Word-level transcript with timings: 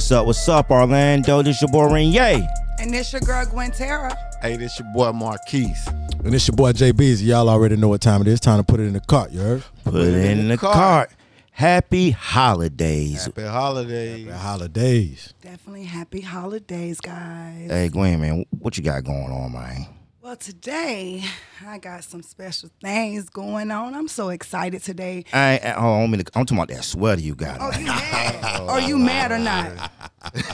What's 0.00 0.12
up? 0.12 0.24
What's 0.24 0.48
up, 0.48 0.70
Orlando? 0.70 1.42
This 1.42 1.60
your 1.60 1.68
boy 1.68 1.90
Renye. 1.90 2.48
And 2.78 2.90
this 2.90 3.12
your 3.12 3.20
girl 3.20 3.44
Gwen 3.44 3.70
Terra. 3.70 4.16
Hey, 4.40 4.56
this 4.56 4.78
your 4.78 4.88
boy 4.94 5.12
Marquise. 5.12 5.86
And 6.24 6.34
it's 6.34 6.48
your 6.48 6.56
boy 6.56 6.72
Jay 6.72 6.90
Beezy. 6.90 7.26
Y'all 7.26 7.50
already 7.50 7.76
know 7.76 7.88
what 7.88 8.00
time 8.00 8.22
it 8.22 8.26
is. 8.28 8.40
Time 8.40 8.56
to 8.56 8.64
put 8.64 8.80
it 8.80 8.84
in 8.84 8.94
the 8.94 9.00
cart, 9.00 9.30
you 9.30 9.40
heard? 9.40 9.62
Put 9.84 9.96
it 9.96 10.14
in 10.14 10.48
the 10.48 10.56
cart. 10.56 10.74
cart. 10.74 11.10
Happy 11.50 12.12
holidays. 12.12 13.26
Happy 13.26 13.42
holidays. 13.42 14.26
The 14.26 14.38
holidays. 14.38 15.34
Definitely 15.42 15.84
happy 15.84 16.22
holidays, 16.22 16.98
guys. 17.02 17.70
Hey, 17.70 17.90
Gwen, 17.90 18.22
man, 18.22 18.46
what 18.58 18.78
you 18.78 18.82
got 18.82 19.04
going 19.04 19.30
on, 19.30 19.52
man? 19.52 19.86
Well, 20.22 20.36
today 20.36 21.24
I 21.66 21.78
got 21.78 22.04
some 22.04 22.20
special 22.22 22.68
things 22.82 23.30
going 23.30 23.70
on. 23.70 23.94
I'm 23.94 24.06
so 24.06 24.28
excited 24.28 24.82
today. 24.82 25.24
I, 25.32 25.58
I, 25.58 25.74
oh, 25.76 25.80
hold 25.80 25.94
on, 25.94 26.04
a 26.04 26.08
minute. 26.08 26.30
I'm 26.34 26.44
talking 26.44 26.58
about 26.58 26.68
that 26.68 26.84
sweater 26.84 27.22
you 27.22 27.34
got. 27.34 27.58
Oh, 27.58 27.68
on. 27.72 27.80
you 27.80 27.86
mad? 27.86 28.60
Are 28.60 28.80
you 28.82 28.98
mad 28.98 29.32
or 29.32 29.38
not? 29.38 29.90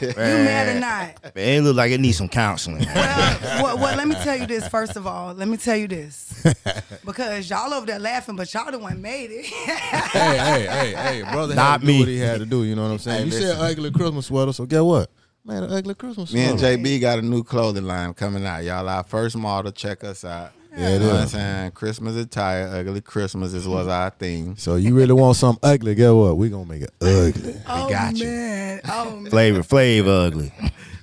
You 0.00 0.14
mad 0.16 0.76
or 0.76 0.78
not? 0.80 1.34
Man, 1.34 1.58
it 1.58 1.62
look 1.62 1.74
like 1.74 1.90
it 1.90 1.98
needs 2.00 2.16
some 2.16 2.28
counseling. 2.28 2.86
Well, 2.94 3.38
well, 3.42 3.78
well, 3.78 3.96
let 3.96 4.06
me 4.06 4.14
tell 4.14 4.36
you 4.36 4.46
this 4.46 4.68
first 4.68 4.94
of 4.94 5.04
all. 5.04 5.34
Let 5.34 5.48
me 5.48 5.56
tell 5.56 5.76
you 5.76 5.88
this. 5.88 6.46
Because 7.04 7.48
y'all 7.48 7.72
over 7.72 7.86
there 7.86 8.00
laughing, 8.00 8.34
but 8.34 8.52
y'all 8.52 8.68
the 8.70 8.80
one 8.80 9.00
made 9.00 9.30
it. 9.30 9.46
hey, 9.46 10.36
hey, 10.38 10.66
hey, 10.66 10.94
hey, 10.94 11.22
brother 11.22 11.54
Not 11.54 11.70
had 11.72 11.80
to 11.82 11.86
me. 11.86 11.92
do 11.92 11.98
what 12.00 12.08
he 12.08 12.18
had 12.18 12.40
to 12.40 12.46
do, 12.46 12.64
you 12.64 12.74
know 12.74 12.82
what 12.82 12.90
I'm 12.90 12.98
saying? 12.98 13.18
Hey, 13.18 13.24
you 13.26 13.30
listen. 13.30 13.56
said 13.56 13.60
ugly 13.60 13.90
Christmas 13.92 14.26
sweater, 14.26 14.52
so 14.52 14.66
get 14.66 14.80
what? 14.84 15.08
Man, 15.46 15.62
an 15.62 15.72
ugly 15.72 15.94
Christmas 15.94 16.32
Me 16.32 16.40
and 16.40 16.58
JB 16.58 17.00
got 17.00 17.20
a 17.20 17.22
new 17.22 17.44
clothing 17.44 17.84
line 17.84 18.14
coming 18.14 18.44
out. 18.44 18.64
Y'all 18.64 18.88
our 18.88 19.04
first 19.04 19.36
model. 19.36 19.70
Check 19.70 20.02
us 20.02 20.24
out. 20.24 20.50
Yeah, 20.76 20.88
it 20.88 20.92
you 20.94 20.98
know 20.98 21.06
what 21.12 21.20
I'm 21.20 21.28
saying? 21.28 21.70
Christmas 21.70 22.16
attire, 22.16 22.66
ugly 22.66 23.00
Christmas 23.00 23.54
is 23.54 23.66
was 23.68 23.86
our 23.86 24.10
theme. 24.10 24.56
So 24.56 24.74
you 24.74 24.94
really 24.96 25.12
want 25.12 25.36
something 25.36 25.60
ugly, 25.62 25.94
get 25.94 26.10
what? 26.10 26.36
We 26.36 26.48
gonna 26.48 26.66
make 26.66 26.82
it 26.82 26.90
ugly. 27.00 27.54
oh 27.68 27.88
got 27.88 28.16
you. 28.16 28.26
man. 28.26 28.80
Oh 28.88 29.16
man. 29.16 29.30
Flavor, 29.30 29.62
flavor, 29.62 30.10
ugly. 30.10 30.52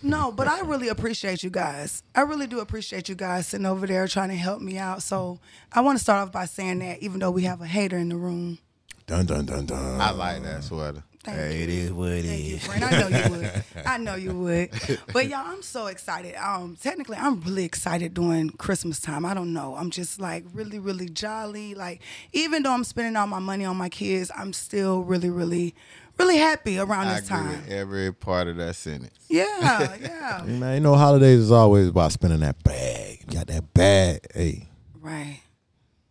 No, 0.02 0.34
but 0.34 0.50
I 0.50 0.60
really 0.60 0.90
appreciate 0.90 1.42
you 1.42 1.50
guys. 1.50 2.04
I 2.14 2.22
really 2.22 2.46
do 2.46 2.60
appreciate 2.60 3.08
you 3.08 3.16
guys 3.16 3.48
sitting 3.48 3.66
over 3.66 3.88
there 3.88 4.06
trying 4.10 4.30
to 4.30 4.36
help 4.36 4.62
me 4.62 4.78
out. 4.78 5.02
So 5.02 5.40
I 5.72 5.80
want 5.80 5.98
to 5.98 6.04
start 6.04 6.22
off 6.22 6.34
by 6.34 6.44
saying 6.46 6.80
that 6.80 7.00
even 7.02 7.22
though 7.22 7.32
we 7.32 7.44
have 7.44 7.62
a 7.62 7.66
hater 7.66 7.98
in 7.98 8.10
the 8.10 8.18
room, 8.18 8.60
Dun 9.06 9.26
dun 9.26 9.46
dun 9.46 9.66
dun. 9.66 10.00
I 10.02 10.12
like 10.12 10.44
that 10.44 10.64
sweater. 10.64 11.04
Thank 11.24 11.38
Hey, 11.38 11.58
you. 11.58 11.64
it 11.64 11.70
is 11.70 11.92
what 11.94 12.10
it 12.12 12.26
Thank 12.26 12.44
you, 12.46 12.58
friend. 12.60 12.84
I 12.84 13.00
know 13.00 13.08
you 13.08 13.30
would. 13.32 13.64
I 13.86 13.98
know 13.98 14.16
you 14.16 14.40
would. 14.40 14.70
But 15.14 15.28
y'all, 15.28 15.46
I'm 15.46 15.62
so 15.62 15.88
excited. 15.88 16.36
Um, 16.36 16.78
technically, 16.82 17.18
I'm 17.18 17.42
really 17.42 17.64
excited 17.66 18.14
during 18.14 18.50
Christmas 18.52 19.00
time. 19.00 19.26
I 19.26 19.34
don't 19.34 19.54
know. 19.54 19.76
I'm 19.76 19.90
just 19.90 20.20
like 20.20 20.44
really, 20.54 20.80
really 20.80 21.10
jolly. 21.10 21.76
Like 21.76 22.02
even 22.34 22.64
though 22.64 22.74
I'm 22.74 22.84
spending 22.84 23.16
all 23.16 23.28
my 23.28 23.40
money 23.40 23.66
on 23.66 23.78
my 23.78 23.90
kids, 23.90 24.32
I'm 24.36 24.54
still 24.54 25.04
really, 25.04 25.30
really, 25.30 25.74
really 26.18 26.38
happy 26.38 26.78
around 26.80 27.08
I 27.08 27.20
this 27.20 27.30
agree 27.30 27.38
time. 27.40 27.50
with 27.52 27.70
every 27.72 28.14
part 28.14 28.48
of 28.48 28.58
that 28.58 28.76
sentence. 28.76 29.18
Yeah, 29.30 29.96
yeah. 30.02 30.44
Man, 30.46 30.76
you 30.76 30.80
know 30.82 30.96
holidays 30.96 31.40
is 31.40 31.52
always 31.52 31.88
about 31.88 32.12
spending 32.12 32.42
that 32.42 32.62
bag. 32.64 33.24
You 33.28 33.34
got 33.34 33.48
that 33.48 33.74
bag. 33.74 34.26
Hey, 34.34 34.68
right. 35.02 35.40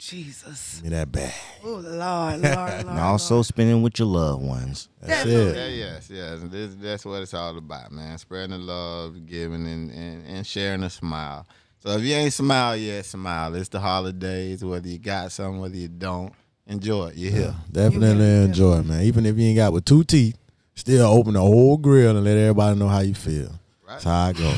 Jesus. 0.03 0.81
give 0.83 0.91
me 0.91 0.97
that 0.97 1.13
bag. 1.13 1.33
Oh 1.65 1.75
Lord, 1.75 1.85
Lord, 1.85 2.41
Lord. 2.41 2.43
And 2.89 2.99
also 2.99 3.35
Lord. 3.35 3.47
spending 3.47 3.83
with 3.83 3.99
your 3.99 4.09
loved 4.09 4.43
ones. 4.43 4.89
That's 5.01 5.25
Definitely. 5.25 5.61
Yeah, 5.61 5.67
it. 5.67 5.77
yes, 5.77 6.11
yes. 6.11 6.41
This, 6.45 6.75
that's 6.75 7.05
what 7.05 7.23
it's 7.23 7.35
all 7.35 7.57
about, 7.57 7.93
man. 7.93 8.19
Spreading 8.19 8.51
the 8.51 8.59
love, 8.59 9.27
giving, 9.27 9.67
and, 9.67 9.91
and, 9.93 10.27
and 10.27 10.47
sharing 10.47 10.83
a 10.83 10.91
smile. 10.91 11.47
So 11.79 11.91
if 11.91 12.03
you 12.03 12.15
ain't 12.15 12.33
smile 12.33 12.77
yet, 12.77 13.05
smile. 13.05 13.55
It's 13.55 13.69
the 13.69 13.81
holidays. 13.81 14.65
Whether 14.65 14.89
you 14.89 14.99
got 14.99 15.31
something, 15.31 15.61
whether 15.61 15.77
you 15.77 15.89
don't, 15.89 16.33
enjoy 16.67 17.09
it. 17.09 17.17
You're 17.17 17.33
here. 17.33 17.55
Definitely 17.71 18.25
You 18.25 18.43
enjoy 18.43 18.79
it, 18.79 18.87
man. 18.87 19.03
Even 19.05 19.25
if 19.25 19.37
you 19.37 19.47
ain't 19.47 19.57
got 19.57 19.73
with 19.73 19.85
two 19.85 20.03
teeth, 20.05 20.37
still 20.75 21.07
open 21.07 21.35
the 21.35 21.41
whole 21.41 21.77
grill 21.77 22.17
and 22.17 22.25
let 22.25 22.37
everybody 22.37 22.79
know 22.79 22.89
how 22.89 23.01
you 23.01 23.15
feel. 23.15 23.53
That's 23.87 24.05
how 24.05 24.27
I 24.27 24.33
go. 24.33 24.53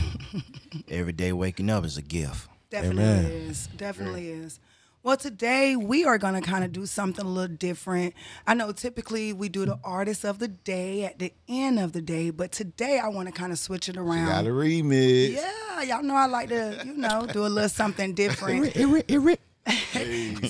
Every 0.88 1.12
day 1.12 1.32
waking 1.32 1.70
up 1.70 1.84
is 1.84 1.98
a 1.98 2.02
gift. 2.02 2.48
Definitely 2.70 3.02
Amen. 3.04 3.24
is. 3.26 3.68
Definitely 3.76 4.28
is. 4.28 4.60
Well, 5.04 5.18
today 5.18 5.76
we 5.76 6.06
are 6.06 6.16
going 6.16 6.32
to 6.32 6.40
kind 6.40 6.64
of 6.64 6.72
do 6.72 6.86
something 6.86 7.26
a 7.26 7.28
little 7.28 7.54
different. 7.54 8.14
I 8.46 8.54
know 8.54 8.72
typically 8.72 9.34
we 9.34 9.50
do 9.50 9.66
the 9.66 9.78
artist 9.84 10.24
of 10.24 10.38
the 10.38 10.48
day 10.48 11.04
at 11.04 11.18
the 11.18 11.30
end 11.46 11.78
of 11.78 11.92
the 11.92 12.00
day, 12.00 12.30
but 12.30 12.52
today 12.52 12.98
I 12.98 13.08
want 13.08 13.28
to 13.28 13.32
kind 13.32 13.52
of 13.52 13.58
switch 13.58 13.90
it 13.90 13.98
around. 13.98 14.28
got 14.28 14.46
a 14.46 14.48
remix. 14.48 15.34
yeah, 15.34 15.82
y'all 15.82 16.02
know 16.02 16.14
I 16.14 16.24
like 16.24 16.48
to, 16.48 16.80
you 16.86 16.94
know, 16.94 17.26
do 17.30 17.44
a 17.44 17.48
little 17.48 17.68
something 17.68 18.14
different. 18.14 18.74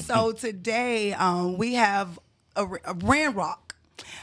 so 0.05 0.31
today 0.31 1.15
um, 1.15 1.59
we 1.59 1.75
have 1.75 2.21
a, 2.55 2.65
a 2.85 2.95
Ran 2.95 3.35
Rock. 3.35 3.75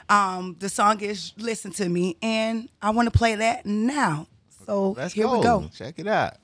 Um, 0.08 0.56
the 0.60 0.70
song 0.70 1.02
is 1.02 1.34
"Listen 1.38 1.72
to 1.72 1.90
Me," 1.90 2.16
and 2.22 2.70
I 2.82 2.92
want 2.92 3.12
to 3.12 3.18
play 3.18 3.36
that 3.36 3.66
now. 3.66 4.28
So 4.66 4.92
Let's 4.92 5.14
here 5.14 5.26
go. 5.26 5.38
we 5.40 5.44
go. 5.44 5.70
Check 5.74 5.96
it 6.00 6.08
out. 6.08 6.36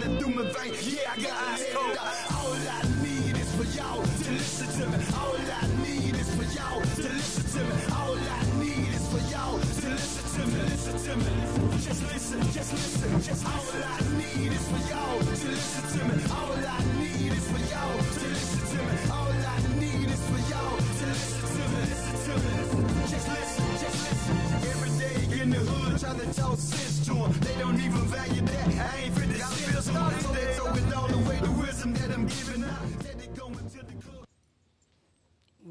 Running 0.00 0.18
through 0.18 0.34
my 0.34 0.42
vein. 0.42 0.74
Yeah, 0.82 1.12
I 1.12 1.20
got 1.20 1.42
eyes 1.48 1.66
cold. 1.72 1.96
All 1.98 2.54
I 2.54 2.82
need 3.02 3.36
is 3.36 3.50
for 3.56 3.66
y'all 3.76 4.02
to 4.02 4.30
listen 4.30 4.68
to 4.78 4.84
me. 4.90 5.04
All 5.14 5.36
I 5.36 5.66
need 5.82 6.14
is 6.14 6.30
for 6.34 6.46
y'all 6.56 6.80
to 6.80 7.08
listen 7.18 7.44
to 7.54 7.60
me. 7.64 7.74
All 7.92 8.16
I 8.16 8.42
need 8.62 8.94
is 8.94 9.06
for 9.08 9.22
y'all 9.32 9.58
to 9.58 9.88
listen 9.88 10.24
to 10.34 10.42
me. 10.46 10.60
Listen 10.70 10.96
to 11.04 11.16
me. 11.16 11.32
Just 11.82 12.02
listen, 12.12 12.40
just 12.52 12.72
listen. 12.72 13.22
Just 13.22 13.46
all 13.46 13.68
I 13.82 13.98
need 14.18 14.52
is 14.52 14.66
for 14.70 14.82
y'all 14.90 15.18
to 15.18 15.46
listen 15.48 15.84
to 15.92 16.00
me. 16.08 16.22
All 16.30 16.54
I 16.54 16.80
need 17.00 17.32
is 17.32 17.46
for 17.50 17.62
y'all 17.72 17.98
to 17.98 18.24
listen 18.28 18.62
to 18.70 18.78
me. 18.86 18.94
All 19.10 19.32
I 19.32 19.58
need 19.82 20.08
is 20.14 20.22
for 20.30 20.40
y'all 20.50 20.76
to 20.78 21.06
listen 21.10 21.46
to 21.54 21.64
me. 21.72 21.80
Listen 21.90 22.16
to 22.26 22.34
me. 22.38 22.54
Just 23.08 23.28
listen, 23.28 23.66
just 23.82 23.98
listen. 24.06 24.36
Every 24.72 24.92
day 25.02 25.42
in 25.42 25.50
the 25.50 25.58
hood 25.58 25.98
trying 25.98 26.20
to 26.20 26.26
talk 26.34 26.58
sense 26.58 27.06
to 27.06 27.12
'em. 27.14 27.32
They 27.40 27.56
don't 27.58 27.78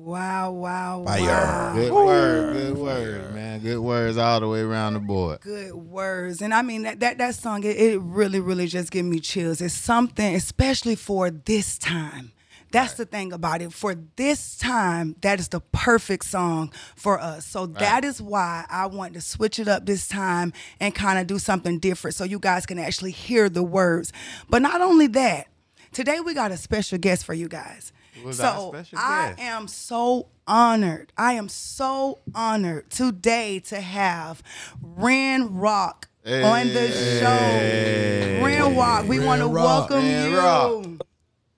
Wow, 0.08 0.52
wow, 0.52 1.04
Fire. 1.04 1.22
wow. 1.22 1.74
Good 1.74 1.92
Ooh. 1.92 2.06
word, 2.06 2.54
good 2.54 2.78
word, 2.78 3.34
man. 3.34 3.60
Good 3.60 3.80
words 3.80 4.18
all 4.18 4.40
the 4.40 4.48
way 4.48 4.62
around 4.62 4.94
the 4.94 5.02
board. 5.02 5.42
Good 5.42 5.74
words. 5.74 6.42
And 6.42 6.54
I 6.54 6.62
mean 6.62 6.84
that 6.84 7.02
that, 7.02 7.18
that 7.18 7.36
song, 7.36 7.66
it, 7.66 7.76
it 7.76 8.00
really, 8.00 8.40
really 8.40 8.68
just 8.68 8.90
gave 8.90 9.04
me 9.04 9.20
chills. 9.20 9.60
It's 9.60 9.74
something, 9.74 10.34
especially 10.36 10.96
for 10.96 11.30
this 11.30 11.78
time. 11.78 12.32
That's 12.72 12.94
the 12.96 13.06
thing 13.06 13.32
about 13.34 13.62
it. 13.62 13.72
For 13.74 13.96
this 14.18 14.58
time, 14.58 15.16
that 15.22 15.40
is 15.40 15.48
the 15.48 15.62
perfect 15.62 16.26
song 16.26 16.72
for 16.96 17.20
us. 17.20 17.46
So 17.46 17.66
that 17.68 18.04
is 18.04 18.22
why 18.22 18.66
I 18.70 18.88
want 18.88 19.14
to 19.14 19.22
switch 19.22 19.58
it 19.60 19.68
up 19.68 19.86
this 19.86 20.08
time 20.08 20.52
and 20.80 20.94
kind 20.94 21.18
of 21.20 21.28
do 21.28 21.40
something 21.40 21.80
different 21.80 22.16
so 22.16 22.24
you 22.24 22.40
guys 22.40 22.66
can 22.66 22.78
actually 22.80 23.12
hear 23.12 23.50
the 23.50 23.64
words. 23.64 24.12
But 24.50 24.62
not 24.62 24.82
only 24.82 25.08
that, 25.08 25.48
today 25.94 26.20
we 26.20 26.34
got 26.34 26.52
a 26.52 26.58
special 26.58 26.98
guest 26.98 27.24
for 27.26 27.34
you 27.34 27.48
guys. 27.48 27.94
Who's 28.24 28.38
so 28.38 28.74
I 28.96 29.28
guest? 29.30 29.40
am 29.40 29.68
so 29.68 30.28
honored. 30.48 31.14
I 31.18 31.34
am 31.34 31.50
so 31.50 32.20
honored 32.34 32.90
today 32.90 33.60
to 33.68 33.80
have 33.80 34.42
Ren 34.82 35.56
Rock 35.58 36.08
on 36.26 36.68
the 36.74 36.92
show. 36.92 38.44
Ren 38.44 38.76
Rock, 38.76 39.08
we 39.08 39.20
Ren 39.20 39.28
want 39.28 39.42
to 39.42 39.48
Rock. 39.48 39.90
welcome 39.90 40.04
Ren 40.04 40.32
you. 40.32 40.38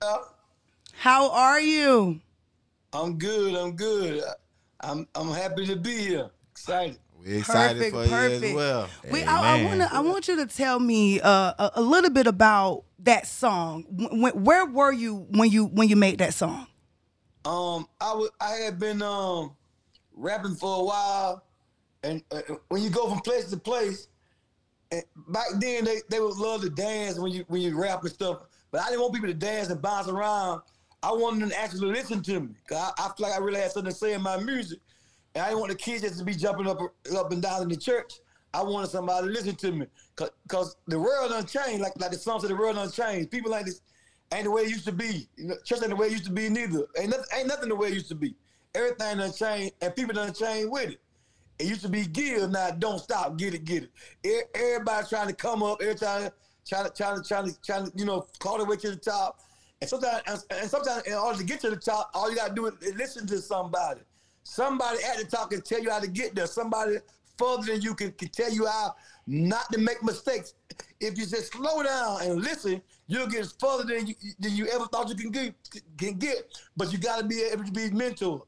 Rock. 0.02 0.30
How 1.00 1.32
are 1.32 1.62
you? 1.62 2.20
I'm 2.92 3.18
good. 3.18 3.56
I'm 3.56 3.78
good. 3.78 4.22
I'm 4.82 5.08
I'm 5.16 5.30
happy 5.30 5.66
to 5.68 5.78
be 5.78 5.96
here. 5.96 6.30
Excited. 6.52 6.98
We're 7.18 7.38
excited 7.38 7.94
Perfect, 7.94 7.96
for 7.96 8.04
you 8.06 8.50
as 8.50 8.54
well. 8.54 8.90
We, 9.10 9.24
I, 9.24 9.60
I 9.60 9.64
want 9.64 9.80
to. 9.80 9.94
I 9.94 10.02
want 10.02 10.28
you 10.28 10.36
to 10.36 10.46
tell 10.46 10.78
me 10.78 11.22
uh, 11.22 11.54
a, 11.58 11.72
a 11.76 11.82
little 11.82 12.10
bit 12.10 12.28
about 12.28 12.84
that 13.00 13.28
song. 13.28 13.86
When, 13.90 14.44
where 14.44 14.66
were 14.66 14.92
you 14.92 15.26
when 15.30 15.50
you 15.50 15.68
when 15.68 15.88
you 15.88 15.96
made 15.96 16.18
that 16.18 16.34
song? 16.34 16.68
Um, 17.46 17.88
I 18.02 18.14
was 18.14 18.30
I 18.42 18.56
had 18.56 18.78
been 18.78 19.02
um 19.02 19.56
rapping 20.14 20.56
for 20.56 20.82
a 20.82 20.84
while, 20.84 21.46
and 22.04 22.22
uh, 22.30 22.42
when 22.68 22.84
you 22.84 22.90
go 22.90 23.08
from 23.08 23.20
place 23.20 23.50
to 23.52 23.58
place, 23.58 24.10
and 24.92 25.04
back 25.30 25.48
then 25.62 25.86
they, 25.86 26.02
they 26.10 26.20
would 26.20 26.36
love 26.36 26.60
to 26.64 26.70
dance 26.70 27.18
when 27.18 27.32
you 27.32 27.46
when 27.48 27.62
you 27.62 27.82
rap 27.82 28.02
and 28.02 28.12
stuff. 28.12 28.40
But 28.70 28.82
I 28.82 28.90
didn't 28.90 29.00
want 29.00 29.14
people 29.14 29.30
to 29.30 29.34
dance 29.34 29.70
and 29.70 29.82
bounce 29.82 30.10
around. 30.10 30.62
I 31.02 31.12
wanted 31.12 31.42
them 31.42 31.50
to 31.50 31.60
actually 31.60 31.92
listen 31.92 32.22
to 32.24 32.40
me. 32.42 32.50
I, 32.72 32.92
I 32.98 33.10
feel 33.16 33.28
like 33.28 33.34
I 33.34 33.38
really 33.38 33.60
had 33.60 33.72
something 33.72 33.92
to 33.92 33.98
say 33.98 34.14
in 34.14 34.22
my 34.22 34.38
music, 34.38 34.80
and 35.34 35.44
I 35.44 35.50
didn't 35.50 35.60
want 35.60 35.72
the 35.72 35.78
kids 35.78 36.02
just 36.02 36.20
to 36.20 36.26
be 36.26 36.34
jumping 36.34 36.68
up 36.68 36.80
up 37.16 37.32
and 37.32 37.42
down 37.42 37.62
in 37.62 37.70
the 37.70 37.78
church. 37.78 38.14
I 38.54 38.64
wanted 38.64 38.90
somebody 38.90 39.28
to 39.28 39.34
listen 39.34 39.56
to 39.56 39.72
me, 39.72 39.86
Cause, 40.16 40.32
Cause 40.48 40.76
the 40.88 41.00
world 41.00 41.30
done 41.30 41.46
changed. 41.46 41.82
Like 41.82 41.94
like 42.00 42.12
the 42.12 42.18
song 42.18 42.40
said, 42.40 42.50
the 42.50 42.56
world 42.56 42.76
done 42.76 42.92
changed. 42.92 43.32
People 43.32 43.52
like 43.52 43.66
this 43.66 43.82
ain't 44.34 44.46
the 44.46 44.52
way 44.52 44.64
it 44.64 44.70
used 44.70 44.86
to 44.86 44.92
be. 44.92 45.28
You 45.38 45.48
know, 45.48 45.56
church 45.64 45.80
ain't 45.82 45.90
the 45.90 45.96
way 45.96 46.08
it 46.08 46.14
used 46.14 46.26
to 46.26 46.32
be 46.32 46.50
neither. 46.50 46.86
Ain't 46.98 47.12
nothing, 47.12 47.26
ain't 47.38 47.48
nothing 47.48 47.70
the 47.70 47.76
way 47.76 47.90
it 47.90 47.94
used 47.94 48.10
to 48.10 48.16
be. 48.16 48.36
Everything 48.76 49.18
done 49.18 49.32
changed, 49.32 49.74
and 49.82 49.96
people 49.96 50.14
done 50.14 50.34
changed 50.34 50.70
with 50.72 50.92
it. 50.92 51.02
It 51.60 51.68
used 51.68 51.82
to 51.82 51.90
be 51.90 52.06
give, 52.06 52.50
now 52.50 52.72
don't 52.72 53.00
stop, 53.00 53.38
get 53.38 53.54
it, 53.54 53.66
get 53.66 53.90
it. 54.24 54.50
Everybody 54.56 55.08
trying 55.10 55.28
to 55.28 55.34
come 55.34 55.62
up, 55.62 55.82
every 55.82 55.96
time 55.96 56.30
trying 56.66 56.86
to, 56.86 56.92
trying 56.92 57.22
to, 57.22 57.28
trying 57.28 57.46
to, 57.48 57.62
trying 57.62 57.86
to, 57.86 57.92
you 57.96 58.06
know, 58.06 58.28
call 58.40 58.58
their 58.58 58.66
way 58.66 58.78
to 58.78 58.92
the 58.92 58.96
top. 58.96 59.40
And 59.82 59.90
sometimes, 59.90 60.22
and- 60.28 60.44
and 60.62 60.70
sometimes, 60.70 61.04
in 61.04 61.14
order 61.14 61.38
to 61.38 61.44
get 61.44 61.62
to 61.62 61.70
the 61.70 61.78
top, 61.78 62.12
all 62.14 62.30
you 62.30 62.36
gotta 62.36 62.54
do 62.54 62.66
is 62.68 62.74
is 62.82 62.96
listen 62.96 63.26
to 63.28 63.40
somebody. 63.42 64.02
Somebody 64.44 65.00
at 65.04 65.18
the 65.18 65.26
top 65.26 65.52
can 65.52 65.62
tell 65.62 65.80
you 65.82 65.90
how 65.90 66.00
to 66.00 66.08
get 66.08 66.36
there. 66.36 66.48
Somebody 66.48 66.98
further 67.38 67.64
than 67.72 67.82
you 67.82 67.94
can, 67.96 68.12
can 68.14 68.28
tell 68.30 68.52
you 68.52 68.66
how 68.66 68.96
not 69.26 69.72
to 69.72 69.80
make 69.80 70.04
mistakes. 70.04 70.54
If 71.00 71.18
you 71.18 71.26
just 71.26 71.54
slow 71.54 71.82
down 71.84 72.22
and 72.24 72.42
listen, 72.42 72.82
you'll 73.08 73.28
get 73.28 73.48
further 73.60 73.84
than 73.86 74.08
you 74.08 74.16
than 74.40 74.56
you 74.56 74.68
ever 74.68 74.86
thought 74.88 75.08
you 75.08 75.16
can 75.16 75.32
get. 75.32 75.54
Can 75.98 76.16
get. 76.18 76.58
But 76.76 76.92
you 76.92 76.98
gotta 76.98 77.24
be 77.26 77.42
able 77.44 77.64
to 77.64 77.72
be 77.72 77.90
mentored. 77.90 78.42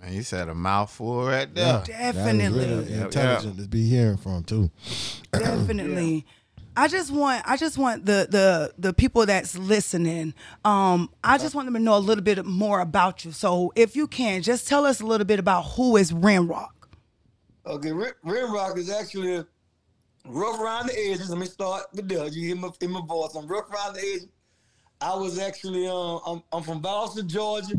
Man, 0.00 0.14
you 0.14 0.22
said 0.22 0.48
a 0.48 0.54
mouthful 0.54 1.26
right 1.26 1.52
there. 1.54 1.82
Yeah, 1.86 2.12
Definitely. 2.12 2.60
That 2.64 2.76
was 2.76 2.86
really 2.86 2.94
Yeah, 2.94 3.04
intelligent 3.04 3.58
to 3.58 3.68
be 3.68 3.86
hearing 3.86 4.16
from 4.16 4.44
too. 4.44 4.70
Definitely. 5.32 6.24
I 6.76 6.88
just 6.88 7.10
want 7.10 7.42
I 7.46 7.56
just 7.56 7.76
want 7.78 8.06
the 8.06 8.26
the 8.30 8.72
the 8.78 8.92
people 8.92 9.26
that's 9.26 9.56
listening. 9.56 10.34
Um, 10.64 11.10
I 11.22 11.38
just 11.38 11.54
want 11.54 11.66
them 11.66 11.74
to 11.74 11.80
know 11.80 11.96
a 11.96 11.98
little 11.98 12.24
bit 12.24 12.44
more 12.44 12.80
about 12.80 13.24
you. 13.24 13.32
So 13.32 13.72
if 13.76 13.96
you 13.96 14.06
can, 14.06 14.42
just 14.42 14.68
tell 14.68 14.84
us 14.86 15.00
a 15.00 15.06
little 15.06 15.26
bit 15.26 15.38
about 15.38 15.62
who 15.62 15.96
is 15.96 16.12
Ren 16.12 16.46
Rock. 16.46 16.88
Okay, 17.66 17.92
Rim, 17.92 18.12
Rim 18.22 18.52
Rock 18.52 18.78
is 18.78 18.90
actually 18.90 19.44
rough 20.24 20.60
around 20.60 20.86
the 20.88 20.98
edges. 20.98 21.28
Let 21.30 21.38
me 21.38 21.46
start 21.46 21.84
with 21.92 22.08
that. 22.08 22.32
You 22.32 22.46
hear 22.46 22.56
my, 22.56 22.70
in 22.80 22.90
my 22.90 23.02
voice. 23.06 23.34
I'm 23.34 23.46
rough 23.46 23.70
around 23.70 23.94
the 23.94 24.00
edges. 24.00 24.28
I 25.00 25.14
was 25.14 25.38
actually, 25.38 25.86
um, 25.86 26.20
I'm, 26.26 26.42
I'm 26.52 26.62
from 26.62 26.80
Boston, 26.80 27.28
Georgia. 27.28 27.74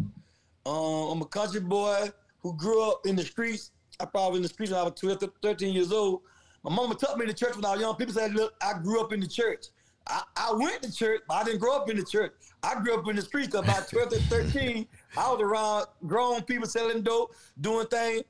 Um, 0.65 1.11
I'm 1.11 1.21
a 1.21 1.25
country 1.25 1.59
boy 1.59 2.09
who 2.39 2.55
grew 2.55 2.89
up 2.89 3.05
in 3.05 3.15
the 3.15 3.23
streets. 3.23 3.71
I 3.99 4.05
probably 4.05 4.37
in 4.37 4.43
the 4.43 4.49
streets 4.49 4.71
when 4.71 4.81
I 4.81 4.83
was 4.83 4.93
12, 4.99 5.23
13 5.41 5.73
years 5.73 5.91
old. 5.91 6.21
My 6.63 6.73
mama 6.73 6.95
took 6.95 7.17
me 7.17 7.25
to 7.25 7.33
church 7.33 7.55
when 7.55 7.65
I 7.65 7.71
was 7.71 7.81
young. 7.81 7.95
People 7.95 8.13
said, 8.13 8.33
look, 8.33 8.53
I 8.61 8.73
grew 8.77 9.01
up 9.01 9.11
in 9.13 9.19
the 9.19 9.27
church. 9.27 9.65
I, 10.07 10.21
I 10.35 10.53
went 10.53 10.81
to 10.83 10.93
church, 10.93 11.21
but 11.27 11.35
I 11.35 11.43
didn't 11.43 11.59
grow 11.59 11.75
up 11.75 11.89
in 11.89 11.97
the 11.97 12.03
church. 12.03 12.33
I 12.63 12.75
grew 12.81 12.95
up 12.95 13.07
in 13.07 13.15
the 13.15 13.21
streets 13.21 13.49
'cause 13.49 13.63
about 13.63 13.87
12 13.91 14.09
to 14.09 14.19
13. 14.19 14.87
I 15.17 15.31
was 15.31 15.41
around 15.41 15.85
grown 16.05 16.41
people 16.43 16.67
selling 16.67 17.01
dope, 17.03 17.35
doing 17.59 17.87
things. 17.87 18.23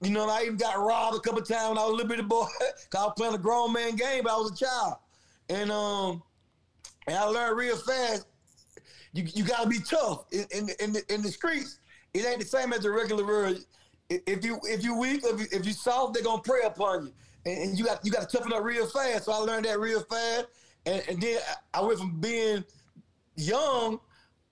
You 0.00 0.10
know, 0.10 0.28
I 0.28 0.42
even 0.42 0.56
got 0.56 0.78
robbed 0.78 1.16
a 1.16 1.20
couple 1.20 1.42
times 1.42 1.70
when 1.70 1.78
I 1.78 1.82
was 1.82 1.90
a 1.90 1.94
little 1.94 2.08
bitty 2.08 2.22
boy. 2.22 2.46
Cause 2.90 3.00
I 3.00 3.04
was 3.04 3.14
playing 3.16 3.34
a 3.34 3.38
grown 3.38 3.72
man 3.72 3.96
game, 3.96 4.22
but 4.24 4.32
I 4.32 4.36
was 4.36 4.52
a 4.52 4.64
child. 4.64 4.94
And 5.48 5.72
um, 5.72 6.22
and 7.06 7.16
I 7.16 7.24
learned 7.24 7.56
real 7.56 7.76
fast. 7.76 8.26
You 9.12 9.24
you 9.34 9.44
gotta 9.44 9.68
be 9.68 9.80
tough 9.80 10.26
in 10.30 10.46
in 10.52 10.66
the, 10.66 10.84
in 10.84 10.92
the, 10.92 11.14
in 11.14 11.22
the 11.22 11.30
streets. 11.32 11.80
It 12.14 12.24
ain't 12.24 12.40
the 12.40 12.46
same 12.46 12.72
as 12.72 12.80
the 12.80 12.90
regular 12.90 13.24
world. 13.26 13.58
If 14.08 14.44
you 14.44 14.60
if 14.64 14.84
you 14.84 14.96
weak, 14.98 15.22
if 15.24 15.40
you, 15.40 15.46
if 15.50 15.66
you 15.66 15.72
soft, 15.72 16.14
they're 16.14 16.22
gonna 16.22 16.42
prey 16.42 16.62
upon 16.64 17.06
you, 17.06 17.12
and, 17.48 17.62
and 17.62 17.78
you 17.78 17.84
got 17.84 18.04
you 18.04 18.10
got 18.10 18.28
to 18.28 18.36
toughen 18.36 18.52
up 18.52 18.62
real 18.62 18.86
fast. 18.86 19.24
So 19.24 19.32
I 19.32 19.38
learned 19.38 19.64
that 19.64 19.80
real 19.80 20.00
fast, 20.00 20.46
and, 20.86 21.02
and 21.08 21.20
then 21.20 21.38
I- 21.72 21.82
went 21.82 21.98
from 21.98 22.20
being 22.20 22.64
young 23.36 24.00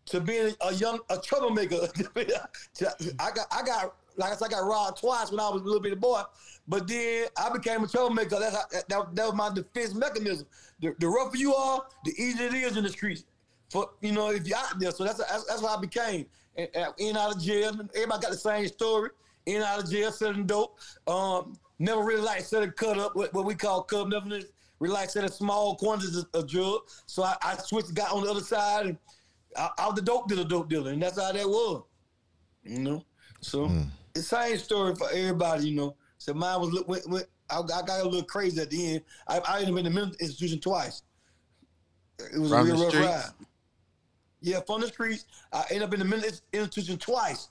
to 0.07 0.21
being 0.21 0.55
a 0.61 0.75
young 0.75 1.01
a 1.11 1.19
troublemaker. 1.19 1.89
I 2.17 3.31
got 3.35 3.47
I 3.51 3.63
got 3.65 3.95
like 4.17 4.33
I 4.33 4.37
said, 4.37 4.47
I 4.47 4.49
got 4.49 4.67
robbed 4.67 5.01
twice 5.01 5.31
when 5.31 5.41
I 5.41 5.49
was 5.51 5.61
a 5.61 5.65
little 5.65 5.81
bitty 5.81 5.97
boy, 5.97 6.23
but 6.67 6.89
then 6.89 7.27
I 7.37 7.51
became 7.51 7.85
a 7.85 7.87
troublemaker. 7.87 8.39
That's 8.41 8.57
how, 8.57 8.63
that, 8.73 8.89
that, 8.89 9.15
that 9.15 9.27
was 9.27 9.35
my 9.35 9.51
defense 9.53 9.95
mechanism. 9.95 10.47
The, 10.81 10.95
the 10.99 11.07
rougher 11.07 11.37
you 11.37 11.55
are, 11.55 11.85
the 12.05 12.13
easier 12.13 12.47
it 12.47 12.55
is 12.55 12.77
in 12.77 12.85
the 12.85 12.89
streets. 12.89 13.25
For 13.71 13.91
you 14.01 14.13
know, 14.13 14.31
if 14.31 14.47
you're 14.47 14.57
out 14.57 14.79
there, 14.79 14.91
so 14.93 15.05
that's 15.05 15.19
that's, 15.19 15.45
that's 15.45 15.61
what 15.61 15.77
I 15.77 15.81
became. 15.81 16.27
And, 16.57 16.69
and 16.75 16.95
in 16.99 17.17
out 17.17 17.37
of 17.37 17.43
jail, 17.43 17.73
everybody 17.95 18.23
got 18.23 18.31
the 18.31 18.39
same 18.39 18.67
story. 18.69 19.11
In 19.45 19.63
out 19.63 19.83
of 19.83 19.91
jail, 19.91 20.11
selling 20.11 20.47
dope. 20.47 20.79
Um, 21.07 21.57
never 21.79 22.03
really 22.03 22.23
like 22.23 22.41
selling 22.43 22.71
cut 22.73 22.99
up, 22.99 23.15
what, 23.17 23.33
what 23.35 23.45
we 23.45 23.55
call 23.55 23.83
cut 23.83 24.01
up. 24.01 24.09
Never 24.09 24.45
really 24.79 24.95
like 24.95 25.11
selling 25.11 25.31
small 25.31 25.77
quantities 25.77 26.17
of, 26.17 26.27
of 26.35 26.49
drug. 26.49 26.81
So 27.07 27.23
I, 27.23 27.37
I 27.43 27.57
switched, 27.57 27.95
got 27.95 28.13
on 28.13 28.25
the 28.25 28.31
other 28.31 28.41
side, 28.41 28.87
and 28.87 28.99
I, 29.57 29.71
I 29.79 29.87
was 29.87 29.95
the 29.97 30.03
dope 30.03 30.29
dealer, 30.29 30.45
dope 30.45 30.69
dealer, 30.69 30.93
and 30.93 31.03
that's 31.03 31.21
how 31.21 31.33
that 31.33 31.49
was. 31.49 31.83
You 32.65 32.81
know, 32.81 33.05
so 33.41 33.71
it's 34.15 34.29
the 34.29 34.37
same 34.37 34.59
story 34.59 34.95
for 34.97 35.09
everybody. 35.11 35.71
You 35.71 35.77
know, 35.77 35.97
so 36.19 36.35
mine 36.35 36.61
was 36.61 36.73
li- 36.73 36.85
went, 36.87 37.09
went, 37.09 37.27
I, 37.49 37.61
I 37.61 37.83
got 37.83 38.01
a 38.01 38.05
little 38.05 38.25
crazy 38.25 38.61
at 38.61 38.71
the 38.71 38.95
end. 38.95 39.03
I, 39.29 39.39
I 39.39 39.59
ended 39.61 39.75
up 39.75 39.79
in 39.79 39.85
the 39.85 39.91
mental 39.91 40.17
institution 40.19 40.59
twice. 40.59 41.03
It 42.19 42.41
was 42.41 42.51
From 42.51 42.61
a 42.61 42.65
real 42.65 42.83
rough 42.83 42.89
streets? 42.91 43.07
ride. 43.07 43.31
Yeah, 44.41 44.61
from 44.67 44.81
the 44.81 44.89
streets. 44.89 45.27
I 45.53 45.65
ended 45.71 45.83
up 45.83 45.93
in 45.95 46.01
the 46.01 46.05
mental 46.05 46.31
institution 46.53 46.99
twice. 46.99 47.49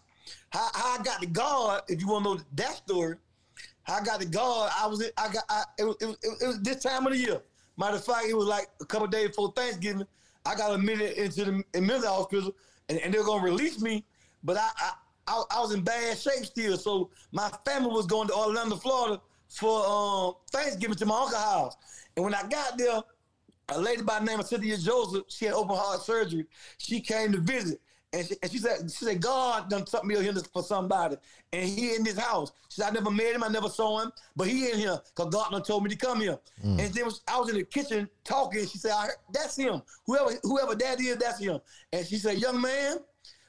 How, 0.50 0.68
how 0.74 1.00
I 1.00 1.04
got 1.04 1.22
to 1.22 1.28
guard, 1.28 1.84
if 1.88 2.02
you 2.02 2.08
want 2.08 2.26
to 2.26 2.36
know 2.36 2.42
that 2.56 2.74
story, 2.76 3.18
I 3.88 4.04
got 4.04 4.20
the 4.20 4.26
guard, 4.26 4.72
I 4.80 4.88
was, 4.88 5.04
I 5.18 5.32
got, 5.32 5.44
I, 5.50 5.64
it, 5.78 5.84
was, 5.84 5.96
it, 6.02 6.18
it 6.42 6.48
was 6.48 6.62
this 6.62 6.82
time 6.82 7.06
of 7.06 7.14
the 7.14 7.20
year. 7.20 7.42
Matter 7.78 7.98
of 7.98 8.06
fact, 8.06 8.26
it 8.28 8.36
was 8.36 8.48
like 8.48 8.68
a 8.82 8.86
couple 8.86 9.08
days 9.08 9.30
before 9.30 9.54
Thanksgiving. 9.56 10.08
I 10.46 10.56
got 10.56 10.74
admitted 10.74 11.18
into 11.18 11.46
the 11.46 11.64
in 11.74 11.86
mental 11.86 12.14
hospital, 12.14 12.56
and, 12.90 13.00
and 13.00 13.14
they 13.14 13.18
were 13.18 13.26
gonna 13.26 13.44
release 13.44 13.82
me, 13.82 14.06
but 14.44 14.58
I, 14.58 14.70
I, 14.78 14.92
I, 15.28 15.44
I 15.52 15.60
was 15.62 15.74
in 15.74 15.82
bad 15.82 16.18
shape 16.18 16.46
still. 16.46 16.78
So 16.78 17.10
my 17.32 17.50
family 17.66 17.90
was 17.90 18.06
going 18.06 18.28
to 18.28 18.36
Orlando, 18.36 18.76
Florida 18.76 19.22
for 19.48 19.86
um, 19.86 20.34
Thanksgiving 20.52 20.96
to 20.96 21.06
my 21.06 21.16
uncle's 21.16 21.36
house. 21.36 21.76
And 22.16 22.24
when 22.24 22.34
I 22.34 22.44
got 22.48 22.78
there, 22.78 23.02
a 23.70 23.80
lady 23.80 24.04
by 24.04 24.20
the 24.20 24.26
name 24.26 24.40
of 24.40 24.48
Cynthia 24.48 24.78
Joseph, 24.78 25.24
she 25.30 25.46
had 25.46 25.54
open 25.54 25.76
heart 25.76 26.02
surgery. 26.02 26.46
She 26.78 27.02
came 27.02 27.32
to 27.32 27.40
visit. 27.40 27.82
And 28.16 28.26
she, 28.26 28.36
and 28.42 28.52
she 28.52 28.58
said, 28.60 28.80
she 28.90 29.04
said, 29.06 29.22
God 29.22 29.70
done 29.70 29.84
took 29.84 30.06
me 30.06 30.16
here 30.16 30.34
for 30.54 30.64
somebody. 30.64 31.18
And 31.52 31.68
he 31.68 31.96
in 31.96 32.04
this 32.04 32.18
house. 32.18 32.54
She 32.70 32.80
said, 32.80 32.90
I 32.90 32.92
never 32.92 33.12
met 33.12 33.36
him, 33.36 33.44
I 33.44 33.50
never 33.50 33.68
saw 33.68 34.00
him, 34.02 34.12
but 34.38 34.48
he 34.48 34.72
in 34.72 34.78
here 34.80 34.98
because 35.14 35.34
God 35.34 35.52
done 35.52 35.64
told 35.64 35.84
me 35.84 35.90
to 35.90 35.98
come 35.98 36.22
here. 36.22 36.40
Mm. 36.66 36.80
And 36.80 36.94
then 36.94 37.06
I 37.28 37.38
was 37.38 37.50
in 37.50 37.56
the 37.56 37.64
kitchen 37.64 38.08
talking. 38.24 38.66
She 38.68 38.78
said, 38.78 38.92
I 38.92 39.08
heard, 39.08 39.16
that's 39.34 39.58
him. 39.58 39.82
Whoever 40.06 40.32
whoever 40.44 40.76
that 40.76 41.02
is, 41.02 41.18
that's 41.18 41.40
him. 41.40 41.60
And 41.92 42.06
she 42.08 42.16
said, 42.16 42.38
young 42.38 42.62
man, 42.62 42.98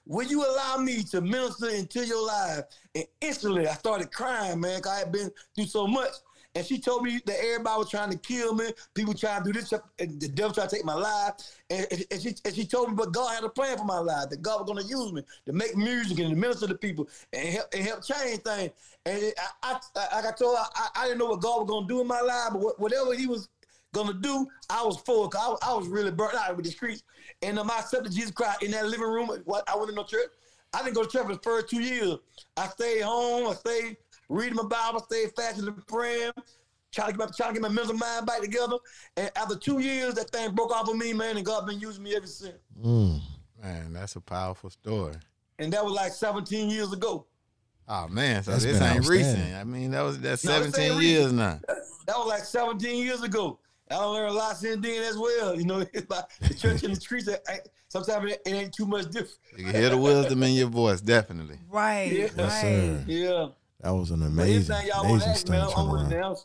will 0.04 0.26
you 0.26 0.44
allow 0.44 0.78
me 0.78 1.04
to 1.04 1.20
minister 1.20 1.68
into 1.68 2.04
your 2.04 2.26
life? 2.26 2.64
And 2.96 3.04
instantly 3.20 3.68
I 3.68 3.74
started 3.74 4.10
crying, 4.10 4.60
man, 4.60 4.80
'cause 4.80 4.92
I 4.92 4.98
had 4.98 5.12
been 5.12 5.30
through 5.54 5.66
so 5.66 5.86
much. 5.86 6.10
And 6.56 6.64
she 6.64 6.78
told 6.78 7.02
me 7.02 7.20
that 7.26 7.36
everybody 7.38 7.78
was 7.78 7.90
trying 7.90 8.10
to 8.10 8.16
kill 8.16 8.54
me. 8.54 8.70
People 8.94 9.12
trying 9.12 9.44
to 9.44 9.52
do 9.52 9.60
this, 9.60 9.74
and 9.98 10.18
the 10.18 10.26
devil 10.26 10.54
trying 10.54 10.68
to 10.68 10.74
take 10.74 10.86
my 10.86 10.94
life. 10.94 11.34
And, 11.68 11.86
and, 12.10 12.22
she 12.22 12.34
and 12.46 12.54
she 12.54 12.64
told 12.64 12.88
me, 12.88 12.94
but 12.94 13.12
God 13.12 13.34
had 13.34 13.44
a 13.44 13.50
plan 13.50 13.76
for 13.76 13.84
my 13.84 13.98
life. 13.98 14.30
That 14.30 14.40
God 14.40 14.60
was 14.60 14.66
going 14.72 14.82
to 14.82 14.88
use 14.88 15.12
me 15.12 15.22
to 15.44 15.52
make 15.52 15.76
music 15.76 16.18
and 16.18 16.30
to 16.30 16.34
minister 16.34 16.66
to 16.66 16.74
people 16.74 17.10
and 17.34 17.46
help 17.46 17.66
and 17.74 17.84
help 17.84 18.02
change 18.02 18.40
things. 18.40 18.70
And 19.04 19.34
I, 19.62 19.78
I, 19.96 20.20
like 20.22 20.38
told 20.38 20.56
her, 20.56 20.64
I, 20.74 20.88
I 20.96 21.04
didn't 21.04 21.18
know 21.18 21.26
what 21.26 21.42
God 21.42 21.58
was 21.58 21.68
going 21.68 21.86
to 21.86 21.94
do 21.94 22.00
in 22.00 22.06
my 22.06 22.22
life, 22.22 22.48
but 22.54 22.80
whatever 22.80 23.12
He 23.12 23.26
was 23.26 23.50
gonna 23.92 24.14
do, 24.14 24.46
I 24.70 24.82
was. 24.82 25.02
Cause 25.02 25.58
I, 25.62 25.70
I 25.70 25.74
was 25.74 25.88
really 25.88 26.10
burnt 26.10 26.36
out 26.36 26.56
with 26.56 26.64
the 26.64 26.72
streets. 26.72 27.02
And 27.42 27.58
um, 27.58 27.70
I 27.70 27.80
accepted 27.80 28.12
Jesus 28.12 28.30
Christ 28.30 28.62
in 28.62 28.70
that 28.70 28.86
living 28.86 29.06
room. 29.06 29.28
What 29.44 29.68
I 29.68 29.76
went 29.76 29.90
in 29.90 29.94
no 29.94 30.04
church. 30.04 30.30
I 30.72 30.82
didn't 30.82 30.94
go 30.94 31.04
to 31.04 31.10
church 31.10 31.26
for 31.26 31.34
the 31.34 31.40
first 31.40 31.68
two 31.68 31.80
years. 31.80 32.16
I 32.56 32.68
stayed 32.68 33.02
home. 33.02 33.48
I 33.48 33.54
stayed 33.54 33.96
reading 34.28 34.56
my 34.56 34.64
Bible. 34.64 35.00
stayed 35.00 35.30
fasting 35.36 35.68
and 35.68 35.86
praying. 35.86 36.32
Trying 36.92 37.12
to 37.12 37.18
get 37.18 37.18
my 37.18 37.32
trying 37.36 37.54
to 37.54 37.60
get 37.60 37.62
my 37.62 37.74
mental 37.74 37.96
mind 37.96 38.26
back 38.26 38.40
together. 38.40 38.76
And 39.16 39.30
after 39.36 39.56
two 39.56 39.80
years, 39.80 40.14
that 40.14 40.30
thing 40.30 40.54
broke 40.54 40.72
off 40.72 40.88
of 40.88 40.96
me, 40.96 41.12
man. 41.12 41.36
And 41.36 41.44
God 41.44 41.66
been 41.66 41.80
using 41.80 42.02
me 42.02 42.16
ever 42.16 42.26
since. 42.26 42.56
Mm. 42.82 43.20
Man, 43.62 43.92
that's 43.92 44.16
a 44.16 44.20
powerful 44.20 44.70
story. 44.70 45.14
And 45.58 45.72
that 45.72 45.84
was 45.84 45.94
like 45.94 46.12
17 46.12 46.70
years 46.70 46.92
ago. 46.92 47.26
Oh 47.88 48.08
man, 48.08 48.42
so 48.42 48.50
That's 48.50 48.64
this 48.64 48.80
ain't 48.80 49.06
recent. 49.08 49.54
I 49.54 49.64
mean, 49.64 49.92
that 49.92 50.02
was 50.02 50.18
that's 50.18 50.44
No, 50.44 50.60
17 50.62 51.00
years 51.00 51.32
now. 51.32 51.60
That 52.06 52.16
was 52.18 52.26
like 52.26 52.44
17 52.44 52.96
years 53.02 53.22
ago. 53.22 53.60
I 53.90 53.96
learned 53.96 54.30
a 54.30 54.32
lot 54.32 54.56
since 54.56 54.82
then 54.82 55.02
as 55.04 55.16
well. 55.16 55.54
You 55.54 55.64
know, 55.64 55.78
it's 55.92 56.10
like 56.10 56.24
the 56.40 56.54
church 56.54 56.82
and 56.82 56.96
the 56.96 57.00
streets. 57.00 57.28
it 57.28 57.70
Sometimes 57.88 58.32
it 58.32 58.42
ain't 58.46 58.74
too 58.74 58.86
much 58.86 59.06
different. 59.06 59.38
You 59.56 59.64
can 59.64 59.74
hear 59.74 59.90
the 59.90 59.96
wisdom 59.96 60.42
in 60.42 60.54
your 60.54 60.68
voice, 60.68 61.00
definitely. 61.00 61.58
Right. 61.68 62.12
Yeah. 62.12 62.22
Right. 62.24 62.32
Yes, 62.36 62.60
sir. 62.60 63.04
Yeah. 63.06 63.46
That 63.80 63.90
was 63.94 64.10
an 64.10 64.22
amazing, 64.22 64.74
anything 64.74 64.88
y'all 64.88 65.04
amazing 65.04 65.28
ask, 65.30 65.48
man, 65.48 65.68
stuff. 65.68 65.78
I'm 65.78 65.90
with 65.90 66.12
it 66.12 66.16
now. 66.18 66.36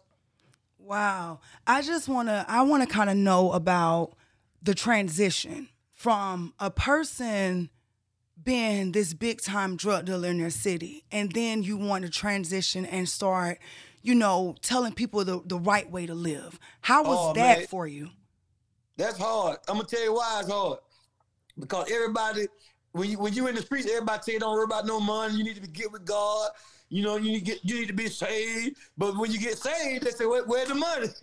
Wow. 0.80 1.40
I 1.66 1.82
just 1.82 2.10
want 2.10 2.28
to 2.28 2.46
I 2.48 2.62
want 2.64 2.84
to 2.88 2.90
kind 2.94 3.10
of 3.10 3.16
know 3.18 3.52
about 3.52 4.14
the 4.62 4.74
transition 4.76 5.70
from 5.94 6.54
a 6.60 6.70
person 6.70 7.70
being 8.44 8.92
this 8.92 9.14
big 9.14 9.42
time 9.42 9.76
drug 9.78 10.06
dealer 10.06 10.30
in 10.30 10.40
their 10.40 10.50
city 10.50 11.04
and 11.12 11.32
then 11.32 11.64
you 11.64 11.78
want 11.78 12.04
to 12.04 12.10
transition 12.10 12.86
and 12.86 13.08
start, 13.08 13.60
you 14.02 14.16
know, 14.16 14.56
telling 14.62 14.94
people 14.94 15.24
the, 15.24 15.42
the 15.46 15.58
right 15.58 15.90
way 15.92 16.06
to 16.08 16.16
live. 16.16 16.60
How 16.82 17.04
was 17.04 17.18
Oh, 17.20 17.34
that 17.34 17.60
man. 17.60 17.68
for 17.68 17.88
you? 17.88 18.10
That's 18.98 19.18
hard. 19.18 19.58
I'm 19.70 19.76
gonna 19.78 19.88
tell 19.88 20.04
you 20.04 20.14
why 20.16 20.40
it's 20.42 20.52
hard. 20.52 20.80
Because 21.60 21.90
everybody, 21.92 22.48
when 22.92 23.10
you 23.10 23.20
when 23.20 23.34
you 23.34 23.48
in 23.48 23.56
the 23.56 23.62
streets, 23.62 23.88
everybody 23.90 24.22
tell 24.26 24.34
you 24.34 24.40
don't 24.40 24.54
worry 24.54 24.64
about 24.66 24.86
no 24.86 25.00
money. 25.00 25.36
You 25.36 25.44
need 25.44 25.56
to 25.56 25.62
be 25.62 25.68
get 25.68 25.92
with 25.92 26.06
God. 26.06 26.50
You 26.94 27.04
know, 27.04 27.16
you 27.16 27.32
need 27.32 27.40
to 27.40 27.46
get 27.46 27.60
you 27.64 27.76
need 27.80 27.88
to 27.88 27.94
be 27.94 28.10
saved. 28.10 28.76
But 28.98 29.16
when 29.18 29.32
you 29.32 29.40
get 29.40 29.58
saved, 29.58 30.04
they 30.04 30.12
say, 30.12 30.26
Where, 30.26 30.44
"Where's 30.44 30.68
the 30.68 30.76
money?" 30.76 31.08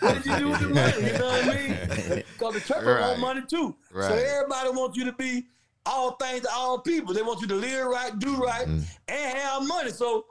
what 0.00 0.22
did 0.22 0.26
you 0.26 0.36
do 0.38 0.48
with 0.50 0.60
the 0.60 0.68
money? 0.68 1.06
You 1.06 1.12
know 1.18 1.26
what 1.26 1.44
I 1.44 1.54
mean? 1.54 2.22
Because 2.38 2.54
the 2.54 2.60
church 2.60 2.84
Right. 2.84 3.00
want 3.00 3.18
money 3.18 3.42
too. 3.48 3.74
So 3.92 4.14
everybody 4.14 4.70
wants 4.70 4.96
you 4.96 5.04
to 5.06 5.12
be 5.12 5.46
all 5.84 6.12
things 6.12 6.42
to 6.42 6.50
all 6.52 6.78
people. 6.78 7.12
They 7.14 7.22
want 7.22 7.40
you 7.40 7.48
to 7.48 7.54
live 7.56 7.86
right, 7.86 8.16
do 8.18 8.36
right, 8.36 8.66
Mm. 8.68 8.84
and 9.08 9.38
have 9.38 9.66
money. 9.66 9.90
So 9.90 10.26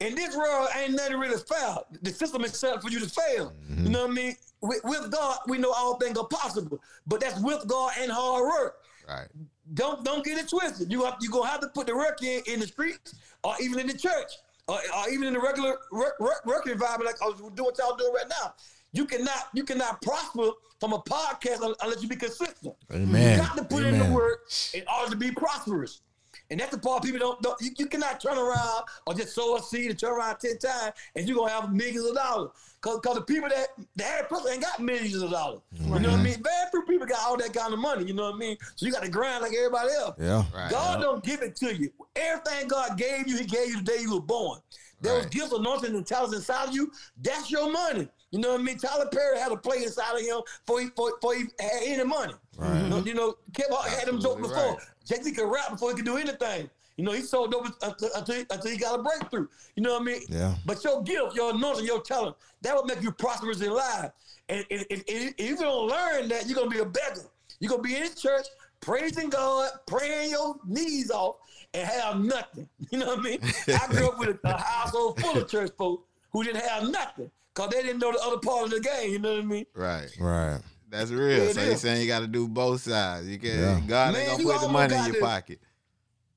in 0.00 0.14
this 0.14 0.36
world, 0.36 0.68
ain't 0.76 0.94
nothing 0.94 1.18
really 1.18 1.38
fair. 1.38 1.78
The 2.02 2.12
system 2.12 2.44
is 2.44 2.52
set 2.58 2.74
up 2.74 2.82
for 2.82 2.90
you 2.90 3.00
to 3.00 3.08
fail. 3.08 3.52
You 3.68 3.88
know 3.90 4.02
what 4.02 4.10
I 4.10 4.14
mean? 4.14 4.36
With, 4.60 4.80
with 4.84 5.10
God, 5.10 5.38
we 5.48 5.58
know 5.58 5.72
all 5.72 5.96
things 5.96 6.16
are 6.18 6.28
possible, 6.28 6.80
but 7.06 7.18
that's 7.20 7.40
with 7.40 7.66
God 7.66 7.92
and 7.98 8.12
hard 8.12 8.44
work. 8.44 8.76
Right. 9.08 9.26
Don't 9.74 10.04
don't 10.04 10.24
get 10.24 10.38
it 10.38 10.48
twisted. 10.48 10.90
You 10.92 11.04
have 11.04 11.16
you 11.20 11.30
gonna 11.30 11.48
have 11.48 11.60
to 11.60 11.68
put 11.68 11.86
the 11.86 11.96
work 11.96 12.22
in 12.22 12.42
in 12.46 12.60
the 12.60 12.66
streets 12.66 13.14
or 13.42 13.54
even 13.60 13.80
in 13.80 13.86
the 13.88 13.98
church 13.98 14.32
or, 14.68 14.76
or 14.76 15.10
even 15.10 15.28
in 15.28 15.34
the 15.34 15.40
regular 15.40 15.76
work, 15.92 16.18
work, 16.20 16.44
work 16.46 16.66
environment 16.66 17.06
like 17.06 17.22
I 17.22 17.26
was 17.26 17.36
doing 17.36 17.64
what 17.64 17.78
y'all 17.78 17.96
doing 17.96 18.12
right 18.14 18.28
now. 18.28 18.54
You 18.92 19.04
cannot 19.04 19.48
you 19.54 19.64
cannot 19.64 20.00
prosper 20.02 20.50
from 20.80 20.92
a 20.92 20.98
podcast 20.98 21.74
unless 21.82 22.02
you 22.02 22.08
be 22.08 22.16
consistent. 22.16 22.74
Amen. 22.92 23.38
You 23.38 23.44
got 23.44 23.56
to 23.56 23.64
put 23.64 23.84
in 23.84 23.98
the 23.98 24.12
work 24.12 24.48
in 24.74 24.82
order 24.92 25.10
to 25.10 25.16
be 25.16 25.30
prosperous. 25.32 26.00
And 26.50 26.60
that's 26.60 26.70
the 26.70 26.78
part 26.78 27.02
people 27.02 27.18
don't, 27.18 27.42
don't 27.42 27.60
you, 27.60 27.70
you 27.76 27.86
cannot 27.86 28.20
turn 28.20 28.38
around 28.38 28.84
or 29.06 29.14
just 29.14 29.34
sow 29.34 29.56
a 29.56 29.62
seed 29.62 29.90
and 29.90 29.98
turn 29.98 30.12
around 30.12 30.38
10 30.38 30.58
times 30.58 30.94
and 31.14 31.26
you're 31.28 31.36
gonna 31.36 31.52
have 31.52 31.72
millions 31.72 32.04
of 32.04 32.14
dollars. 32.14 32.50
Cause, 32.80 33.00
Cause 33.00 33.16
the 33.16 33.22
people 33.22 33.48
that 33.48 33.68
the 33.96 34.04
average 34.04 34.28
person 34.28 34.52
ain't 34.52 34.62
got 34.62 34.80
millions 34.80 35.20
of 35.20 35.30
dollars. 35.30 35.60
You 35.72 35.86
know 35.86 35.92
what 35.92 36.04
I 36.04 36.06
mm-hmm. 36.06 36.22
mean? 36.22 36.42
Bad 36.42 36.70
few 36.70 36.82
people 36.82 37.06
got 37.06 37.20
all 37.22 37.36
that 37.36 37.52
kind 37.52 37.72
of 37.72 37.80
money, 37.80 38.04
you 38.04 38.14
know 38.14 38.24
what 38.24 38.34
I 38.34 38.38
mean? 38.38 38.56
So 38.76 38.86
you 38.86 38.92
gotta 38.92 39.08
grind 39.10 39.42
like 39.42 39.52
everybody 39.54 39.90
else. 39.92 40.14
Yeah. 40.20 40.44
Right. 40.54 40.70
God 40.70 41.00
don't 41.00 41.24
give 41.24 41.42
it 41.42 41.56
to 41.56 41.74
you. 41.74 41.90
Everything 42.14 42.68
God 42.68 42.96
gave 42.96 43.26
you, 43.26 43.38
He 43.38 43.44
gave 43.44 43.68
you 43.68 43.76
the 43.78 43.82
day 43.82 43.98
you 44.00 44.14
were 44.14 44.20
born. 44.20 44.60
There 45.00 45.18
Right. 45.18 45.30
gifts, 45.30 45.52
anointing, 45.52 45.94
and 45.94 46.06
talents 46.06 46.34
inside 46.34 46.68
of 46.68 46.74
you, 46.74 46.90
that's 47.20 47.50
your 47.50 47.70
money. 47.70 48.08
You 48.36 48.42
know 48.42 48.50
what 48.52 48.60
I 48.60 48.64
mean? 48.64 48.76
Tyler 48.76 49.06
Perry 49.06 49.38
had 49.38 49.50
a 49.50 49.56
play 49.56 49.78
inside 49.82 50.14
of 50.14 50.20
him 50.20 50.42
before 50.66 50.80
he, 50.82 50.88
before, 50.90 51.12
before 51.16 51.34
he 51.36 51.44
had 51.58 51.82
any 51.84 52.04
money. 52.04 52.34
Right. 52.58 52.82
You 52.82 52.88
know, 52.90 52.98
you 52.98 53.14
know 53.14 53.34
Kevin 53.54 53.72
Hart 53.74 53.88
had 53.88 54.06
him 54.06 54.16
Absolutely 54.16 54.48
before. 54.48 54.72
right. 54.72 54.78
Jay 55.06 55.22
Z 55.22 55.32
could 55.32 55.50
rap 55.50 55.70
before 55.70 55.90
he 55.92 55.96
could 55.96 56.04
do 56.04 56.18
anything. 56.18 56.68
You 56.98 57.04
know, 57.04 57.12
he 57.12 57.22
sold 57.22 57.54
over 57.54 57.70
until, 57.80 58.10
until, 58.14 58.34
he, 58.34 58.44
until 58.50 58.70
he 58.70 58.76
got 58.76 59.00
a 59.00 59.02
breakthrough. 59.02 59.48
You 59.74 59.84
know 59.84 59.94
what 59.94 60.02
I 60.02 60.04
mean? 60.04 60.20
Yeah. 60.28 60.54
But 60.66 60.84
your 60.84 61.02
gift, 61.02 61.34
your 61.34 61.54
anointing, 61.54 61.86
your 61.86 62.02
talent, 62.02 62.36
that 62.60 62.74
will 62.74 62.84
make 62.84 63.00
you 63.00 63.10
prosperous 63.10 63.62
in 63.62 63.70
life. 63.70 64.10
And 64.50 64.66
if, 64.68 64.84
if, 64.90 65.02
if 65.06 65.34
if 65.38 65.48
you 65.48 65.56
don't 65.56 65.88
learn 65.88 66.28
that, 66.28 66.46
you're 66.46 66.56
gonna 66.58 66.68
be 66.68 66.80
a 66.80 66.84
beggar. 66.84 67.22
You're 67.58 67.70
gonna 67.70 67.82
be 67.82 67.96
in 67.96 68.14
church, 68.14 68.46
praising 68.82 69.30
God, 69.30 69.70
praying 69.86 70.30
your 70.32 70.56
knees 70.66 71.10
off, 71.10 71.36
and 71.72 71.88
have 71.88 72.20
nothing. 72.20 72.68
You 72.90 72.98
know 72.98 73.06
what 73.06 73.20
I 73.20 73.22
mean? 73.22 73.38
I 73.42 73.86
grew 73.88 74.08
up 74.08 74.18
with 74.18 74.28
a, 74.28 74.38
a 74.44 74.58
household 74.58 75.20
full 75.22 75.38
of 75.38 75.48
church 75.50 75.70
folks 75.78 76.04
who 76.32 76.44
didn't 76.44 76.62
have 76.66 76.90
nothing 76.90 77.30
because 77.56 77.70
they 77.70 77.82
didn't 77.82 78.00
know 78.00 78.12
the 78.12 78.20
other 78.20 78.38
part 78.38 78.64
of 78.64 78.70
the 78.70 78.80
game. 78.80 79.12
You 79.12 79.18
know 79.18 79.32
what 79.34 79.42
I 79.42 79.46
mean? 79.46 79.66
Right. 79.74 80.08
Right. 80.20 80.60
That's 80.90 81.10
real. 81.10 81.38
Yeah, 81.38 81.44
it 81.44 81.54
so 81.54 81.62
you're 81.64 81.76
saying 81.76 82.02
you 82.02 82.06
got 82.06 82.20
to 82.20 82.26
do 82.26 82.46
both 82.46 82.82
sides. 82.82 83.26
You 83.26 83.38
can 83.38 83.50
Yeah. 83.50 83.80
God 83.86 84.12
Man, 84.12 84.28
ain't 84.28 84.42
gonna 84.42 84.52
put 84.58 84.66
the 84.66 84.68
money 84.72 84.94
in 84.94 85.04
your 85.04 85.12
this. 85.14 85.22
pocket. 85.22 85.60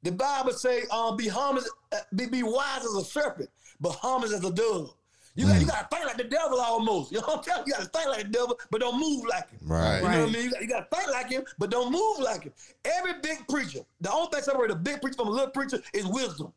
The 0.02 0.12
Bible 0.14 0.54
say, 0.54 0.84
um, 0.92 1.18
be 1.18 1.28
harmless, 1.28 1.70
uh, 1.92 1.98
be, 2.16 2.26
be 2.28 2.42
wise 2.42 2.86
as 2.86 2.96
a 2.96 3.04
serpent, 3.04 3.50
but 3.82 3.92
harmless 3.92 4.32
as 4.34 4.44
a 4.46 4.52
dove. 4.52 4.96
You 5.36 5.46
got, 5.46 5.60
you 5.62 5.68
got 5.68 5.90
to 5.90 5.96
think 5.96 6.08
like 6.08 6.18
the 6.18 6.24
devil 6.24 6.60
almost. 6.60 7.12
You 7.12 7.20
know 7.20 7.28
what 7.28 7.38
I'm 7.40 7.44
telling 7.44 7.68
you? 7.68 7.74
You 7.74 7.78
got 7.80 7.84
to 7.94 8.00
think 8.00 8.08
like 8.10 8.24
the 8.24 8.30
devil, 8.30 8.60
but 8.72 8.82
don't 8.82 9.00
move 9.00 9.26
like 9.30 9.50
him. 9.52 9.60
Right. 9.64 9.98
You 9.98 10.02
know 10.04 10.08
what 10.08 10.30
I 10.30 10.32
mean? 10.32 10.44
You 10.46 10.52
got, 10.52 10.62
you 10.62 10.68
got 10.68 10.92
to 10.92 10.98
think 10.98 11.12
like 11.12 11.30
him, 11.30 11.44
but 11.58 11.70
don't 11.70 11.92
move 11.92 12.20
like 12.20 12.44
him. 12.44 12.54
Every 12.86 13.14
big 13.22 13.48
preacher, 13.48 13.80
the 14.02 14.12
only 14.12 14.30
thing 14.32 14.42
separates 14.42 14.74
a 14.74 14.78
big 14.78 15.02
preacher 15.02 15.18
from 15.18 15.28
a 15.28 15.32
little 15.32 15.52
preacher 15.52 15.80
is 15.94 16.06
wisdom. 16.08 16.54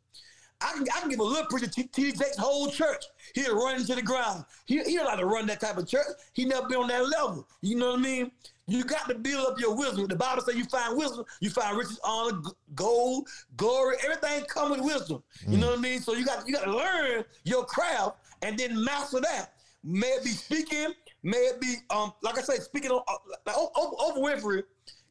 I 0.65 0.73
can, 0.75 0.87
I 0.95 1.01
can 1.01 1.09
give 1.11 1.19
a 1.21 1.25
little 1.25 1.47
preacher 1.47 1.67
T.D. 1.67 2.13
Jakes' 2.13 2.37
whole 2.39 2.71
church. 2.71 3.05
He'll 3.35 3.57
run 3.57 3.77
into 3.77 3.95
the 3.95 4.03
ground. 4.03 4.45
He, 4.67 4.83
he 4.85 4.97
don't 4.97 5.07
like 5.07 5.19
to 5.19 5.27
run 5.27 5.47
that 5.47 5.61
type 5.61 5.77
of 5.77 5.89
church. 5.89 6.07
He 6.33 6.45
never 6.45 6.69
been 6.69 6.79
on 6.79 6.89
that 6.89 7.09
level. 7.09 7.49
You 7.61 7.77
know 7.77 7.91
what 7.91 7.99
I 7.99 8.03
mean? 8.03 8.31
You 8.69 8.85
got 8.85 9.09
to 9.09 9.15
build 9.17 9.47
up 9.47 9.59
your 9.61 9.77
wisdom. 9.77 10.07
The 10.07 10.17
Bible 10.17 10.43
says 10.43 10.55
you 10.55 10.65
find 10.65 10.97
wisdom, 10.97 11.25
you 11.41 11.51
find 11.51 11.77
riches, 11.77 11.99
honor, 12.05 12.39
gold, 12.75 13.29
glory. 13.57 13.97
Everything 14.05 14.45
come 14.49 14.71
with 14.71 14.81
wisdom. 14.81 15.23
You 15.49 15.59
know 15.59 15.71
what 15.71 15.79
I 15.79 15.83
mean? 15.83 16.01
So 16.01 16.15
you 16.15 16.25
got 16.25 16.47
you 16.47 16.55
got 16.55 16.65
to 16.65 16.77
learn 16.77 17.25
your 17.45 17.65
craft 17.65 18.17
and 18.43 18.57
then 18.59 18.83
master 18.85 19.21
that. 19.21 19.55
May 19.85 20.07
it 20.07 20.23
be 20.25 20.31
speaking, 20.31 20.93
may 21.25 21.39
it 21.39 21.61
be 21.61 21.75
um 21.91 22.13
like 22.23 22.39
I 22.39 22.43
say, 22.43 22.57
speaking 22.59 22.93
on 22.93 23.03
uh, 23.09 23.15
like 23.47 23.57
O- 23.59 23.73
O- 23.75 24.13
Oprah 24.13 24.41
Winfrey 24.41 24.63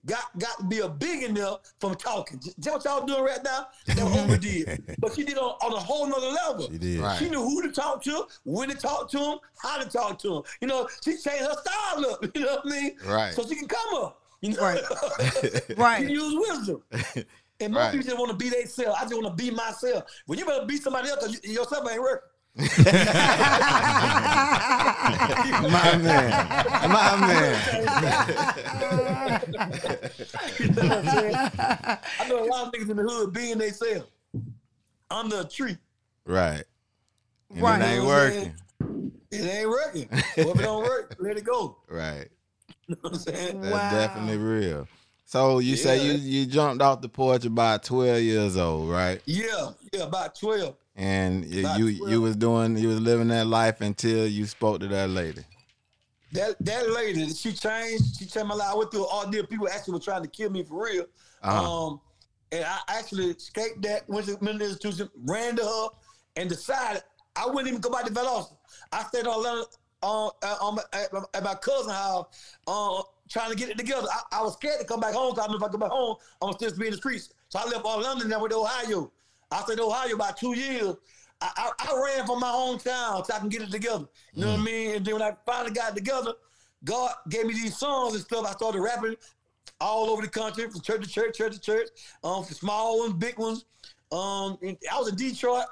got 0.05 0.37
got 0.39 0.57
to 0.59 0.63
be 0.65 0.79
a 0.79 0.89
big 0.89 1.19
billionaire 1.21 1.57
from 1.79 1.95
talking. 1.95 2.39
Just 2.39 2.59
just 2.59 2.73
what 2.73 2.85
y'all 2.85 3.05
doing 3.05 3.23
right 3.23 3.43
now, 3.43 3.67
that 3.87 3.97
what 4.03 4.13
Oprah 4.29 4.39
did. 4.39 4.97
But 4.99 5.13
she 5.13 5.23
did 5.23 5.37
on, 5.37 5.51
on 5.63 5.73
a 5.73 5.79
whole 5.79 6.07
nother 6.07 6.27
level. 6.27 6.67
She 6.71 6.77
did. 6.77 6.99
Right. 6.99 7.17
She 7.19 7.29
knew 7.29 7.41
who 7.41 7.61
to 7.63 7.71
talk 7.71 8.03
to, 8.03 8.27
when 8.43 8.69
to 8.69 8.75
talk 8.75 9.09
to 9.11 9.17
him, 9.19 9.37
how 9.61 9.77
to 9.81 9.89
talk 9.89 10.17
to 10.19 10.37
him. 10.37 10.43
You 10.61 10.67
know, 10.67 10.87
she 11.03 11.11
changed 11.11 11.45
her 11.45 11.53
style 11.61 12.05
up. 12.11 12.25
You 12.35 12.41
know 12.41 12.55
what 12.63 12.65
I 12.65 12.69
mean? 12.69 12.97
Right. 13.05 13.33
So 13.33 13.45
she 13.47 13.55
can 13.55 13.67
come 13.67 13.95
up. 14.03 14.21
You 14.41 14.53
know? 14.53 14.61
Right. 14.61 14.81
she 15.67 15.73
Right. 15.75 16.09
use 16.09 16.47
wisdom. 16.49 16.81
And 17.59 17.73
most 17.73 17.81
Right. 17.83 17.91
people 17.91 18.05
just 18.07 18.17
want 18.17 18.31
to 18.31 18.37
be 18.37 18.49
themselves. 18.49 18.97
I 18.99 19.03
just 19.03 19.13
want 19.13 19.27
to 19.37 19.43
be 19.43 19.51
myself. 19.51 20.05
Well, 20.27 20.39
you 20.39 20.45
better 20.45 20.65
be 20.65 20.77
somebody 20.77 21.09
else 21.09 21.19
because 21.23 21.39
you, 21.43 21.53
yourself 21.53 21.87
ain't 21.91 22.01
working. 22.01 22.27
My 22.57 22.67
man. 25.97 26.31
My 26.89 27.15
man. 27.17 27.61
You 30.59 30.67
know 30.69 30.83
what 30.83 30.91
I'm 30.91 31.09
saying? 31.09 31.35
I 31.35 32.25
know 32.27 32.43
a 32.43 32.45
lot 32.45 32.67
of 32.67 32.73
niggas 32.73 32.89
in 32.89 32.97
the 32.97 33.03
hood 33.03 33.33
being 33.33 33.57
they 33.57 33.69
themselves 33.69 34.07
under 35.09 35.41
a 35.41 35.45
tree. 35.45 35.77
Right. 36.25 36.63
And 37.49 37.61
Right. 37.61 37.81
it 37.81 37.85
ain't 37.85 37.95
You 37.95 38.01
know 38.01 38.07
what 38.07 38.17
I'm 38.17 38.33
working. 38.33 38.55
It 39.31 39.41
ain't 39.41 39.69
working. 39.69 40.09
well, 40.37 40.51
if 40.51 40.59
it 40.59 40.63
don't 40.63 40.83
work, 40.83 41.15
let 41.19 41.37
it 41.37 41.43
go. 41.43 41.77
Right. 41.89 42.27
You 42.87 42.95
know 42.95 43.01
what 43.01 43.13
I'm 43.13 43.19
saying? 43.19 43.61
That's 43.61 43.73
Wow. 43.73 43.89
definitely 43.91 44.37
real. 44.37 44.87
So 45.25 45.59
you 45.59 45.77
say 45.77 46.03
you 46.05 46.13
you 46.13 46.45
jumped 46.45 46.81
off 46.81 46.99
the 47.01 47.07
porch 47.07 47.45
about 47.45 47.83
12 47.83 48.21
years 48.21 48.57
old, 48.57 48.89
right? 48.89 49.21
Yeah, 49.25 49.69
yeah, 49.93 50.03
about 50.03 50.35
12. 50.35 50.75
And 50.95 51.45
About 51.45 51.79
you 51.79 51.97
12. 51.97 52.11
you 52.11 52.21
was 52.21 52.35
doing 52.35 52.77
you 52.77 52.89
was 52.89 52.99
living 52.99 53.29
that 53.29 53.47
life 53.47 53.81
until 53.81 54.27
you 54.27 54.45
spoke 54.45 54.81
to 54.81 54.87
that 54.89 55.09
lady. 55.09 55.43
That 56.33 56.55
that 56.65 56.89
lady, 56.91 57.29
she 57.33 57.53
changed. 57.53 58.17
She 58.19 58.25
changed 58.25 58.47
my 58.47 58.55
life. 58.55 58.69
I 58.71 58.75
went 58.75 58.91
through 58.91 59.05
an 59.05 59.25
ordeal. 59.25 59.45
People 59.47 59.67
actually 59.69 59.93
were 59.95 59.99
trying 59.99 60.23
to 60.23 60.29
kill 60.29 60.49
me 60.49 60.63
for 60.63 60.83
real. 60.85 61.05
Uh-huh. 61.43 61.85
Um, 61.87 62.01
and 62.51 62.65
I 62.65 62.79
actually 62.89 63.27
escaped 63.31 63.81
that. 63.83 64.07
Went 64.09 64.25
to 64.27 64.35
the 64.35 64.43
mental 64.43 64.67
institution, 64.67 65.09
ran 65.25 65.55
to 65.57 65.63
her, 65.63 65.87
and 66.35 66.49
decided 66.49 67.03
I 67.35 67.45
wouldn't 67.47 67.67
even 67.67 67.81
go 67.81 67.89
back 67.89 68.05
to 68.05 68.11
Valdosta. 68.13 68.55
I 68.91 69.03
stayed 69.03 69.27
on 69.27 69.39
Atlanta 69.39 69.65
uh, 70.03 70.27
uh, 70.27 70.77
at, 70.93 71.13
my- 71.13 71.23
at 71.33 71.43
my 71.43 71.55
cousin's 71.55 71.91
house, 71.93 72.27
uh, 72.67 73.01
trying 73.29 73.49
to 73.51 73.55
get 73.55 73.69
it 73.69 73.77
together. 73.77 74.07
I, 74.11 74.39
I 74.39 74.41
was 74.43 74.53
scared 74.53 74.79
to 74.79 74.85
come 74.85 74.99
back 74.99 75.13
home 75.13 75.33
because 75.33 75.47
I 75.47 75.51
knew 75.51 75.57
if 75.57 75.63
I 75.63 75.69
go 75.69 75.77
back 75.77 75.91
home, 75.91 76.15
I'm 76.41 76.53
still 76.53 76.75
be 76.77 76.87
in 76.87 76.91
the 76.91 76.97
streets. 76.97 77.29
So 77.49 77.59
I 77.59 77.65
left 77.65 77.85
Atlanta 77.85 78.23
and 78.25 78.33
I 78.33 78.37
went 78.37 78.51
to 78.51 78.57
Ohio. 78.57 79.11
I 79.51 79.61
stayed 79.63 79.73
in 79.73 79.79
Ohio 79.81 80.15
about 80.15 80.37
two 80.37 80.55
years. 80.55 80.95
I, 81.41 81.71
I, 81.79 81.89
I 81.91 82.01
ran 82.03 82.25
from 82.25 82.39
my 82.39 82.47
hometown 82.47 83.25
so 83.25 83.33
I 83.33 83.39
can 83.39 83.49
get 83.49 83.61
it 83.61 83.71
together. 83.71 84.05
You 84.33 84.45
know 84.45 84.51
what 84.51 84.59
I 84.59 84.63
mean? 84.63 84.95
And 84.95 85.05
then 85.05 85.15
when 85.15 85.23
I 85.23 85.31
finally 85.45 85.73
got 85.73 85.95
together, 85.95 86.33
God 86.83 87.11
gave 87.29 87.45
me 87.45 87.53
these 87.53 87.77
songs 87.77 88.13
and 88.15 88.23
stuff. 88.23 88.45
I 88.47 88.51
started 88.51 88.81
rapping 88.81 89.15
all 89.79 90.09
over 90.09 90.21
the 90.21 90.27
country, 90.27 90.69
from 90.69 90.81
church 90.81 91.03
to 91.03 91.09
church, 91.09 91.37
church 91.37 91.53
to 91.53 91.59
church, 91.59 91.87
um, 92.23 92.43
from 92.43 92.55
small 92.55 92.99
ones, 92.99 93.13
big 93.13 93.37
ones. 93.37 93.65
Um, 94.11 94.57
I 94.63 94.99
was 94.99 95.09
in 95.09 95.15
Detroit, 95.15 95.65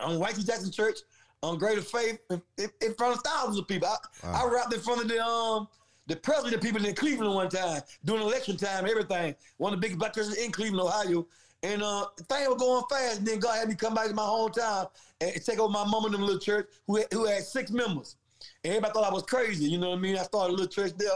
on 0.00 0.18
Wayne 0.18 0.34
T. 0.34 0.42
Jackson 0.42 0.72
Church, 0.72 0.98
on 1.42 1.58
Greater 1.58 1.82
Faith, 1.82 2.18
in, 2.30 2.42
in- 2.58 2.94
front 2.94 3.16
of 3.16 3.22
thousands 3.22 3.58
of 3.58 3.68
people. 3.68 3.88
I, 3.88 3.96
I 4.42 4.48
rapped 4.48 4.72
in 4.74 4.80
front 4.80 5.02
of 5.02 5.08
the 5.08 5.24
um 5.24 5.68
the 6.06 6.16
president 6.16 6.54
of 6.56 6.60
people 6.60 6.84
in 6.84 6.94
Cleveland 6.94 7.34
one 7.34 7.48
time 7.48 7.82
during 8.04 8.22
election 8.22 8.56
time, 8.56 8.86
everything. 8.86 9.34
One 9.58 9.72
of 9.72 9.80
the 9.80 9.82
biggest 9.82 9.98
black 10.00 10.14
churches 10.14 10.34
in 10.34 10.50
Cleveland, 10.50 10.80
Ohio. 10.88 11.26
And 11.62 11.82
uh, 11.82 12.06
things 12.28 12.48
were 12.48 12.56
going 12.56 12.84
fast. 12.90 13.18
And 13.18 13.26
then 13.26 13.38
God 13.38 13.58
had 13.58 13.68
me 13.68 13.74
come 13.74 13.94
back 13.94 14.08
to 14.08 14.14
my 14.14 14.22
hometown 14.22 14.88
and 15.20 15.44
take 15.44 15.58
over 15.58 15.70
my 15.70 15.84
mom 15.84 16.06
and 16.06 16.14
them 16.14 16.22
little 16.22 16.40
church 16.40 16.68
who 16.86 16.96
had, 16.96 17.06
who 17.12 17.26
had 17.26 17.42
six 17.42 17.70
members. 17.70 18.16
And 18.64 18.72
everybody 18.72 18.94
thought 18.94 19.10
I 19.10 19.12
was 19.12 19.24
crazy. 19.24 19.64
You 19.66 19.78
know 19.78 19.90
what 19.90 19.98
I 19.98 20.00
mean? 20.00 20.16
I 20.16 20.22
started 20.22 20.52
a 20.52 20.56
little 20.56 20.66
church 20.66 20.92
there. 20.96 21.10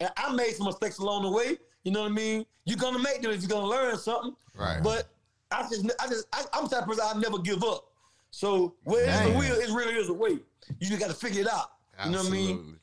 And 0.00 0.10
I 0.16 0.32
made 0.32 0.54
some 0.54 0.66
mistakes 0.66 0.98
along 0.98 1.22
the 1.22 1.30
way. 1.30 1.58
You 1.82 1.92
know 1.92 2.02
what 2.02 2.12
I 2.12 2.14
mean? 2.14 2.46
You're 2.64 2.76
gonna 2.76 2.98
make 2.98 3.22
them 3.22 3.32
if 3.32 3.40
you're 3.40 3.48
gonna 3.48 3.66
learn 3.66 3.96
something. 3.96 4.36
Right. 4.54 4.80
But 4.82 5.08
I 5.50 5.62
just, 5.62 5.90
I 5.98 6.06
just, 6.06 6.26
I, 6.32 6.44
I'm 6.52 6.64
the 6.64 6.70
type 6.70 6.82
of 6.82 6.88
person 6.88 7.04
I 7.04 7.18
never 7.18 7.38
give 7.38 7.64
up. 7.64 7.84
So 8.30 8.74
where 8.84 9.04
a 9.04 9.06
Man. 9.06 9.38
will, 9.38 9.58
it 9.58 9.70
really 9.70 9.94
is 9.94 10.08
a 10.08 10.14
way. 10.14 10.38
You 10.78 10.88
just 10.88 11.00
got 11.00 11.08
to 11.08 11.14
figure 11.14 11.42
it 11.42 11.48
out. 11.48 11.72
You 12.04 12.12
know 12.12 12.18
what 12.18 12.28
I 12.28 12.30
mean? 12.30 12.76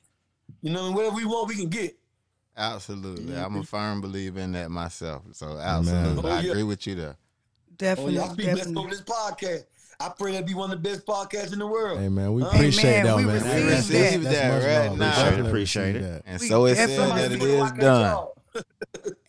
You 0.61 0.71
know, 0.71 0.91
whatever 0.91 1.15
we 1.15 1.25
want, 1.25 1.47
we 1.47 1.55
can 1.55 1.69
get. 1.69 1.95
Absolutely. 2.57 3.35
I'm 3.35 3.55
a 3.57 3.63
firm 3.63 4.01
believer 4.01 4.39
in 4.39 4.53
that 4.53 4.71
myself. 4.71 5.23
So 5.33 5.57
absolutely. 5.57 6.29
Oh, 6.29 6.33
I 6.33 6.41
agree 6.41 6.63
with 6.63 6.87
you 6.87 6.95
there. 6.95 7.15
Oh, 7.17 7.75
Definitely, 7.77 8.13
y'all 8.15 8.35
be 8.35 8.43
blessed 8.43 8.57
definitely. 8.57 8.81
over 8.83 8.89
this 8.89 9.01
podcast. 9.01 9.63
I 9.99 10.09
pray 10.17 10.33
that 10.33 10.45
be 10.45 10.53
one 10.53 10.71
of 10.71 10.81
the 10.81 10.89
best 10.89 11.05
podcasts 11.05 11.53
in 11.53 11.59
the 11.59 11.67
world. 11.67 11.99
Hey 11.99 12.09
man, 12.09 12.33
we 12.33 12.41
Huh? 12.43 12.49
appreciate 12.49 12.99
Amen. 13.01 13.05
that, 13.05 13.15
We 13.17 13.25
man. 13.25 13.67
receive 13.67 14.23
that. 14.23 14.29
that's 14.31 14.63
That 14.63 14.79
right 14.81 14.89
love. 14.89 14.97
now. 14.97 15.15
Definitely 15.23 15.49
Appreciate 15.49 15.95
it. 15.97 16.01
that. 16.01 16.21
And 16.25 16.39
We 16.39 16.47
so 16.47 16.65
it 16.65 16.75
said 16.75 16.89
that 16.89 17.31
it 17.31 17.39
Somebody 17.39 17.79
done. 17.81 18.27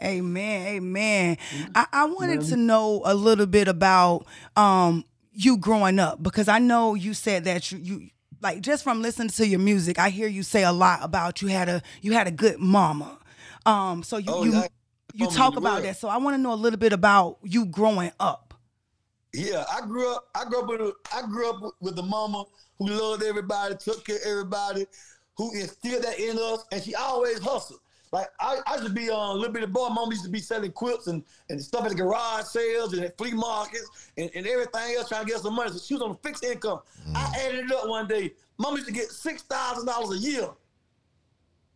Amen. 0.02 0.66
Amen. 0.76 1.36
I, 1.74 1.86
I 1.92 2.04
wanted 2.06 2.42
to 2.42 2.56
know 2.56 3.02
a 3.04 3.14
little 3.14 3.46
bit 3.46 3.68
about 3.68 4.26
um 4.56 5.04
you 5.32 5.56
growing 5.56 5.98
up 5.98 6.22
because 6.22 6.48
I 6.48 6.58
know 6.58 6.94
you 6.94 7.14
said 7.14 7.44
that 7.44 7.70
you 7.72 7.78
you 7.78 8.10
like 8.42 8.60
just 8.60 8.84
from 8.84 9.02
listening 9.02 9.28
to 9.30 9.46
your 9.46 9.58
music, 9.58 9.98
I 9.98 10.10
hear 10.10 10.28
you 10.28 10.42
say 10.42 10.62
a 10.64 10.72
lot 10.72 11.00
about 11.02 11.42
you 11.42 11.48
had 11.48 11.68
a 11.68 11.82
you 12.02 12.12
had 12.12 12.26
a 12.26 12.30
good 12.30 12.58
mama. 12.58 13.18
Um 13.66 14.02
so 14.02 14.16
you 14.18 14.26
Oh, 14.28 14.44
you, 14.44 14.52
yeah. 14.52 14.68
you 15.14 15.30
talk 15.30 15.56
about 15.56 15.74
world. 15.74 15.84
that. 15.84 15.96
So 15.96 16.08
I 16.08 16.16
want 16.18 16.34
to 16.34 16.38
know 16.38 16.52
a 16.52 16.54
little 16.54 16.78
bit 16.78 16.92
about 16.92 17.38
you 17.42 17.66
growing 17.66 18.12
up. 18.20 18.54
Yeah, 19.32 19.64
I 19.70 19.82
grew 19.86 20.10
up. 20.14 20.28
I 20.34 20.44
grew 20.44 20.62
up 20.62 20.68
with. 20.68 20.80
A, 20.80 20.92
I 21.14 21.22
grew 21.22 21.50
up 21.50 21.60
with, 21.60 21.72
with 21.80 21.98
a 21.98 22.02
mama 22.02 22.44
who 22.78 22.88
loved 22.88 23.22
everybody, 23.22 23.74
took 23.76 24.04
care 24.06 24.16
of 24.16 24.22
everybody, 24.26 24.86
who 25.36 25.52
instilled 25.52 26.04
that 26.04 26.18
in 26.18 26.38
us, 26.38 26.64
and 26.72 26.82
she 26.82 26.94
always 26.94 27.38
hustled. 27.38 27.80
Like 28.12 28.28
I, 28.40 28.58
I 28.66 28.74
used 28.74 28.86
to 28.86 28.92
be 28.92 29.10
on 29.10 29.36
a 29.36 29.38
little 29.38 29.52
bit 29.52 29.62
of 29.62 29.72
boy. 29.72 29.88
Mama 29.88 30.10
used 30.10 30.24
to 30.24 30.30
be 30.30 30.38
selling 30.38 30.72
quips 30.72 31.08
and, 31.08 31.22
and 31.50 31.60
stuff 31.60 31.84
at 31.84 31.90
the 31.90 31.96
garage 31.96 32.44
sales 32.44 32.94
and 32.94 33.04
at 33.04 33.18
flea 33.18 33.32
markets 33.32 34.10
and, 34.16 34.30
and 34.34 34.46
everything 34.46 34.94
else, 34.96 35.08
trying 35.08 35.26
to 35.26 35.30
get 35.30 35.40
some 35.40 35.54
money. 35.54 35.70
So 35.70 35.78
she 35.78 35.94
was 35.94 36.02
on 36.02 36.12
a 36.12 36.16
fixed 36.26 36.44
income. 36.44 36.80
I 37.14 37.24
mm. 37.24 37.46
added 37.46 37.64
it 37.66 37.72
up 37.72 37.88
one 37.88 38.06
day. 38.06 38.32
Mama 38.58 38.76
used 38.76 38.86
to 38.86 38.94
get 38.94 39.10
six 39.10 39.42
thousand 39.42 39.86
dollars 39.86 40.16
a 40.16 40.20
year. 40.20 40.48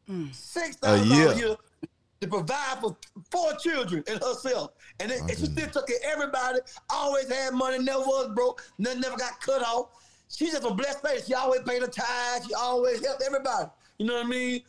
Mm. 0.09 0.35
Six 0.35 0.77
thousand 0.77 1.09
dollars 1.09 1.37
a 1.37 1.39
year. 1.39 1.57
To 2.21 2.29
provide 2.29 2.79
for 2.81 2.97
four 3.31 3.55
children 3.55 4.05
and 4.09 4.23
herself. 4.23 4.73
And, 4.99 5.11
it, 5.11 5.21
and 5.21 5.31
she 5.31 5.47
still 5.47 5.71
took 5.71 5.89
care 5.89 5.97
of 5.97 6.03
everybody, 6.05 6.59
always 6.91 7.33
had 7.33 7.55
money, 7.55 7.79
never 7.79 8.01
was 8.01 8.31
broke, 8.35 8.63
nothing 8.79 9.01
never 9.01 9.17
got 9.17 9.41
cut 9.41 9.63
off. 9.63 9.89
She's 10.29 10.53
just 10.53 10.65
a 10.65 10.73
blessed 10.73 11.03
lady. 11.03 11.23
She 11.27 11.35
always 11.35 11.63
paid 11.63 11.83
her 11.83 11.89
tithes. 11.89 12.47
She 12.47 12.55
always 12.55 13.05
helped 13.05 13.23
everybody. 13.27 13.69
You 13.99 14.07
know 14.07 14.15
what 14.15 14.27
I 14.27 14.29
mean? 14.29 14.63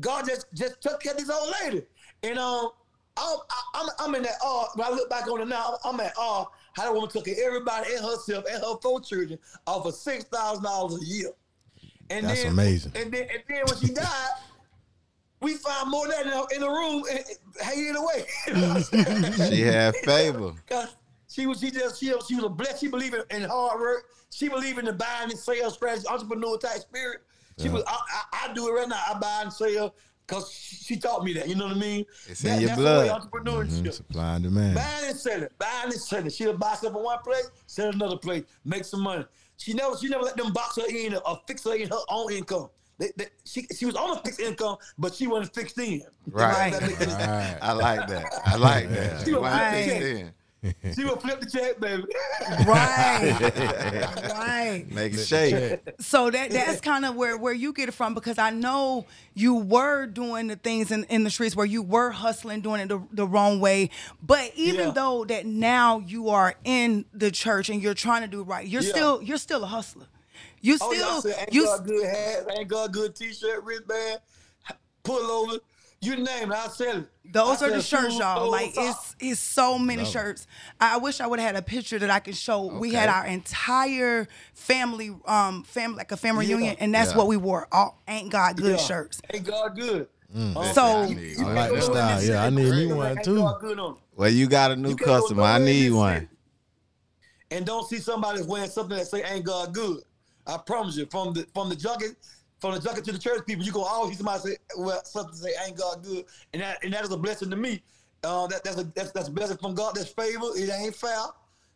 God 0.00 0.26
just 0.26 0.46
just 0.54 0.80
took 0.80 1.00
care 1.00 1.12
of 1.12 1.18
this 1.18 1.30
old 1.30 1.54
lady. 1.62 1.82
And 2.24 2.38
um, 2.38 2.70
I'm, 3.16 3.38
I'm, 3.74 3.88
I'm 4.00 4.14
in 4.16 4.22
that 4.24 4.38
awe. 4.42 4.66
When 4.74 4.86
I 4.86 4.90
look 4.90 5.08
back 5.08 5.28
on 5.28 5.40
it 5.40 5.48
now, 5.48 5.78
I'm 5.84 6.00
at 6.00 6.14
awe 6.16 6.46
how 6.72 6.84
that 6.84 6.92
woman 6.92 7.08
took 7.08 7.26
care 7.26 7.34
of 7.34 7.40
everybody 7.40 7.94
and 7.94 8.04
herself 8.04 8.44
and 8.50 8.60
her 8.60 8.76
four 8.82 9.00
children 9.00 9.38
off 9.66 9.86
of 9.86 9.94
$6,000 9.94 11.00
a 11.00 11.04
year. 11.04 11.30
And 12.10 12.26
That's 12.26 12.42
then, 12.42 12.52
amazing. 12.52 12.92
And 12.96 13.12
then, 13.12 13.28
and 13.32 13.42
then 13.48 13.62
when 13.66 13.78
she 13.78 13.94
died, 13.94 14.30
we 15.44 15.54
find 15.54 15.90
more 15.90 16.08
than 16.08 16.26
that 16.28 16.52
in 16.52 16.60
the, 16.60 16.66
in 16.66 16.72
room 16.72 17.04
and 17.10 17.18
and 17.18 17.36
hanging 17.60 17.96
away. 17.96 18.24
You 18.48 18.54
know 18.54 18.68
what 18.74 18.94
I'm 18.94 19.32
saying? 19.32 19.50
She 19.52 19.60
had 19.62 19.94
favor. 19.96 20.52
She 21.26 21.48
was 21.48 21.58
she 21.58 21.72
just 21.72 21.98
she, 21.98 22.06
she 22.28 22.36
was 22.36 22.44
a 22.44 22.48
blessed. 22.48 22.80
She 22.80 22.86
believed 22.86 23.14
in, 23.14 23.42
in 23.42 23.48
hard 23.48 23.80
work. 23.80 24.04
She 24.30 24.48
believed 24.48 24.78
in 24.78 24.84
the 24.84 24.92
buying 24.92 25.30
and 25.30 25.38
sale 25.38 25.68
strategy, 25.68 26.06
entrepreneur 26.06 26.56
type 26.58 26.78
spirit. 26.78 27.22
She 27.58 27.68
was 27.68 27.82
I, 27.88 27.98
I, 28.32 28.50
I 28.50 28.54
do 28.54 28.68
it 28.68 28.72
right 28.72 28.88
now. 28.88 29.02
I 29.08 29.18
buy 29.18 29.40
and 29.42 29.52
sell 29.52 29.96
because 30.26 30.50
she, 30.52 30.96
taught 30.96 31.24
me 31.24 31.32
that. 31.34 31.48
You 31.48 31.56
know 31.56 31.66
what 31.66 31.76
I 31.76 31.80
mean? 31.80 32.04
It's 32.28 32.40
That- 32.42 32.54
in 32.56 32.60
your 32.60 32.68
that's 32.68 32.80
blood. 32.80 33.22
Entrepreneurship. 33.22 33.82
Mhm, 33.82 33.92
Supply 33.92 34.34
and 34.36 34.44
demand. 34.44 34.74
Buying 34.76 35.06
and 35.10 35.18
selling, 35.18 35.48
buying 35.58 35.84
and 35.84 35.94
selling. 35.94 36.30
She'll 36.30 36.56
buy 36.56 36.74
stuff 36.74 36.94
in 36.94 37.02
one 37.02 37.18
place, 37.24 37.50
sell 37.66 37.90
another 37.90 38.16
place, 38.16 38.44
make 38.64 38.84
some 38.84 39.02
money. 39.02 39.24
She 39.56 39.72
never, 39.72 39.96
she 39.96 40.08
never 40.08 40.22
let 40.24 40.36
them 40.36 40.52
box 40.52 40.76
her 40.76 40.86
in 40.88 41.14
or 41.16 41.40
fix 41.48 41.64
her 41.64 41.74
in 41.74 41.88
her 41.88 42.00
own 42.08 42.32
income. 42.32 42.68
They, 42.98 43.10
they, 43.16 43.26
she, 43.44 43.66
she 43.76 43.86
was 43.86 43.96
on 43.96 44.16
a 44.18 44.20
fixed 44.20 44.40
income, 44.40 44.76
but 44.98 45.14
she 45.14 45.26
wasn't 45.26 45.54
fixed 45.54 45.78
in. 45.78 46.02
Right. 46.30 46.72
That 46.72 46.82
makes 46.82 46.98
sense. 46.98 47.14
Right. 47.14 47.58
I 47.60 47.72
like 47.72 48.06
that. 48.08 48.24
I 48.44 48.56
like 48.56 48.88
that. 48.90 49.24
She 49.24 49.32
was 49.32 49.42
right. 49.42 49.84
fixed 49.84 50.02
in? 50.02 50.32
She 50.94 51.04
will 51.04 51.16
flip 51.16 51.40
the 51.40 51.50
check, 51.50 51.78
baby. 51.78 52.04
Right. 52.66 53.36
right. 54.34 54.86
Make 54.90 55.12
it 55.12 55.26
shake. 55.26 55.80
So 56.00 56.30
that 56.30 56.50
that's 56.50 56.80
kind 56.80 57.04
of 57.04 57.16
where 57.16 57.36
where 57.36 57.52
you 57.52 57.72
get 57.74 57.90
it 57.90 57.92
from 57.92 58.14
because 58.14 58.38
I 58.38 58.48
know 58.50 59.06
you 59.34 59.56
were 59.56 60.06
doing 60.06 60.46
the 60.46 60.56
things 60.56 60.90
in, 60.90 61.04
in 61.04 61.24
the 61.24 61.30
streets 61.30 61.54
where 61.54 61.66
you 61.66 61.82
were 61.82 62.10
hustling, 62.10 62.62
doing 62.62 62.80
it 62.80 62.88
the, 62.88 63.02
the 63.12 63.26
wrong 63.26 63.60
way. 63.60 63.90
But 64.22 64.52
even 64.54 64.86
Yeah. 64.86 64.92
though 64.92 65.24
that 65.26 65.44
now 65.44 65.98
you 65.98 66.30
are 66.30 66.54
in 66.64 67.04
the 67.12 67.30
church 67.30 67.68
and 67.68 67.82
you're 67.82 67.92
trying 67.92 68.22
to 68.22 68.28
do 68.28 68.42
right, 68.42 68.66
you're 68.66 68.82
Yeah. 68.82 68.90
still 68.90 69.22
you're 69.22 69.38
still 69.38 69.64
a 69.64 69.66
hustler. 69.68 70.06
You 70.64 70.78
Oh, 70.80 70.92
y'all 70.92 71.20
still 71.20 71.32
said 71.32 71.40
ain't 71.42 71.52
you 71.52 71.64
got 71.66 71.84
good 71.84 72.06
hats, 72.06 72.46
ain't 72.56 72.68
got 72.68 72.90
good 72.90 73.14
t-shirt, 73.14 73.62
wristband, 73.64 74.18
pullover, 75.04 75.58
you 76.00 76.16
name 76.16 76.50
it, 76.50 76.54
I 76.56 76.68
sell 76.68 77.00
it. 77.00 77.08
Those 77.32 77.62
I 77.62 77.66
are 77.66 77.70
the 77.72 77.82
shirts, 77.82 78.18
y'all. 78.18 78.50
Like 78.50 78.72
socks. 78.72 79.14
it's 79.20 79.32
it's 79.32 79.40
so 79.40 79.78
many 79.78 80.06
shirts. 80.06 80.46
I 80.80 80.94
I 80.94 80.96
wish 80.96 81.20
I 81.20 81.26
would 81.26 81.38
have 81.38 81.54
had 81.54 81.56
a 81.56 81.62
picture 81.66 81.98
that 81.98 82.08
I 82.08 82.18
could 82.18 82.34
show. 82.34 82.64
We 82.64 82.94
had 82.94 83.10
our 83.10 83.26
entire 83.26 84.26
family, 84.54 85.14
um, 85.26 85.64
family 85.64 85.98
like 85.98 86.12
a 86.12 86.16
family 86.16 86.46
Yeah. 86.46 86.54
reunion, 86.56 86.76
and 86.80 86.94
that's 86.94 87.10
Yeah. 87.10 87.18
what 87.18 87.26
we 87.26 87.36
wore. 87.36 87.68
All 87.70 88.00
ain't 88.08 88.32
God 88.32 88.56
good 88.56 88.78
Yeah. 88.78 88.86
shirts. 88.86 89.20
Ain't 89.34 89.44
God 89.44 89.76
good. 89.76 90.08
Uh, 90.34 90.72
So- 90.72 91.02
I 91.02 91.08
need. 91.12 91.40
I 91.40 91.52
like 91.52 91.72
the 91.72 91.80
style. 91.82 92.22
Yeah, 92.22 92.42
I 92.44 92.48
need 92.50 92.70
me 92.70 92.90
one 92.92 93.22
too. 93.22 93.40
On. 93.42 93.96
Well, 94.16 94.30
you 94.30 94.46
got 94.46 94.70
a 94.70 94.76
new 94.76 94.90
You 94.90 94.96
customer. 94.96 95.42
I 95.42 95.58
need 95.58 95.92
one. 95.92 96.14
city 96.20 96.28
And 97.50 97.66
don't 97.66 97.86
see 97.86 97.98
somebody 97.98 98.40
wearing 98.42 98.70
something 98.70 98.96
that 98.96 99.06
say 99.06 99.22
ain't 99.22 99.44
God 99.44 99.74
good. 99.74 100.02
I 100.46 100.58
promise 100.58 100.96
you, 100.96 101.06
from 101.06 101.32
the 101.32 101.46
from 101.54 101.68
the 101.68 101.76
junket, 101.76 102.16
from 102.60 102.74
the 102.74 102.80
junket 102.80 103.04
to 103.04 103.12
the 103.12 103.18
church 103.18 103.46
people, 103.46 103.64
you 103.64 103.72
gonna 103.72 103.86
always 103.86 104.12
see 104.12 104.16
somebody 104.18 104.40
say 104.40 104.56
well 104.76 105.02
something 105.04 105.34
say 105.34 105.50
ain't 105.66 105.76
God 105.76 106.02
good, 106.02 106.24
and 106.52 106.62
that 106.62 106.82
and 106.84 106.92
that 106.92 107.04
is 107.04 107.10
a 107.10 107.16
blessing 107.16 107.50
to 107.50 107.56
me. 107.56 107.82
Uh, 108.22 108.46
that 108.46 108.64
that's 108.64 108.78
a 108.78 108.84
that's, 108.94 109.12
that's 109.12 109.28
a 109.28 109.32
blessing 109.32 109.56
from 109.58 109.74
God. 109.74 109.94
That's 109.94 110.08
favor. 110.08 110.46
It 110.56 110.70
ain't 110.70 110.96
fair. 110.96 111.18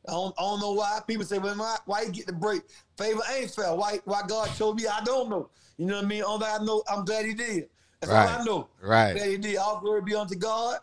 I 0.07 0.13
don't, 0.13 0.35
I 0.39 0.43
don't 0.43 0.61
know 0.61 0.73
why 0.73 1.01
people 1.07 1.27
say, 1.27 1.39
well, 1.39 1.57
why, 1.57 1.77
why 1.85 2.03
you 2.03 2.11
get 2.11 2.27
the 2.27 2.33
break? 2.33 2.63
Favor 2.97 3.21
ain't 3.37 3.51
fair. 3.51 3.75
Why 3.75 3.99
why 4.05 4.23
God 4.27 4.49
told 4.57 4.77
me? 4.77 4.87
I 4.87 5.03
don't 5.05 5.29
know. 5.29 5.51
You 5.77 5.87
know 5.87 5.97
what 5.97 6.05
I 6.05 6.09
mean? 6.09 6.23
All 6.23 6.39
that 6.39 6.61
I 6.61 6.65
know, 6.65 6.83
I'm 6.89 7.05
glad 7.05 7.27
He 7.27 7.35
did. 7.35 7.69
That's 8.01 8.13
all 8.13 8.19
Right. 8.19 8.41
I 8.41 8.45
know. 8.45 8.69
Right. 8.81 9.15
Glad 9.15 9.29
He 9.29 9.37
did. 9.37 9.57
All 9.57 9.81
glory 9.81 10.03
be 10.03 10.15
unto 10.15 10.35
God. 10.35 10.79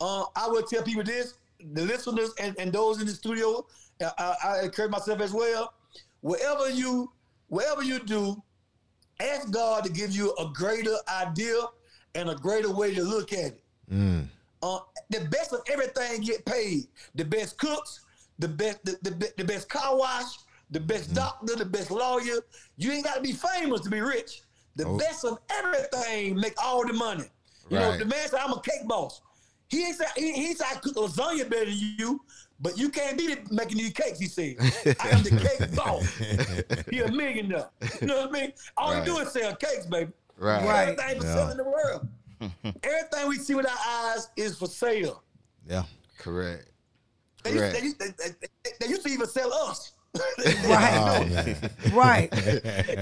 Uh, 0.00 0.24
I 0.34 0.48
will 0.48 0.62
tell 0.62 0.82
people 0.82 1.04
this: 1.04 1.34
the 1.72 1.82
listeners 1.82 2.30
and, 2.40 2.56
and 2.58 2.72
those 2.72 3.00
in 3.00 3.06
the 3.06 3.12
studio. 3.12 3.66
I, 4.00 4.10
I, 4.18 4.34
I 4.44 4.62
encourage 4.64 4.90
myself 4.90 5.20
as 5.20 5.32
well. 5.32 5.72
Wherever 6.20 6.68
you, 6.68 7.12
wherever 7.48 7.82
you 7.82 7.98
do, 7.98 8.42
ask 9.20 9.50
God 9.50 9.84
to 9.84 9.90
give 9.90 10.10
you 10.12 10.34
a 10.38 10.50
greater 10.52 10.94
idea 11.08 11.60
and 12.14 12.30
a 12.30 12.34
greater 12.34 12.72
way 12.72 12.94
to 12.94 13.02
look 13.02 13.32
at 13.32 13.52
it. 13.52 13.64
Mm. 13.92 14.26
Uh, 14.62 14.78
the 15.10 15.20
best 15.30 15.52
of 15.52 15.60
everything 15.70 16.22
get 16.22 16.44
paid. 16.44 16.84
The 17.14 17.24
best 17.24 17.58
cooks, 17.58 18.00
the 18.38 18.48
best, 18.48 18.84
the, 18.84 18.98
the, 19.02 19.32
the 19.36 19.44
best 19.44 19.68
car 19.68 19.96
wash, 19.96 20.24
the 20.70 20.80
best 20.80 21.14
doctor, 21.14 21.54
the 21.56 21.64
best 21.64 21.90
lawyer. 21.90 22.38
You 22.76 22.92
ain't 22.92 23.04
got 23.04 23.16
to 23.16 23.20
be 23.20 23.32
famous 23.32 23.82
to 23.82 23.90
be 23.90 24.00
rich. 24.00 24.42
The 24.74 24.86
Oh. 24.86 24.98
best 24.98 25.24
of 25.24 25.38
everything 25.50 26.38
make 26.38 26.54
all 26.62 26.86
the 26.86 26.92
money. 26.92 27.24
You 27.70 27.78
know, 27.78 27.96
the 27.96 28.04
man 28.04 28.28
said, 28.28 28.40
"I'm 28.40 28.52
a 28.52 28.60
cake 28.60 28.86
boss." 28.86 29.22
He 29.68 29.84
ain't 29.86 29.96
say 29.96 30.04
he, 30.16 30.32
he 30.32 30.54
said 30.54 30.66
I 30.70 30.74
cook 30.76 30.94
lasagna 30.96 31.48
better 31.48 31.64
than 31.64 31.74
you, 31.98 32.20
but 32.60 32.76
you 32.78 32.88
can't 32.88 33.18
be 33.18 33.34
the- 33.34 33.54
making 33.54 33.78
these 33.78 33.92
cakes. 33.92 34.18
He 34.18 34.26
said, 34.26 34.56
I 35.00 35.08
am 35.10 35.22
the 35.22 35.30
cake 35.58 35.74
boss. 35.76 36.06
He 36.90 37.00
a 37.00 37.10
millionaire. 37.10 37.68
You 38.00 38.06
know 38.06 38.20
what 38.20 38.28
I 38.30 38.32
mean? 38.32 38.52
All 38.76 38.92
Right. 38.92 39.04
he 39.04 39.10
do 39.10 39.18
is 39.18 39.30
sell 39.32 39.54
cakes, 39.56 39.86
baby. 39.86 40.12
Right. 40.38 40.64
Right. 40.66 40.88
Everything 40.98 41.20
for 41.20 41.26
Yeah. 41.26 41.34
sale 41.34 41.50
in 41.50 41.56
the 41.56 41.64
world. 41.64 42.08
Everything 42.82 43.28
we 43.28 43.36
see 43.36 43.54
with 43.54 43.66
our 43.68 43.78
eyes 44.12 44.28
is 44.36 44.56
for 44.58 44.66
sale. 44.66 45.22
Yeah. 45.68 45.84
Correct. 46.18 46.68
They 47.42 47.52
Correct. 47.52 47.82
used, 47.82 47.98
they, 47.98 48.06
they, 48.18 48.70
they 48.80 48.86
used 48.88 49.02
to 49.04 49.08
even 49.10 49.26
sell 49.26 49.52
us. 49.52 49.92
Right. 50.66 51.60
Oh. 51.92 51.96
Right. 51.96 52.32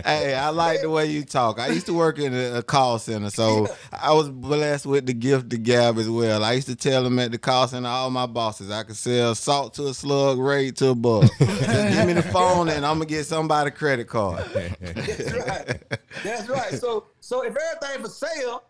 Hey, 0.05 0.35
I 0.35 0.49
like 0.51 0.81
the 0.83 0.91
way 0.91 1.07
you 1.07 1.25
talk. 1.25 1.59
I 1.59 1.69
used 1.69 1.87
to 1.87 1.95
work 1.95 2.19
in 2.19 2.35
a, 2.35 2.63
call 2.63 2.99
center, 2.99 3.31
so 3.31 3.67
I 3.93 4.13
was 4.13 4.29
blessed 4.29 4.87
with 4.87 5.07
the 5.07 5.13
gift 5.15 5.53
of 5.53 5.63
gab 5.63 5.99
as 5.99 6.09
well. 6.09 6.43
I 6.45 6.53
used 6.53 6.67
to 6.69 6.77
tell 6.77 7.03
them 7.05 7.19
at 7.19 7.31
the 7.31 7.39
call 7.39 7.67
center, 7.69 7.89
all 7.89 8.11
my 8.11 8.27
bosses, 8.27 8.71
I 8.71 8.83
could 8.83 8.97
sell 8.97 9.35
salt 9.35 9.75
to 9.75 9.87
a 9.89 9.95
slug, 9.95 10.39
raid 10.39 10.77
to 10.77 10.89
a 10.89 10.95
bug. 10.95 11.29
Just 11.39 11.67
give 11.95 12.07
me 12.07 12.13
the 12.13 12.23
phone, 12.23 12.69
and 12.69 12.85
I'm 12.85 12.97
gonna 12.99 13.07
get 13.07 13.25
somebody 13.25 13.69
a 13.69 13.71
credit 13.71 14.09
card. 14.09 14.45
That's 14.81 15.33
right. 15.33 15.83
That's 16.23 16.49
right. 16.49 16.73
So 16.75 17.07
so 17.21 17.43
if 17.45 17.57
everything 17.57 18.03
for 18.05 18.11
sale, 18.11 18.65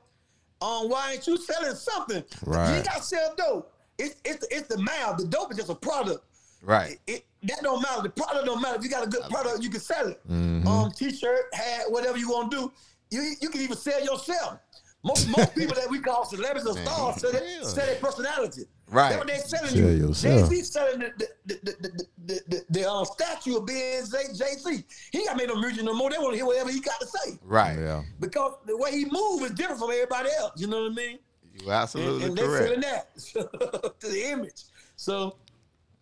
um, 0.63 0.89
why 0.89 1.13
ain't 1.13 1.27
you 1.27 1.37
selling 1.37 1.75
something? 1.75 2.19
You 2.47 2.53
Right. 2.53 2.77
ain't 2.77 2.85
got 2.87 2.97
to 2.99 3.03
sell 3.03 3.35
dope. 3.37 3.73
It's 3.99 4.17
it's 4.25 4.47
it's 4.51 4.69
the 4.69 4.79
mouth. 4.79 5.19
The 5.19 5.27
dope 5.27 5.51
is 5.53 5.59
just 5.59 5.71
a 5.71 5.75
product. 5.75 6.25
Right. 6.63 6.99
It, 7.07 7.25
that 7.49 7.63
don't 7.63 7.81
matter. 7.83 8.03
The 8.03 8.11
product 8.11 8.47
don't 8.47 8.61
matter. 8.61 8.77
If 8.79 8.85
you 8.85 8.91
got 8.91 9.07
a 9.07 9.11
good 9.11 9.23
product, 9.31 9.63
you 9.63 9.71
can 9.71 9.81
sell 9.81 10.09
it. 10.09 10.21
Mm-hmm. 10.29 10.67
Um, 10.67 10.91
t-shirt, 10.93 11.53
hat, 11.55 11.83
whatever 11.89 12.19
you 12.19 12.29
want 12.31 12.51
to 12.51 12.57
do, 12.57 12.73
you 13.11 13.35
you 13.41 13.49
can 13.49 13.61
even 13.61 13.77
sell 13.77 14.03
yourself. 14.05 14.59
Most 15.03 15.29
most 15.37 15.55
people 15.59 15.75
that 15.77 15.89
we 15.91 16.01
call 16.01 16.25
celebrities 16.25 16.67
or 16.67 16.75
Man, 16.75 16.87
stars 16.87 17.21
sell, 17.21 17.33
their- 17.33 17.45
yeah. 17.47 17.63
sell 17.65 17.87
their 17.87 17.97
personality. 17.97 18.63
Right. 18.91 19.11
That's 19.11 19.19
what 19.19 19.27
they 19.29 19.39
selling 19.39 19.71
Sell 19.71 19.79
you. 19.91 20.09
yourself. 20.09 20.51
Jay 20.51 20.57
Z 20.57 20.63
selling 20.65 20.99
the 21.01 21.13
the 21.19 21.29
the 21.47 21.59
the, 21.63 21.73
the, 21.89 22.05
the, 22.27 22.41
the, 22.49 22.65
the 22.71 22.91
uh, 22.91 23.05
statue 23.05 23.57
of 23.57 23.67
being 23.67 24.03
Jay 24.35 24.55
Z. 24.57 24.85
He 25.13 25.25
got 25.25 25.37
made 25.37 25.49
no 25.49 25.57
music 25.57 25.85
no 25.85 25.95
more. 25.95 26.11
They 26.11 26.19
want 26.19 26.33
to 26.33 26.37
hear 26.37 26.47
whatever 26.47 26.71
he 26.71 26.81
got 26.81 27.01
to 27.01 27.07
say 27.07 27.39
Right. 27.43 27.79
Yeah. 27.79 28.03
because 28.21 28.55
the 28.67 28.77
way 28.77 28.93
he 28.93 29.05
move 29.07 29.43
is 29.43 29.51
different 29.53 29.81
from 29.81 29.91
everybody 29.91 30.29
else. 30.39 30.53
You 30.61 30.67
know 30.69 30.83
what 30.83 30.93
I 30.93 30.95
mean? 30.95 31.19
You 31.63 31.71
absolutely 31.71 32.15
and, 32.15 32.25
and 32.31 32.37
they 32.39 32.43
correct. 32.43 32.65
selling 32.67 32.81
that 32.81 33.95
to 34.01 34.07
the 34.09 34.31
image. 34.31 34.63
So 34.97 35.37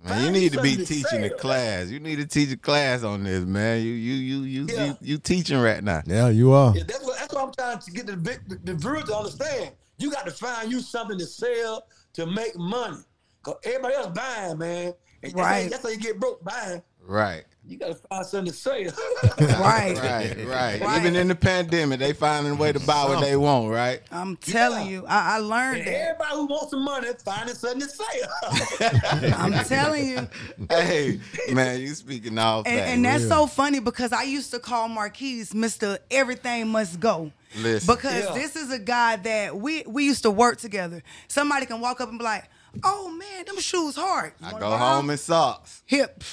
Man, 0.05 0.25
you 0.25 0.31
need 0.33 0.53
to 0.53 0.61
be 0.63 0.77
teaching 0.85 1.25
a 1.25 1.31
class. 1.31 1.89
You 1.89 2.01
need 2.01 2.17
to 2.17 2.27
teach 2.27 2.51
a 2.51 2.57
class 2.57 3.03
on 3.05 3.23
this, 3.25 3.45
man. 3.45 3.81
You 3.83 3.93
you 3.93 4.15
you 4.15 4.43
you 4.43 4.67
Yeah. 4.75 4.85
you, 4.87 4.97
you 5.01 5.19
teaching 5.19 5.59
right 5.59 5.83
now. 5.83 6.03
Yeah, 6.07 6.29
you 6.29 6.53
are. 6.53 6.75
Yeah, 6.77 6.83
that's 6.87 7.05
what 7.05 7.19
that's 7.19 7.33
what 7.33 7.45
I'm 7.45 7.53
trying 7.53 7.79
to 7.79 7.91
get 7.93 8.07
the 8.07 8.17
big 8.17 8.41
the, 8.49 8.57
the 8.57 8.75
viewers 8.75 9.05
to 9.05 9.17
understand. 9.17 9.73
You 9.99 10.11
got 10.11 10.25
to 10.27 10.33
find 10.33 10.73
you 10.73 10.81
something 10.81 11.19
to 11.19 11.27
sell 11.27 11.87
to 12.15 12.27
make 12.27 12.57
money. 12.57 12.99
Cause 13.43 13.57
everybody 13.65 13.95
else 13.95 14.09
buying, 14.09 14.59
man. 14.59 14.87
And 14.87 14.95
that's 15.23 15.35
how- 15.35 15.41
Right. 15.41 15.71
That's 15.71 15.83
how 15.83 15.89
you 15.91 15.99
get 15.99 16.19
broke 16.19 16.43
buying. 16.45 16.83
Right. 17.05 17.45
You 17.65 17.79
got 17.79 17.89
to 17.89 17.95
find 17.95 18.27
something 18.27 18.53
to 18.53 18.59
sell. 18.59 18.75
Right. 19.39 19.97
Right, 19.97 20.37
right. 20.47 20.81
Right. 20.81 20.99
Even 21.01 21.15
in 21.15 21.29
the 21.29 21.35
pandemic, 21.37 22.01
they 22.01 22.13
finding 22.13 22.53
a 22.53 22.55
way 22.57 22.73
to 22.73 22.81
buy 22.81 23.05
what 23.05 23.21
they 23.21 23.37
want, 23.37 23.71
right? 23.71 24.03
I'm 24.11 24.37
telling 24.37 24.87
Yeah. 24.87 24.93
you, 24.93 25.07
I, 25.07 25.37
I 25.37 25.39
learned 25.39 25.79
and 25.79 25.87
that. 25.87 25.95
everybody 26.11 26.35
who 26.37 26.47
wants 26.47 26.71
some 26.71 26.85
money 26.85 27.09
finding 27.25 27.55
something 27.55 27.81
to 27.83 27.89
sell. 27.89 29.33
I'm 29.37 29.53
telling 29.65 30.09
you. 30.09 30.29
Hey, 30.69 31.21
man, 31.53 31.81
you 31.81 31.89
speaking 31.95 32.37
all 32.39 32.59
And, 32.67 32.67
facts. 32.67 32.91
and 32.91 33.05
that's 33.05 33.29
so 33.29 33.47
funny 33.47 33.79
because 33.81 34.13
I 34.13 34.25
used 34.25 34.51
to 34.53 34.59
call 34.59 34.89
Marquise 34.89 35.53
Mr. 35.53 35.99
Everything 36.11 36.69
Must 36.69 36.99
Go. 36.99 37.31
Listen. 37.57 37.95
Because 37.95 38.25
Yeah. 38.25 38.35
this 38.35 38.57
is 38.57 38.73
a 38.73 38.79
guy 38.79 39.17
that 39.17 39.57
we 39.57 39.85
we 39.87 40.05
used 40.07 40.23
to 40.23 40.31
work 40.31 40.59
together. 40.59 41.03
Somebody 41.29 41.67
can 41.67 41.81
walk 41.81 42.01
up 42.01 42.09
and 42.09 42.19
be 42.19 42.25
like, 42.25 42.45
"Oh 42.85 43.11
man, 43.11 43.45
them 43.47 43.59
shoes 43.59 43.97
hard." 43.97 44.33
You 44.41 44.47
I 44.49 44.51
go 44.53 44.71
home 44.71 44.79
home 44.79 45.11
in 45.11 45.19
socks. 45.19 45.83
hip. 45.87 46.23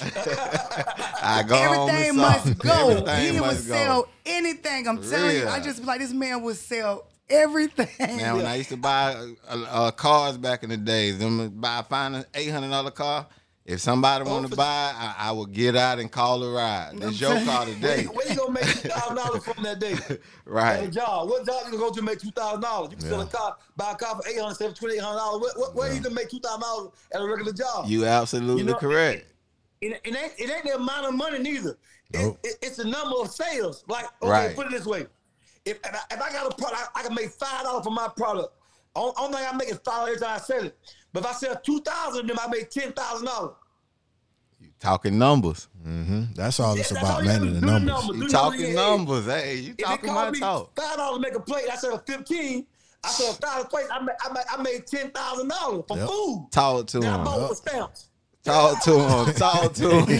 I 1.22 1.44
go 1.46 1.56
home 1.56 1.88
Everything 1.90 2.10
in 2.10 2.16
must 2.16 2.46
socks. 2.46 2.58
go. 2.60 2.88
Everything 2.90 3.24
he 3.34 3.40
would 3.40 3.46
must 3.46 3.68
go. 3.68 3.74
sell 3.74 4.08
anything. 4.26 4.88
I'm 4.88 5.02
telling 5.02 5.36
you, 5.36 5.48
I 5.48 5.60
just 5.60 5.84
like, 5.84 6.00
this 6.00 6.12
man 6.12 6.42
would 6.42 6.56
sell 6.56 7.06
everything. 7.28 8.16
Man, 8.16 8.36
when 8.36 8.46
I 8.46 8.56
used 8.56 8.70
to 8.70 8.76
buy 8.76 9.14
uh, 9.48 9.64
uh, 9.68 9.90
cars 9.92 10.36
back 10.36 10.62
in 10.62 10.70
the 10.70 10.76
days, 10.76 11.18
them 11.18 11.50
buy 11.60 11.82
find 11.88 12.16
an 12.16 12.24
eight 12.34 12.50
hundred 12.50 12.70
dollar 12.70 12.90
car. 12.90 13.26
If 13.70 13.80
somebody 13.80 14.24
want 14.24 14.50
to 14.50 14.56
buy, 14.56 14.92
I, 14.96 15.14
I 15.28 15.30
would 15.30 15.52
get 15.52 15.76
out 15.76 16.00
and 16.00 16.10
call 16.10 16.42
a 16.42 16.50
ride. 16.52 16.98
This 16.98 17.20
your 17.20 17.34
car 17.44 17.64
where, 17.64 17.74
today, 17.74 18.02
you, 18.02 18.08
where 18.08 18.28
you 18.28 18.34
gonna 18.36 18.50
make 18.52 18.64
two 18.64 18.88
thousand 18.88 19.14
dollars 19.16 19.44
from 19.54 19.62
that 19.62 19.78
day? 19.78 19.94
Right? 20.44 20.90
job. 20.90 21.28
What 21.28 21.46
job 21.46 21.62
you 21.66 21.78
gonna 21.78 21.88
go 21.88 21.92
to 21.92 22.02
make 22.02 22.18
two 22.18 22.32
thousand 22.32 22.62
dollars? 22.62 22.90
You 22.90 22.96
can 22.96 23.06
sell 23.08 23.20
a 23.20 23.26
car, 23.26 23.56
buy 23.76 23.92
a 23.92 23.94
car 23.94 24.16
for 24.20 24.28
eight 24.28 24.40
hundred, 24.40 24.56
seven, 24.56 24.74
twenty 24.74 24.96
eight 24.96 25.00
hundred 25.02 25.18
dollars. 25.18 25.40
Where, 25.42 25.52
where, 25.68 25.70
where 25.76 25.94
you 25.94 26.00
gonna 26.00 26.16
make 26.16 26.28
two 26.30 26.40
thousand 26.40 26.62
dollars 26.62 26.90
at 27.14 27.20
a 27.20 27.24
regular 27.24 27.52
job? 27.52 27.86
You 27.86 28.06
absolutely 28.06 28.62
You 28.62 28.68
know- 28.70 28.74
correct. 28.74 29.26
it, 29.80 30.00
it 30.02 30.16
ain't 30.16 30.32
it 30.36 30.50
ain't 30.50 30.64
the 30.64 30.74
amount 30.74 31.06
of 31.06 31.14
money 31.14 31.38
neither. 31.38 31.78
Nope. 32.12 32.40
it- 32.42 32.56
it's 32.62 32.78
the 32.78 32.84
number 32.86 33.14
of 33.20 33.30
sales. 33.30 33.84
Like 33.86 34.06
okay, 34.20 34.28
Right. 34.30 34.56
put 34.56 34.66
it 34.66 34.72
this 34.72 34.84
way: 34.86 35.06
if 35.64 35.76
if 35.78 35.94
I, 35.94 36.14
if 36.14 36.20
I 36.20 36.32
got 36.32 36.52
a 36.52 36.56
product, 36.56 36.90
I, 36.96 37.00
I 37.00 37.02
can 37.04 37.14
make 37.14 37.30
five 37.30 37.62
dollars 37.62 37.84
for 37.84 37.92
my 37.92 38.08
product. 38.16 38.52
On- 38.96 39.12
Only 39.16 39.36
thing 39.38 39.46
I 39.48 39.54
make 39.56 39.68
is 39.68 39.78
five 39.84 39.84
dollars 39.84 40.08
every 40.14 40.26
time 40.26 40.34
I 40.34 40.38
sell 40.38 40.64
it. 40.64 40.76
But 41.12 41.24
if 41.24 41.30
I 41.30 41.32
sell 41.32 41.56
two 41.64 41.80
thousand 41.80 42.22
of 42.30 42.36
them, 42.36 42.38
I 42.40 42.48
make 42.48 42.70
ten 42.70 42.92
thousand 42.92 43.26
dollars. 43.26 43.54
You 44.60 44.68
talking 44.78 45.18
numbers. 45.18 45.68
hmm 45.82 46.24
That's 46.34 46.60
all 46.60 46.76
it's 46.76 46.90
That's 46.90 47.02
about, 47.02 47.20
all 47.20 47.24
man. 47.24 47.40
The 47.54 47.60
numbers. 47.60 47.86
numbers. 47.86 48.16
You 48.16 48.28
talking 48.28 48.74
numbers. 48.74 49.26
Hey, 49.26 49.54
you 49.56 49.70
If 49.72 49.80
it 49.80 49.84
talking 49.84 50.12
my 50.12 50.30
me 50.30 50.40
talk. 50.40 50.72
five 50.78 50.96
dollars 50.96 51.16
to 51.16 51.20
make 51.22 51.34
a 51.34 51.40
plate, 51.40 51.64
I 51.70 51.76
sell 51.76 51.98
fifteen. 52.06 52.66
I 53.02 53.08
sell 53.08 53.30
a 53.30 53.34
thousand 53.34 53.68
plates. 53.70 53.88
I 53.90 54.00
made 54.02 54.14
I 54.22 54.32
made, 54.32 54.44
I 54.50 54.62
made 54.62 54.86
ten 54.86 55.10
thousand 55.10 55.48
dollars 55.48 55.84
for 55.88 55.96
Yep. 55.96 56.08
food. 56.08 56.48
Talk 56.52 56.86
to 56.88 57.00
Now 57.00 57.14
I 57.14 57.16
him. 57.18 57.24
bought 57.24 57.48
with 57.48 57.58
stamps. 57.58 58.09
Talk 58.50 58.82
to 58.84 58.92
him. 58.98 59.34
Talk 59.36 59.72
to 59.74 59.90
him. 59.90 60.06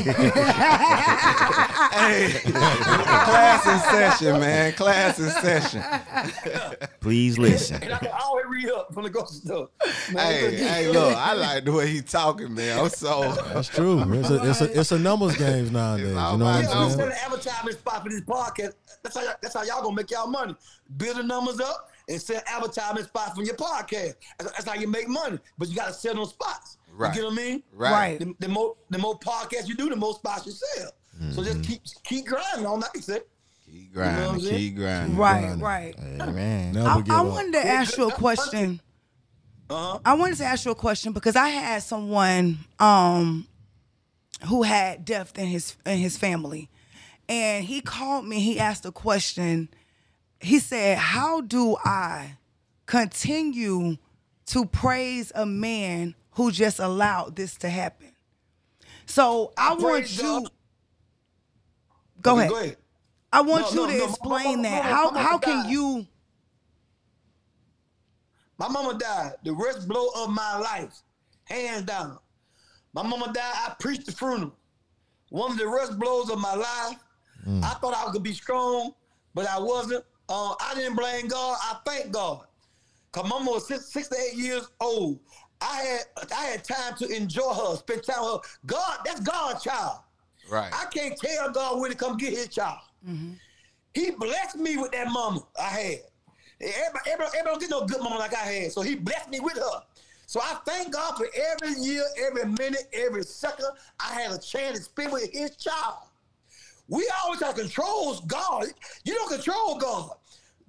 hey, 1.90 2.31
class 2.45 3.66
in 3.66 3.79
session, 3.90 4.40
man. 4.40 4.73
Class 4.73 5.19
in 5.19 5.31
session. 5.31 5.83
Please 7.01 7.38
listen. 7.38 7.83
And 7.83 7.93
I 7.93 7.99
can 7.99 8.11
always 8.23 8.47
read 8.49 8.69
up 8.71 8.93
from 8.95 9.05
the 9.05 9.11
grocery 9.11 9.38
store. 9.38 9.69
Man, 10.12 10.27
Hey, 10.27 10.57
hey, 10.57 10.88
look, 10.88 11.16
I 11.16 11.35
like 11.35 11.64
the 11.64 11.73
way 11.73 11.88
he 11.88 12.03
talking, 12.03 12.55
man. 12.55 12.79
I'm 12.79 12.88
so. 12.88 13.33
That's 13.53 13.69
true. 13.69 14.01
It's 14.14 14.31
a 14.31 14.49
it's 14.49 14.61
a 14.61 14.81
it's 14.81 14.93
a 14.93 14.99
numbers 14.99 15.37
games 15.37 15.71
nowadays. 15.71 16.09
You 16.09 16.14
know 16.14 16.37
what 16.37 16.43
I'm 16.43 16.62
Yeah, 16.62 16.85
we 16.85 16.90
saying? 16.90 16.90
set 16.90 17.07
an 17.09 17.12
advertisement 17.25 17.79
spot 17.79 18.03
for 18.03 18.09
this 18.11 18.21
podcast. 18.23 18.75
That's 19.03 19.16
how 19.16 19.23
y'all, 19.25 19.35
that's 19.43 19.55
how 19.55 19.62
y'all 19.64 19.83
gonna 19.83 19.97
make 19.97 20.11
y'all 20.11 20.27
money. 20.29 20.55
Build 20.97 21.16
the 21.16 21.23
numbers 21.23 21.61
up 21.61 21.88
and 22.09 22.21
set 22.21 22.45
advertisement 22.49 23.07
spots 23.07 23.35
from 23.35 23.45
your 23.45 23.57
podcast. 23.57 24.14
That's, 24.38 24.53
that's 24.53 24.64
how 24.69 24.75
you 24.75 24.88
make 24.88 25.09
money. 25.09 25.38
But 25.59 25.69
you 25.69 25.77
gotta 25.77 25.93
set 25.93 26.14
those 26.16 26.31
spots. 26.31 26.77
Right. 27.01 27.15
You 27.17 27.23
get 27.23 27.29
what 27.31 27.33
I 27.33 27.43
mean? 27.43 27.63
Right. 27.73 28.19
The, 28.19 28.35
the 28.41 28.49
more 28.49 28.77
the 28.91 28.99
more 28.99 29.19
podcasts 29.19 29.67
you 29.69 29.75
do, 29.75 29.89
the 29.89 29.97
more 29.97 30.15
spots 30.15 30.47
you 30.47 30.53
sell. 30.53 30.91
So 31.33 31.43
just 31.45 31.63
keep 31.65 31.81
keep 32.05 32.27
grinding 32.27 32.67
on 32.67 32.81
that. 32.81 32.97
Say. 33.03 33.21
Keep 33.67 33.75
You 33.95 34.03
know 34.03 34.33
grinding. 34.33 34.51
Keep 34.51 34.77
grinding. 34.77 35.17
right, 35.17 35.41
Grinding. 35.59 36.19
right. 36.19 36.35
Man. 36.35 36.73
Never 36.75 36.89
I, 36.89 37.01
give 37.01 37.15
I 37.15 37.19
up. 37.21 37.27
wanted 37.27 37.53
to 37.53 37.67
ask 37.67 37.97
you 37.97 38.09
a 38.09 38.13
question. 38.13 38.81
Uh 39.69 39.75
huh. 39.93 39.99
I 40.05 40.15
wanted 40.15 40.37
to 40.39 40.45
ask 40.45 40.65
you 40.65 40.71
a 40.73 40.75
question 40.75 41.13
because 41.13 41.37
I 41.37 41.49
had 41.49 41.83
someone 41.83 42.59
um 42.79 43.47
who 44.49 44.63
had 44.63 45.05
death 45.05 45.39
in 45.39 45.47
his 45.47 45.77
in 45.87 45.99
his 45.99 46.17
family. 46.19 46.69
And 47.29 47.65
he 47.65 47.81
called 47.81 48.27
me, 48.27 48.41
he 48.41 48.59
asked 48.59 48.85
a 48.87 48.91
question. 48.93 49.69
He 50.41 50.59
said, 50.59 50.99
How 50.99 51.41
do 51.43 51.77
I 51.85 52.37
continue 52.87 53.97
to 54.47 54.65
praise 54.67 55.31
a 55.35 55.47
man 55.47 56.15
who 56.40 56.50
just 56.50 56.79
allowed 56.79 57.37
this 57.37 57.57
to 57.59 57.68
happen? 57.68 58.12
So 59.05 59.53
I, 59.59 59.74
want 59.74 59.81
praise 59.83 60.16
you 60.16 60.22
God. 60.22 60.50
go 62.22 62.33
Okay, 62.33 62.40
ahead. 62.40 62.50
Go 62.50 62.57
ahead. 62.61 62.76
I 63.33 63.40
want 63.42 63.62
No, 63.62 63.68
you 63.70 63.76
no, 63.88 63.92
to 63.92 63.98
no, 63.98 64.05
explain 64.07 64.57
my- 64.62 64.68
that. 64.70 64.85
my- 64.85 64.90
How 64.90 65.11
my 65.11 65.20
how 65.22 65.29
mama 65.33 65.40
can 65.40 65.62
died. 65.64 65.70
you 65.72 66.07
My 68.59 68.68
mama 68.68 68.98
died. 68.98 69.33
The 69.44 69.53
worst 69.55 69.87
blow 69.88 70.09
of 70.16 70.31
my 70.31 70.57
life, 70.59 70.94
hands 71.44 71.83
down. 71.85 72.18
My 72.94 73.03
mama 73.03 73.33
died. 73.33 73.55
I 73.66 73.74
preached 73.79 74.07
the 74.07 74.12
funeral. 74.12 74.55
One 75.31 75.53
of 75.53 75.59
the 75.59 75.68
worst 75.68 75.98
blows 75.98 76.29
of 76.31 76.38
my 76.40 76.55
life. 76.55 76.98
I 77.62 77.74
thought 77.81 77.94
I 77.96 78.11
could 78.12 78.22
be 78.22 78.33
strong, 78.35 78.92
but 79.35 79.46
I 79.46 79.59
wasn't. 79.59 80.05
Uh, 80.29 80.55
I 80.61 80.74
didn't 80.74 80.94
blame 80.96 81.29
God. 81.29 81.57
I 81.62 81.79
thank 81.87 82.12
God. 82.12 82.44
Cause 83.12 83.29
mama 83.29 83.50
was 83.50 83.66
six, 83.66 83.90
six 83.92 84.09
to 84.09 84.16
eight 84.20 84.35
years 84.37 84.68
old. 84.81 85.18
I 85.61 85.77
had 85.83 86.01
I 86.33 86.44
had 86.46 86.64
time 86.64 86.94
to 86.99 87.09
enjoy 87.09 87.53
her, 87.53 87.77
spend 87.77 88.05
time 88.05 88.23
with 88.23 88.33
her. 88.33 88.38
God, 88.66 88.99
that's 89.05 89.20
God's 89.20 89.62
child. 89.62 89.99
Right. 90.49 90.70
I 90.73 90.87
can't 90.87 91.16
tell 91.16 91.51
God 91.51 91.81
when 91.81 91.90
to 91.90 91.96
come 91.96 92.16
get 92.16 92.33
his 92.33 92.49
child. 92.49 92.79
Mm-hmm. 93.09 93.33
He 93.94 94.11
blessed 94.11 94.57
me 94.57 94.77
with 94.77 94.92
that 94.92 95.11
mama 95.11 95.42
I 95.59 95.64
had. 95.64 95.99
Everybody, 96.61 97.11
everybody, 97.11 97.38
everybody 97.38 97.44
don't 97.44 97.61
get 97.61 97.70
no 97.70 97.87
good 97.87 98.03
mama 98.03 98.18
like 98.18 98.35
I 98.35 98.44
had. 98.46 98.73
So 98.73 98.83
he 98.83 98.94
blessed 98.94 99.31
me 99.31 99.40
with 99.40 99.57
her. 99.57 99.83
So 100.27 100.40
I 100.40 100.59
thank 100.64 100.92
God 100.92 101.16
for 101.16 101.27
every 101.35 101.81
year, 101.83 102.05
every 102.25 102.44
minute, 102.44 102.88
every 102.92 103.25
second 103.25 103.66
I 103.99 104.20
had 104.20 104.31
a 104.31 104.38
chance 104.38 104.79
to 104.79 104.85
spend 104.85 105.12
with 105.12 105.33
his 105.33 105.57
child. 105.57 105.96
We 106.88 107.11
always 107.25 107.40
try 107.40 107.53
to 107.53 107.61
control 107.61 108.20
God. 108.27 108.66
You 109.05 109.14
don't 109.14 109.31
control 109.31 109.79
God. 109.79 110.11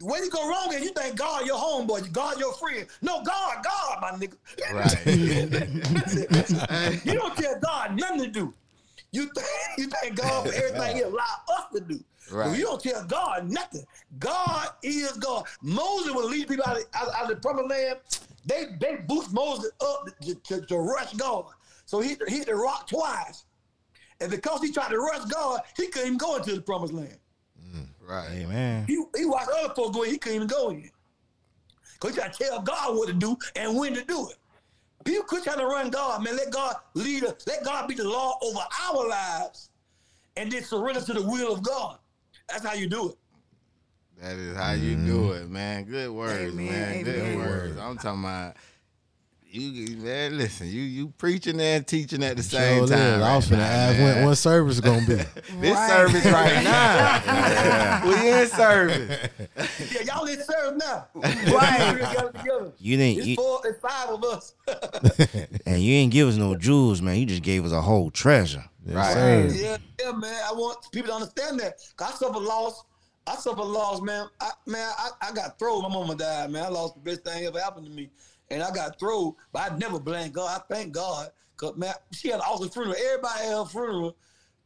Where 0.01 0.23
you 0.23 0.29
go 0.29 0.49
wrong 0.49 0.73
and 0.73 0.83
you 0.83 0.91
think 0.91 1.15
God 1.15 1.45
your 1.45 1.57
homeboy, 1.57 2.11
God 2.11 2.39
your 2.39 2.53
friend. 2.53 2.87
No, 3.01 3.23
God, 3.23 3.63
God, 3.63 3.97
my 4.01 4.11
nigga. 4.11 4.35
Right. 4.73 5.05
you 7.05 7.13
don't 7.13 7.35
tell 7.35 7.59
God 7.59 7.97
nothing 7.97 8.23
to 8.23 8.27
do. 8.27 8.53
You 9.11 9.29
think 9.33 9.47
you 9.77 9.87
thank 9.87 10.15
God 10.15 10.47
for 10.47 10.53
everything 10.53 10.97
He 10.97 11.01
allowed 11.03 11.41
us 11.57 11.65
to 11.73 11.81
do. 11.81 11.99
Right. 12.31 12.57
You 12.57 12.65
don't 12.65 12.81
tell 12.81 13.03
God 13.05 13.49
nothing. 13.49 13.85
God 14.19 14.69
is 14.83 15.11
God. 15.13 15.45
Moses 15.61 16.13
would 16.13 16.25
lead 16.25 16.47
people 16.47 16.65
out 16.65 16.77
of, 16.77 16.85
out, 16.93 17.09
out 17.13 17.23
of 17.23 17.29
the 17.29 17.35
promised 17.35 17.69
land. 17.69 17.99
They 18.45 18.67
they 18.79 18.97
boost 19.07 19.33
Moses 19.33 19.71
up 19.81 20.07
to, 20.21 20.35
to, 20.35 20.61
to 20.65 20.77
rush 20.77 21.13
God. 21.13 21.45
So 21.85 21.99
he 21.99 22.09
hit, 22.09 22.29
hit 22.29 22.45
the 22.45 22.55
rock 22.55 22.87
twice. 22.87 23.43
And 24.21 24.31
because 24.31 24.61
he 24.61 24.71
tried 24.71 24.89
to 24.89 24.99
rush 24.99 25.25
God, 25.25 25.61
he 25.75 25.87
couldn't 25.87 26.07
even 26.07 26.17
go 26.17 26.37
into 26.37 26.53
the 26.53 26.61
promised 26.61 26.93
land. 26.93 27.17
Right. 28.11 28.27
Amen. 28.31 28.83
He, 28.87 29.01
he 29.15 29.25
watched 29.25 29.49
other 29.57 29.73
folks 29.73 29.95
go 29.95 30.03
in, 30.03 30.11
he 30.11 30.17
couldn't 30.17 30.35
even 30.35 30.47
go 30.49 30.69
in. 30.71 30.91
Because 31.93 32.13
he 32.13 32.21
tried 32.21 32.33
to 32.33 32.43
tell 32.43 32.61
God 32.61 32.97
what 32.97 33.07
to 33.07 33.13
do 33.13 33.37
and 33.55 33.77
when 33.77 33.93
to 33.93 34.03
do 34.03 34.29
it. 34.29 34.35
People 35.05 35.23
quit 35.23 35.45
trying 35.45 35.59
to 35.59 35.65
run 35.65 35.89
God, 35.89 36.21
man. 36.21 36.35
Let 36.35 36.51
God 36.51 36.75
lead 36.93 37.23
us. 37.23 37.47
Let 37.47 37.63
God 37.63 37.87
be 37.87 37.95
the 37.95 38.03
law 38.03 38.37
over 38.41 38.59
our 38.83 39.07
lives 39.07 39.69
and 40.35 40.51
then 40.51 40.61
surrender 40.61 40.99
to 40.99 41.13
the 41.13 41.21
will 41.21 41.53
of 41.53 41.63
God. 41.63 41.99
That's 42.49 42.65
how 42.65 42.73
you 42.73 42.89
do 42.89 43.11
it. 43.11 43.17
That 44.21 44.35
is 44.35 44.57
how 44.57 44.73
you 44.73 44.95
do 44.97 45.29
mm-hmm. 45.29 45.43
it, 45.43 45.49
man. 45.49 45.85
Good 45.85 46.11
words, 46.11 46.53
Amen, 46.53 46.67
man. 46.67 47.03
Good 47.03 47.15
amen. 47.15 47.37
words. 47.39 47.77
I'm 47.79 47.97
talking 47.97 48.19
about 48.19 48.57
you, 49.53 49.97
man. 49.97 50.37
Listen, 50.37 50.67
you 50.67 50.81
you 50.81 51.07
preaching 51.17 51.59
and 51.59 51.85
teaching 51.85 52.23
at 52.23 52.37
the 52.37 52.43
same 52.43 52.79
Sure 52.79 52.87
time. 52.87 52.99
is. 53.19 53.21
I 53.21 53.35
was 53.35 53.51
right 53.51 53.57
finna 53.59 53.61
now, 53.61 53.65
ask 53.67 53.99
when, 53.99 54.25
when 54.25 54.35
service 54.35 54.75
is 54.75 54.81
gonna 54.81 55.05
be. 55.07 55.15
This 55.61 55.75
Right. 55.75 55.89
service 55.89 56.25
right 56.25 56.63
now. 56.63 58.07
we 58.07 58.29
in 58.31 58.47
service. 58.47 59.29
Yeah, 59.91 60.01
y'all 60.15 60.25
in 60.25 60.41
service 60.43 60.83
now. 60.85 61.07
Right. 61.15 61.93
We 61.93 61.99
got 62.01 62.25
it 62.25 62.37
together. 62.39 62.71
You 62.79 62.97
didn't, 62.97 63.17
It's 63.19 63.27
you, 63.27 63.35
four, 63.35 63.61
it's 63.65 63.79
five 63.79 64.09
of 64.09 64.23
us. 64.23 64.53
and 65.65 65.81
you 65.81 65.91
didn't 65.99 66.13
give 66.13 66.27
us 66.27 66.35
no 66.37 66.55
jewels, 66.55 67.01
man. 67.01 67.17
You 67.17 67.25
just 67.25 67.43
gave 67.43 67.65
us 67.65 67.71
a 67.71 67.81
whole 67.81 68.09
treasure. 68.11 68.63
Yes, 68.85 68.95
Right. 68.95 69.13
sir. 69.13 69.47
yeah, 69.53 69.77
yeah, 69.99 70.11
man. 70.13 70.41
I 70.49 70.53
want 70.53 70.77
people 70.91 71.09
to 71.09 71.15
understand 71.15 71.59
that. 71.59 71.75
'Cause 71.95 72.13
I 72.13 72.15
suffer 72.17 72.39
loss. 72.39 72.83
I 73.27 73.35
suffer 73.35 73.61
loss, 73.61 74.01
man. 74.01 74.27
I, 74.39 74.49
man, 74.65 74.91
I, 74.97 75.09
I 75.29 75.31
got 75.33 75.59
thrown. 75.59 75.83
My 75.83 75.89
mama 75.89 76.15
died, 76.15 76.49
man. 76.49 76.63
I 76.63 76.69
lost 76.69 76.95
the 76.95 77.01
best 77.01 77.23
thing 77.23 77.45
ever 77.45 77.59
happened 77.59 77.85
to 77.85 77.91
me. 77.91 78.09
And 78.51 78.63
I 78.63 78.71
got 78.71 78.99
thrown, 78.99 79.33
but 79.51 79.71
I 79.71 79.77
never 79.77 79.99
blame 79.99 80.31
God. 80.31 80.61
I 80.61 80.73
thank 80.73 80.93
God. 80.93 81.29
Cause 81.57 81.75
man, 81.77 81.93
she 82.11 82.29
had 82.29 82.39
an 82.39 82.45
awesome 82.47 82.69
funeral. 82.69 82.95
Everybody 82.95 83.45
at 83.45 83.55
her 83.55 83.65
funeral 83.65 84.17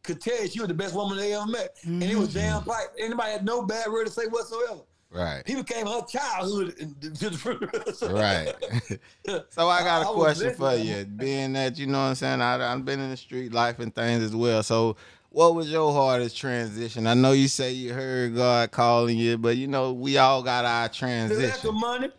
could 0.04 0.21
tell 0.21 0.41
you 0.41 0.48
she 0.48 0.60
was 0.60 0.69
the 0.69 0.74
best 0.74 0.95
woman 0.95 1.17
they 1.17 1.34
ever 1.34 1.45
met. 1.45 1.76
And 1.84 2.04
it 2.04 2.15
was 2.15 2.34
damn 2.34 2.62
mm-hmm. 2.62 2.69
right. 2.69 2.88
Anybody 2.98 3.32
had 3.32 3.45
no 3.45 3.63
bad 3.63 3.91
word 3.91 4.06
to 4.08 4.12
say 4.12 4.28
whatsoever. 4.28 4.82
Right. 5.12 5.43
He 5.45 5.56
became 5.56 5.88
her 5.88 6.02
childhood 6.06 6.76
to 7.02 7.30
the 7.30 7.38
funeral. 7.38 7.69
Right. 8.19 8.54
so 9.50 9.69
I 9.69 9.82
got 9.82 10.06
a 10.06 10.10
I 10.10 10.13
question 10.13 10.56
blessed, 10.58 10.58
for 10.58 10.76
you. 10.76 11.06
Being 11.06 11.54
that 11.54 11.78
you 11.78 11.88
know 11.88 12.00
what 12.00 12.10
I'm 12.10 12.15
saying, 12.15 12.41
I, 12.41 12.74
I've 12.74 12.84
been 12.84 13.00
in 13.00 13.12
the 13.12 13.17
street 13.17 13.54
life 13.54 13.80
and 13.80 13.93
things 13.93 14.24
as 14.24 14.36
well. 14.36 14.62
So, 14.63 14.98
what 15.30 15.56
was 15.56 15.69
your 15.69 15.93
hardest 15.93 16.38
transition? 16.38 17.08
I 17.08 17.13
know 17.13 17.32
you 17.32 17.48
say 17.48 17.71
you 17.71 17.93
heard 17.93 18.36
God 18.36 18.71
calling 18.71 19.17
you, 19.17 19.38
but 19.38 19.58
you 19.58 19.67
know 19.67 19.93
we 19.93 20.17
all 20.17 20.43
got 20.43 20.65
our 20.65 20.65
The 20.65 20.71
lack 20.74 20.91
of 20.91 20.98
transition. 20.98 21.80
money. 21.80 22.10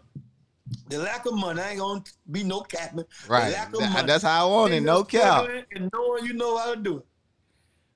The 0.89 0.99
lack 0.99 1.27
of 1.27 1.35
money. 1.35 1.61
I 1.61 1.71
ain't 1.71 1.79
gonna 1.81 2.03
be 2.31 2.43
no 2.43 2.61
captain. 2.61 3.05
Right. 3.29 3.47
The 3.47 3.53
lack 3.53 3.73
of 3.75 3.81
That- 3.81 3.93
money. 3.93 4.07
that's 4.07 4.25
how 4.25 4.47
I 4.49 4.51
want 4.51 4.73
it. 4.73 4.81
No 4.81 5.05
cap. 5.05 5.47
And 5.75 5.91
knowing 5.93 6.25
you 6.25 6.33
know 6.33 6.57
how 6.57 6.75
to 6.75 6.81
do 6.81 6.99
it. 6.99 7.07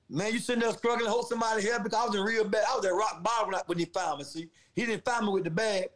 Man, 0.09 0.33
you 0.33 0.39
sitting 0.39 0.61
there 0.61 0.73
struggling, 0.73 1.05
to 1.05 1.11
hold 1.11 1.27
somebody 1.29 1.63
help 1.63 1.83
because 1.83 1.97
I 1.99 2.05
was 2.05 2.15
in 2.15 2.21
real 2.21 2.43
bad. 2.43 2.65
I 2.69 2.75
was 2.75 2.85
at 2.85 2.93
rock 2.93 3.23
bottom 3.23 3.53
when, 3.65 3.77
he 3.77 3.85
found 3.85 4.19
me. 4.19 4.25
See, 4.25 4.49
he 4.75 4.85
didn't 4.85 5.05
find 5.05 5.25
me 5.25 5.31
with 5.31 5.45
the 5.45 5.49
bag. 5.49 5.87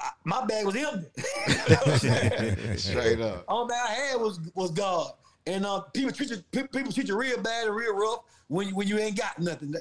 I, 0.00 0.10
my 0.24 0.44
bag 0.46 0.64
was 0.64 0.76
empty. 0.76 1.06
You 1.48 1.54
know 1.54 1.64
what 1.64 1.88
I'm 1.88 1.98
saying? 1.98 2.76
Straight 2.78 3.20
up. 3.20 3.44
All 3.48 3.66
that 3.66 3.86
I 3.90 3.92
had 3.92 4.20
was 4.20 4.38
was 4.54 4.70
God. 4.70 5.12
And 5.46 5.66
uh, 5.66 5.80
people 5.92 6.12
treat 6.12 6.30
you 6.30 6.36
people 6.52 6.92
treat 6.92 7.08
you 7.08 7.16
real 7.16 7.40
bad 7.40 7.66
and 7.66 7.74
real 7.74 7.96
rough 7.96 8.20
when 8.46 8.68
you, 8.68 8.76
when 8.76 8.86
you 8.86 8.98
ain't 8.98 9.16
got 9.18 9.38
nothing. 9.40 9.74
Uh, 9.74 9.80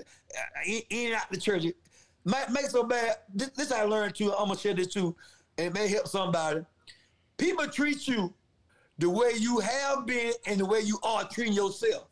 In, 0.66 0.82
in 0.90 1.14
out 1.14 1.30
the 1.32 1.38
church, 1.40 1.66
it 1.66 1.76
make, 2.26 2.50
make 2.50 2.66
so 2.66 2.84
bad. 2.84 3.18
This, 3.32 3.50
this 3.50 3.72
I 3.72 3.84
learned 3.84 4.16
too. 4.16 4.34
I'm 4.34 4.48
gonna 4.48 4.58
share 4.58 4.74
this 4.74 4.88
too, 4.88 5.08
and 5.08 5.16
it 5.62 5.74
may 5.74 5.88
help 5.88 6.08
somebody. 6.08 6.62
People 7.38 7.68
treat 7.68 8.08
you 8.08 8.34
the 8.98 9.10
way 9.10 9.32
you 9.38 9.60
have 9.60 10.06
been 10.06 10.34
and 10.46 10.60
the 10.60 10.66
way 10.66 10.80
you 10.82 11.00
are 11.04 11.28
treating 11.28 11.54
yourself. 11.54 12.08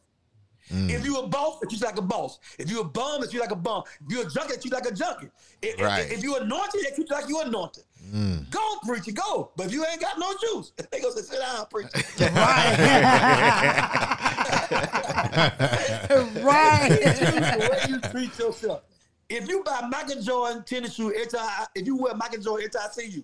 Mm. 0.72 0.90
If 0.92 1.04
you're 1.06 1.24
a 1.24 1.28
boss, 1.28 1.60
they 1.60 1.68
treat 1.68 1.82
you 1.82 1.88
like 1.88 1.98
a 1.98 2.02
boss. 2.02 2.38
If 2.60 2.70
you 2.70 2.82
a 2.82 2.84
bum, 2.84 3.22
they 3.22 3.28
treat 3.28 3.34
you 3.36 3.40
like 3.42 3.52
a 3.52 3.56
bum. 3.56 3.84
If 4.06 4.12
you 4.12 4.22
a 4.22 4.30
junkie, 4.30 4.50
they 4.50 4.62
treat 4.62 4.66
you 4.66 4.72
like 4.72 4.86
a 4.86 4.92
junkie. 4.94 5.30
If, 5.64 5.76
if- 5.76 5.82
Right. 5.82 6.12
if, 6.12 6.22
you 6.24 6.36
anointed, 6.36 6.82
they 6.84 6.92
treat 6.96 7.10
you 7.10 7.16
like 7.16 7.28
you 7.28 7.42
anointed. 7.42 7.84
Mm. 8.14 8.50
Go 8.52 8.60
preach 8.86 9.08
it, 9.08 9.14
go. 9.16 9.52
But 9.56 9.66
if 9.68 9.74
you 9.74 9.84
ain't 9.86 10.00
got 10.00 10.20
no 10.20 10.32
juice, 10.40 10.72
they 10.92 11.00
gonna 11.02 11.14
say, 11.16 11.22
sit 11.22 11.40
down, 11.40 11.66
preach. 11.72 11.88
right. 12.20 12.76
Right. 16.42 16.90
the 16.90 17.70
way 17.72 17.80
you 17.90 18.00
treat 18.12 18.38
yourself. 18.40 18.82
If 19.30 19.48
you 19.48 19.64
buy 19.64 19.88
Michael 19.90 20.22
Jordan 20.22 20.64
tennis 20.64 20.94
shoes 20.96 21.14
every 21.16 21.28
time, 21.28 21.42
I- 21.48 21.68
if 21.76 21.86
you 21.86 21.98
wear 21.98 22.16
Michael 22.16 22.42
Jordan 22.42 22.68
every 22.68 22.80
time 22.80 22.90
I 22.90 22.94
see 22.94 23.08
you, 23.10 23.24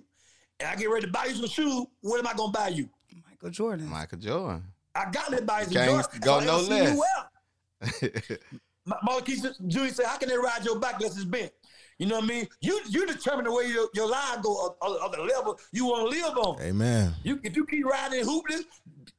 and 0.59 0.69
I 0.69 0.75
get 0.75 0.89
ready 0.89 1.05
to 1.05 1.11
buy 1.11 1.25
you 1.25 1.35
some 1.35 1.47
shoes, 1.47 1.85
what 2.01 2.19
am 2.19 2.27
I 2.27 2.33
gonna 2.33 2.51
buy 2.51 2.69
you? 2.69 2.89
Michael 3.29 3.49
Jordan. 3.49 3.87
Michael 3.87 4.17
Jordan. 4.17 4.63
I 4.93 5.11
got 5.11 5.29
to 5.31 5.41
buy 5.41 5.59
you 5.61 5.65
some 5.65 5.73
Can't 5.73 6.21
go 6.21 6.39
so 6.39 6.45
no 6.45 6.45
don't 6.45 6.63
you 6.63 6.69
less. 6.69 6.97
well. 6.97 8.37
Ma- 8.85 8.97
Martin 9.03 9.35
King 9.35 9.53
Jr. 9.67 9.87
said, 9.93 10.05
"How 10.05 10.17
can 10.17 10.29
they 10.29 10.37
ride 10.37 10.63
your 10.63 10.79
back 10.79 10.95
unless 10.95 11.15
it's 11.15 11.25
bent?" 11.25 11.51
You 11.97 12.07
know 12.07 12.15
what 12.15 12.25
I 12.25 12.27
mean? 12.27 12.47
You 12.61 12.79
you 12.87 13.05
determine 13.05 13.45
the 13.45 13.51
way 13.51 13.67
your, 13.67 13.87
your 13.93 14.07
line 14.09 14.41
go 14.41 14.75
uh, 14.81 14.85
uh, 14.85 14.93
or, 14.93 15.03
or 15.03 15.09
the 15.15 15.21
level 15.23 15.59
you 15.71 15.85
want 15.85 16.11
to 16.11 16.17
live 16.17 16.37
on. 16.37 16.61
Amen. 16.61 17.13
You 17.23 17.39
if 17.43 17.55
you 17.55 17.65
keep 17.65 17.85
riding 17.85 18.23
hoopless, 18.23 18.63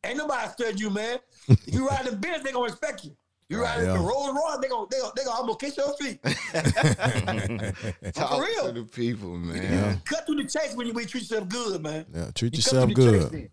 ain't 0.04 0.18
nobody 0.18 0.48
study 0.50 0.78
you, 0.78 0.90
man. 0.90 1.18
If 1.48 1.74
you 1.74 1.86
ride 1.88 2.06
in 2.06 2.18
Benz, 2.20 2.42
they 2.44 2.52
gonna 2.52 2.64
respect 2.64 3.04
you. 3.04 3.16
You 3.48 3.62
Right, 3.62 3.76
ride 3.76 3.80
in 3.80 3.86
yeah. 3.86 3.92
the 3.92 3.98
Rolls 4.00 4.28
Royce, 4.34 4.58
they 4.60 4.68
gonna 4.68 4.86
they 4.90 4.98
gonna, 4.98 5.12
they 5.16 5.24
gonna 5.24 5.36
almost 5.36 5.60
kiss 5.60 5.76
your 5.76 5.94
feet. 5.96 6.20
Talk 8.14 8.40
real. 8.44 8.66
to 8.66 8.72
the 8.72 8.88
people, 8.92 9.36
man. 9.36 9.62
Yeah. 9.62 9.96
Cut 10.04 10.26
through 10.26 10.36
the 10.36 10.48
chase 10.48 10.74
when 10.74 10.88
you, 10.88 10.92
when 10.92 11.04
you 11.04 11.08
treat 11.08 11.22
yourself 11.22 11.48
good, 11.48 11.82
man. 11.82 12.06
Yeah, 12.12 12.30
treat 12.34 12.52
You 12.54 12.58
yourself 12.58 12.88
cut 12.90 12.96
chase 12.96 13.04
good. 13.06 13.32
then. 13.32 13.40
You 13.42 13.48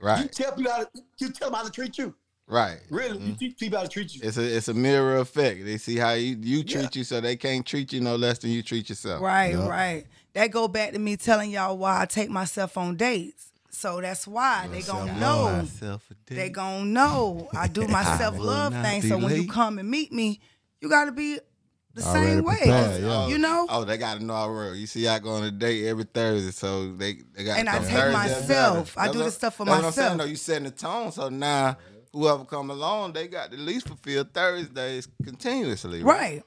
Right. 0.00 0.32
tell 0.32 0.52
people 0.52 0.72
how 0.72 0.78
to, 0.82 0.88
you 1.18 1.30
tell 1.30 1.50
them 1.50 1.56
how 1.58 1.64
to 1.64 1.70
treat 1.70 1.96
you. 1.98 2.14
Right. 2.48 2.78
Really, 2.90 3.18
you 3.18 3.24
mm-hmm. 3.30 3.34
teach 3.34 3.56
people 3.56 3.78
how 3.78 3.84
to 3.84 3.88
treat 3.88 4.14
you. 4.14 4.20
It's 4.24 4.36
a 4.36 4.56
it's 4.56 4.68
a 4.68 4.74
mirror 4.74 5.16
effect. 5.18 5.64
They 5.64 5.78
see 5.78 5.96
how 5.96 6.12
you 6.12 6.36
you 6.40 6.64
treat 6.64 6.82
Yeah. 6.82 6.88
you, 6.94 7.04
so 7.04 7.20
they 7.20 7.36
can't 7.36 7.64
treat 7.64 7.92
you 7.92 8.00
no 8.00 8.16
less 8.16 8.38
than 8.38 8.50
you 8.50 8.62
treat 8.62 8.88
yourself. 8.88 9.22
Right, 9.22 9.52
Yup. 9.54 9.68
right. 9.70 10.04
That 10.34 10.50
go 10.50 10.66
back 10.68 10.92
to 10.92 10.98
me 10.98 11.16
telling 11.16 11.50
y'all 11.50 11.76
why 11.78 12.00
I 12.00 12.06
take 12.06 12.30
myself 12.30 12.76
on 12.76 12.96
dates. 12.96 13.51
So 13.72 14.00
that's 14.00 14.26
why 14.26 14.68
they 14.70 14.82
gonna 14.82 15.18
know. 15.18 15.66
They 16.26 16.36
date. 16.36 16.52
gonna 16.52 16.84
know 16.84 17.48
I 17.54 17.68
do 17.68 17.86
my 17.88 18.04
self 18.18 18.38
love 18.38 18.72
thing. 18.74 19.00
be 19.00 19.08
So 19.08 19.18
when 19.18 19.34
you 19.34 19.48
come 19.48 19.78
and 19.78 19.90
meet 19.90 20.12
me, 20.12 20.40
you 20.80 20.88
gotta 20.90 21.12
be 21.12 21.38
the 21.94 22.02
Already 22.02 22.26
same 22.36 22.44
way. 22.44 22.56
prepared, 22.56 23.02
yeah. 23.02 23.26
You 23.28 23.38
know. 23.38 23.66
Oh, 23.68 23.84
they 23.84 23.98
got 23.98 24.18
to 24.18 24.24
know 24.24 24.32
our 24.32 24.50
real. 24.52 24.74
You 24.74 24.86
see, 24.86 25.06
I 25.08 25.18
go 25.18 25.30
on 25.32 25.42
a 25.44 25.50
date 25.50 25.86
every 25.86 26.04
Thursday, 26.04 26.50
so 26.50 26.92
they 26.92 27.18
they 27.34 27.44
got. 27.44 27.58
And 27.58 27.68
I 27.68 27.78
take 27.80 27.88
Thursday 27.90 28.12
myself. 28.12 28.96
I 28.96 29.10
do 29.12 29.18
what- 29.18 29.24
the 29.26 29.30
stuff 29.30 29.54
for 29.56 29.66
that's 29.66 29.76
What 29.78 29.86
I'm 29.86 29.92
saying, 29.92 30.06
myself. 30.08 30.18
though, 30.20 30.30
you 30.30 30.36
setting 30.36 30.64
the 30.64 30.70
tone, 30.70 31.12
so 31.12 31.28
now 31.28 31.76
whoever 32.12 32.44
come 32.46 32.70
along, 32.70 33.12
they 33.14 33.28
got 33.28 33.50
to 33.50 33.56
at 33.56 33.62
least 33.62 33.88
fulfill 33.88 34.24
Thursdays 34.24 35.06
continuously. 35.24 36.02
Right. 36.02 36.18
Right. 36.18 36.42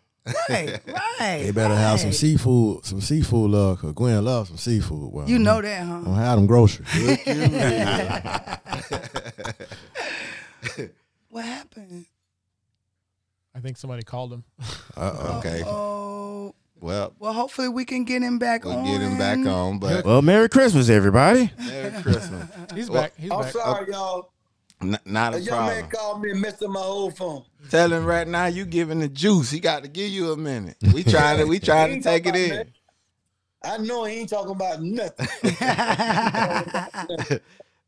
Right. 0.49 0.79
Right. 1.19 1.43
They 1.43 1.51
better 1.51 1.75
have 1.75 1.99
some 2.01 2.11
seafood, 2.11 2.85
some 2.85 2.99
seafood 2.99 3.51
love, 3.51 3.79
cause 3.79 3.93
Gwen 3.93 4.25
loves 4.25 4.49
some 4.49 4.57
seafood. 4.57 5.13
Well, 5.13 5.29
You 5.29 5.39
know 5.39 5.61
that, 5.61 5.85
huh? 5.85 6.01
Don't 6.03 6.15
have 6.15 6.37
them 6.37 6.45
groceries. 6.45 6.89
What 11.29 11.45
happened? 11.45 12.05
I 13.53 13.59
think 13.59 13.77
somebody 13.77 14.03
called 14.03 14.33
him. 14.33 14.43
Uh, 14.97 15.01
Uh-oh. 15.01 15.37
Okay. 15.39 15.61
Oh, 15.65 16.55
Well, 16.79 17.13
well, 17.19 17.33
hopefully 17.33 17.67
we 17.67 17.83
can 17.83 18.05
get 18.05 18.21
him 18.21 18.39
back 18.39 18.63
we'll 18.63 18.77
on. 18.77 18.85
get 18.85 19.01
him 19.01 19.17
back 19.17 19.39
on, 19.39 19.77
but 19.77 20.05
Well, 20.05 20.21
Merry 20.21 20.47
Christmas, 20.47 20.87
everybody. 20.87 21.51
Merry 21.57 22.01
Christmas. 22.01 22.47
He's 22.73 22.89
Well, 22.89 23.01
back. 23.03 23.13
He's 23.17 23.29
I'm 23.29 23.41
back. 23.41 23.51
sorry, 23.51 23.91
y'all. 23.91 24.31
N- 24.81 24.99
not 25.05 25.33
A 25.33 25.37
a 25.37 25.39
young 25.39 25.65
man 25.65 25.89
called 25.89 26.21
me 26.21 26.31
and 26.31 26.41
messed 26.41 26.61
up 26.63 26.69
my 26.69 26.81
whole 26.81 27.11
phone. 27.11 27.43
Tell 27.69 27.91
him 27.91 28.05
right 28.05 28.27
now 28.27 28.45
you 28.45 28.65
giving 28.65 28.99
the 28.99 29.07
juice. 29.07 29.49
He 29.49 29.59
got 29.59 29.83
to 29.83 29.89
give 29.89 30.09
you 30.09 30.31
a 30.31 30.37
minute. 30.37 30.77
We 30.93 31.03
trying 31.03 31.37
to 31.39 31.45
we 31.45 31.59
trying 31.61 31.97
to 31.97 32.01
take 32.01 32.25
it 32.27 32.35
in. 32.35 32.71
I 33.63 33.77
know 33.77 34.03
he 34.03 34.17
ain't 34.17 34.29
talking 34.29 34.51
about 34.51 34.81
nothing. 34.81 35.27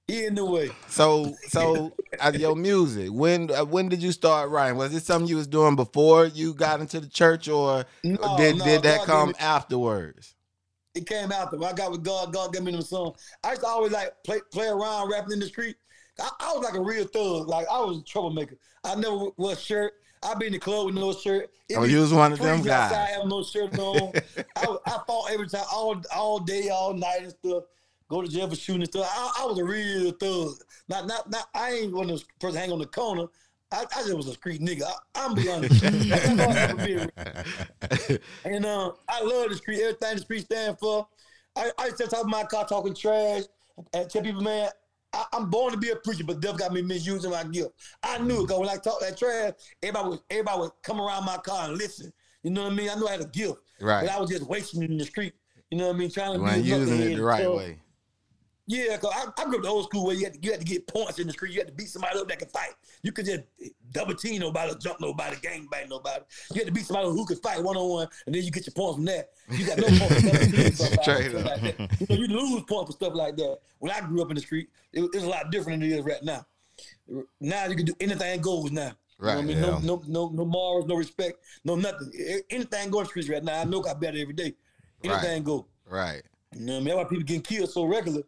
he 0.07 0.25
in 0.25 0.35
the 0.35 0.45
way. 0.45 0.71
So 0.87 1.35
so 1.47 1.93
uh, 2.19 2.31
your 2.33 2.55
music. 2.55 3.09
When 3.11 3.51
uh, 3.51 3.65
when 3.65 3.89
did 3.89 4.01
you 4.01 4.11
start 4.11 4.49
writing? 4.49 4.77
Was 4.77 4.95
it 4.95 5.03
something 5.03 5.27
you 5.27 5.35
was 5.35 5.47
doing 5.47 5.75
before 5.75 6.25
you 6.25 6.53
got 6.55 6.79
into 6.79 6.99
the 6.99 7.07
church, 7.07 7.47
or 7.47 7.85
No, 8.03 8.37
did 8.37 8.57
no, 8.57 8.65
did 8.65 8.83
that 8.83 8.99
God 8.99 9.05
come 9.05 9.35
afterwards? 9.39 10.33
It 10.95 11.05
came 11.05 11.31
out 11.31 11.51
them. 11.51 11.63
I 11.63 11.73
got 11.73 11.91
with 11.91 12.03
God. 12.03 12.33
God 12.33 12.51
gave 12.53 12.63
me 12.63 12.71
them 12.71 12.81
songs. 12.81 13.19
I 13.43 13.51
used 13.51 13.61
to 13.61 13.67
always 13.67 13.91
like 13.91 14.11
play 14.23 14.39
play 14.51 14.67
around 14.67 15.11
rapping 15.11 15.33
in 15.33 15.39
the 15.39 15.45
street. 15.45 15.75
I, 16.19 16.29
I 16.39 16.53
was 16.53 16.63
like 16.63 16.75
a 16.75 16.81
real 16.81 17.05
thug. 17.05 17.47
Like 17.47 17.67
I 17.71 17.79
was 17.79 17.99
a 17.99 18.03
troublemaker. 18.03 18.57
I 18.83 18.95
never 18.95 19.27
wore 19.37 19.53
a 19.53 19.55
shirt. 19.55 19.93
I 20.23 20.33
be 20.33 20.47
in 20.47 20.53
the 20.53 20.59
club 20.59 20.87
with 20.87 20.95
no 20.95 21.13
shirt. 21.13 21.49
It 21.69 21.75
Oh, 21.75 21.83
you 21.83 21.99
was 21.99 22.13
one 22.13 22.33
of 22.33 22.39
them 22.39 22.61
guys. 22.63 22.91
I 22.91 23.05
have 23.11 23.25
no 23.27 23.43
shirt 23.43 23.77
on. 23.77 24.13
I, 24.55 24.77
I 24.85 24.99
fought 25.05 25.31
every 25.31 25.47
time, 25.47 25.65
all 25.71 26.01
all 26.15 26.39
day, 26.39 26.69
all 26.69 26.93
night 26.93 27.21
and 27.23 27.31
stuff. 27.31 27.63
Go 28.09 28.21
to 28.21 28.27
jail 28.27 28.49
for 28.49 28.55
shooting 28.55 28.81
and 28.83 28.89
stuff. 28.89 29.07
I, 29.09 29.43
I 29.43 29.45
was 29.45 29.59
a 29.59 29.65
real 29.65 30.11
thug. 30.11 30.55
Not 30.87 31.07
not 31.07 31.29
not. 31.29 31.47
I 31.53 31.71
ain't 31.71 31.93
one 31.93 32.05
of 32.05 32.09
those 32.09 32.25
person 32.39 32.59
hang 32.59 32.71
on 32.71 32.79
the 32.79 32.85
corner. 32.87 33.27
I, 33.71 33.83
I 33.95 34.01
just 34.01 34.13
was 34.15 34.27
a 34.27 34.33
street 34.33 34.61
nigga. 34.61 34.83
I, 34.83 35.25
I'm 35.25 35.35
be 35.35 35.51
honest. 35.51 35.81
That's 35.81 36.29
all 36.29 36.51
I 36.51 36.55
ever 36.55 36.75
been. 36.77 38.19
And 38.45 38.65
uh, 38.65 38.93
I 39.09 39.21
love 39.21 39.49
the 39.49 39.55
street. 39.55 39.81
Everything 39.81 40.15
the 40.15 40.21
street 40.21 40.45
stand 40.45 40.79
for. 40.79 41.05
I, 41.55 41.71
I 41.77 41.85
used 41.87 41.97
to 41.97 42.07
talk 42.07 42.25
my 42.27 42.43
car 42.45 42.65
talking 42.65 42.95
trash 42.95 43.43
and 43.93 44.09
tell 44.09 44.21
people, 44.21 44.41
man, 44.41 44.69
I, 45.17 45.25
I'm 45.33 45.49
born 45.49 45.71
to 45.73 45.77
be 45.77 45.89
a 45.89 45.95
preacher, 45.95 46.23
but 46.23 46.39
devil 46.39 46.57
got 46.57 46.71
me 46.71 46.81
misusing 46.81 47.31
my 47.31 47.43
gift. 47.43 47.71
I 48.03 48.19
knew 48.19 48.39
it 48.39 48.47
because 48.47 48.59
when 48.59 48.69
I 48.69 48.75
talk 48.77 48.99
that 49.01 49.17
trash, 49.17 49.53
everybody 49.81 50.09
would 50.09 50.19
everybody 50.29 50.59
would 50.61 50.71
come 50.83 51.01
around 51.01 51.25
my 51.25 51.37
car 51.37 51.67
and 51.69 51.77
listen. 51.77 52.13
You 52.43 52.51
know 52.51 52.63
what 52.65 52.73
I 52.73 52.75
mean? 52.75 52.89
I 52.89 52.95
knew 52.95 53.07
I 53.07 53.11
had 53.11 53.21
a 53.21 53.25
gift, 53.27 53.59
Right. 53.81 54.05
but 54.05 54.13
I 54.15 54.19
was 54.21 54.29
just 54.29 54.43
wasting 54.47 54.83
it 54.83 54.91
in 54.91 54.97
the 54.97 55.05
street. 55.05 55.33
You 55.71 55.77
know 55.77 55.87
what 55.87 55.95
I 55.95 55.99
mean? 55.99 56.11
Trying 56.11 56.39
to 56.39 56.45
You 56.57 56.63
be 56.63 56.69
using 56.69 57.01
it 57.01 57.15
the 57.17 57.23
right 57.23 57.51
way. 57.51 57.79
Yeah, 58.69 58.97
cause 58.97 59.13
I, 59.15 59.41
I 59.41 59.45
grew 59.45 59.57
up 59.57 59.63
the 59.63 59.69
old 59.69 59.85
school 59.85 60.05
where 60.05 60.13
you 60.15 60.25
had, 60.25 60.33
to, 60.33 60.39
you 60.41 60.51
had 60.51 60.59
to 60.59 60.65
get 60.65 60.85
points 60.87 61.19
in 61.19 61.27
the 61.27 61.31
street. 61.31 61.53
You 61.53 61.59
had 61.61 61.67
to 61.69 61.73
beat 61.73 61.87
somebody 61.87 62.19
up 62.19 62.27
that 62.27 62.39
could 62.39 62.51
fight. 62.51 62.71
You 63.01 63.13
could 63.13 63.25
just 63.25 63.43
double 63.93 64.13
team 64.13 64.41
nobody, 64.41 64.73
jump 64.81 64.99
nobody, 64.99 65.37
gang 65.41 65.67
bang 65.71 65.87
nobody. 65.87 66.21
You 66.51 66.57
had 66.59 66.67
to 66.67 66.73
beat 66.73 66.85
somebody 66.85 67.07
who 67.07 67.25
could 67.25 67.39
fight 67.41 67.63
one 67.63 67.77
on 67.77 67.89
one, 67.89 68.07
and 68.25 68.35
then 68.35 68.43
you 68.43 68.51
get 68.51 68.67
your 68.67 68.73
points 68.73 68.95
from 68.97 69.05
that. 69.05 69.29
You 69.49 69.65
got 69.65 69.77
no 69.77 69.87
points. 69.87 70.15
for 70.15 70.21
double 70.21 70.45
teaming 70.51 70.71
Straight 71.01 71.35
up. 71.35 71.45
like 71.45 71.61
that. 71.77 71.99
You 72.01 72.07
know, 72.09 72.15
you 72.15 72.27
lose 72.27 72.63
points 72.63 72.91
for 72.91 72.95
stuff 72.97 73.13
like 73.15 73.37
that. 73.37 73.57
When 73.79 73.89
I 73.91 74.01
grew 74.01 74.21
up 74.21 74.29
in 74.31 74.35
the 74.35 74.41
street, 74.41 74.67
it, 74.91 74.99
was- 75.01 75.23
a 75.23 75.29
lot 75.29 75.49
different 75.49 75.79
than 75.79 75.89
it 75.89 75.95
is 75.99 76.03
right 76.05 76.21
now. 76.23 76.45
Now 77.39 77.65
you 77.67 77.75
can 77.75 77.85
do 77.85 77.93
anything 78.01 78.41
goes 78.41 78.71
now. 78.71 78.91
You 79.19 79.25
know 79.25 79.31
I 79.31 79.35
Right, 79.35 79.45
mean? 79.45 79.57
yeah. 79.57 79.61
No, 79.61 79.79
no, 79.79 80.03
no, 80.07 80.29
no 80.29 80.45
morals, 80.45 80.87
no 80.87 80.95
respect, 80.95 81.37
no 81.63 81.75
nothing. 81.75 82.11
Anything 82.49 82.89
goes 82.91 82.99
in 82.99 83.03
the 83.03 83.09
streets 83.09 83.29
right 83.29 83.43
now. 83.43 83.61
I 83.61 83.63
know 83.63 83.83
I 83.85 83.93
better 83.93 84.17
every 84.17 84.33
day. 84.33 84.53
Right. 85.03 85.13
Anything 85.23 85.43
go. 85.43 85.67
Right. 85.85 86.21
You 86.53 86.65
know 86.65 86.73
what 86.73 86.77
I 86.77 86.79
mean? 86.79 86.85
That's 86.85 86.97
why 86.97 87.03
people 87.09 87.23
getting 87.23 87.41
killed 87.41 87.69
so 87.69 87.85
regular, 87.85 88.21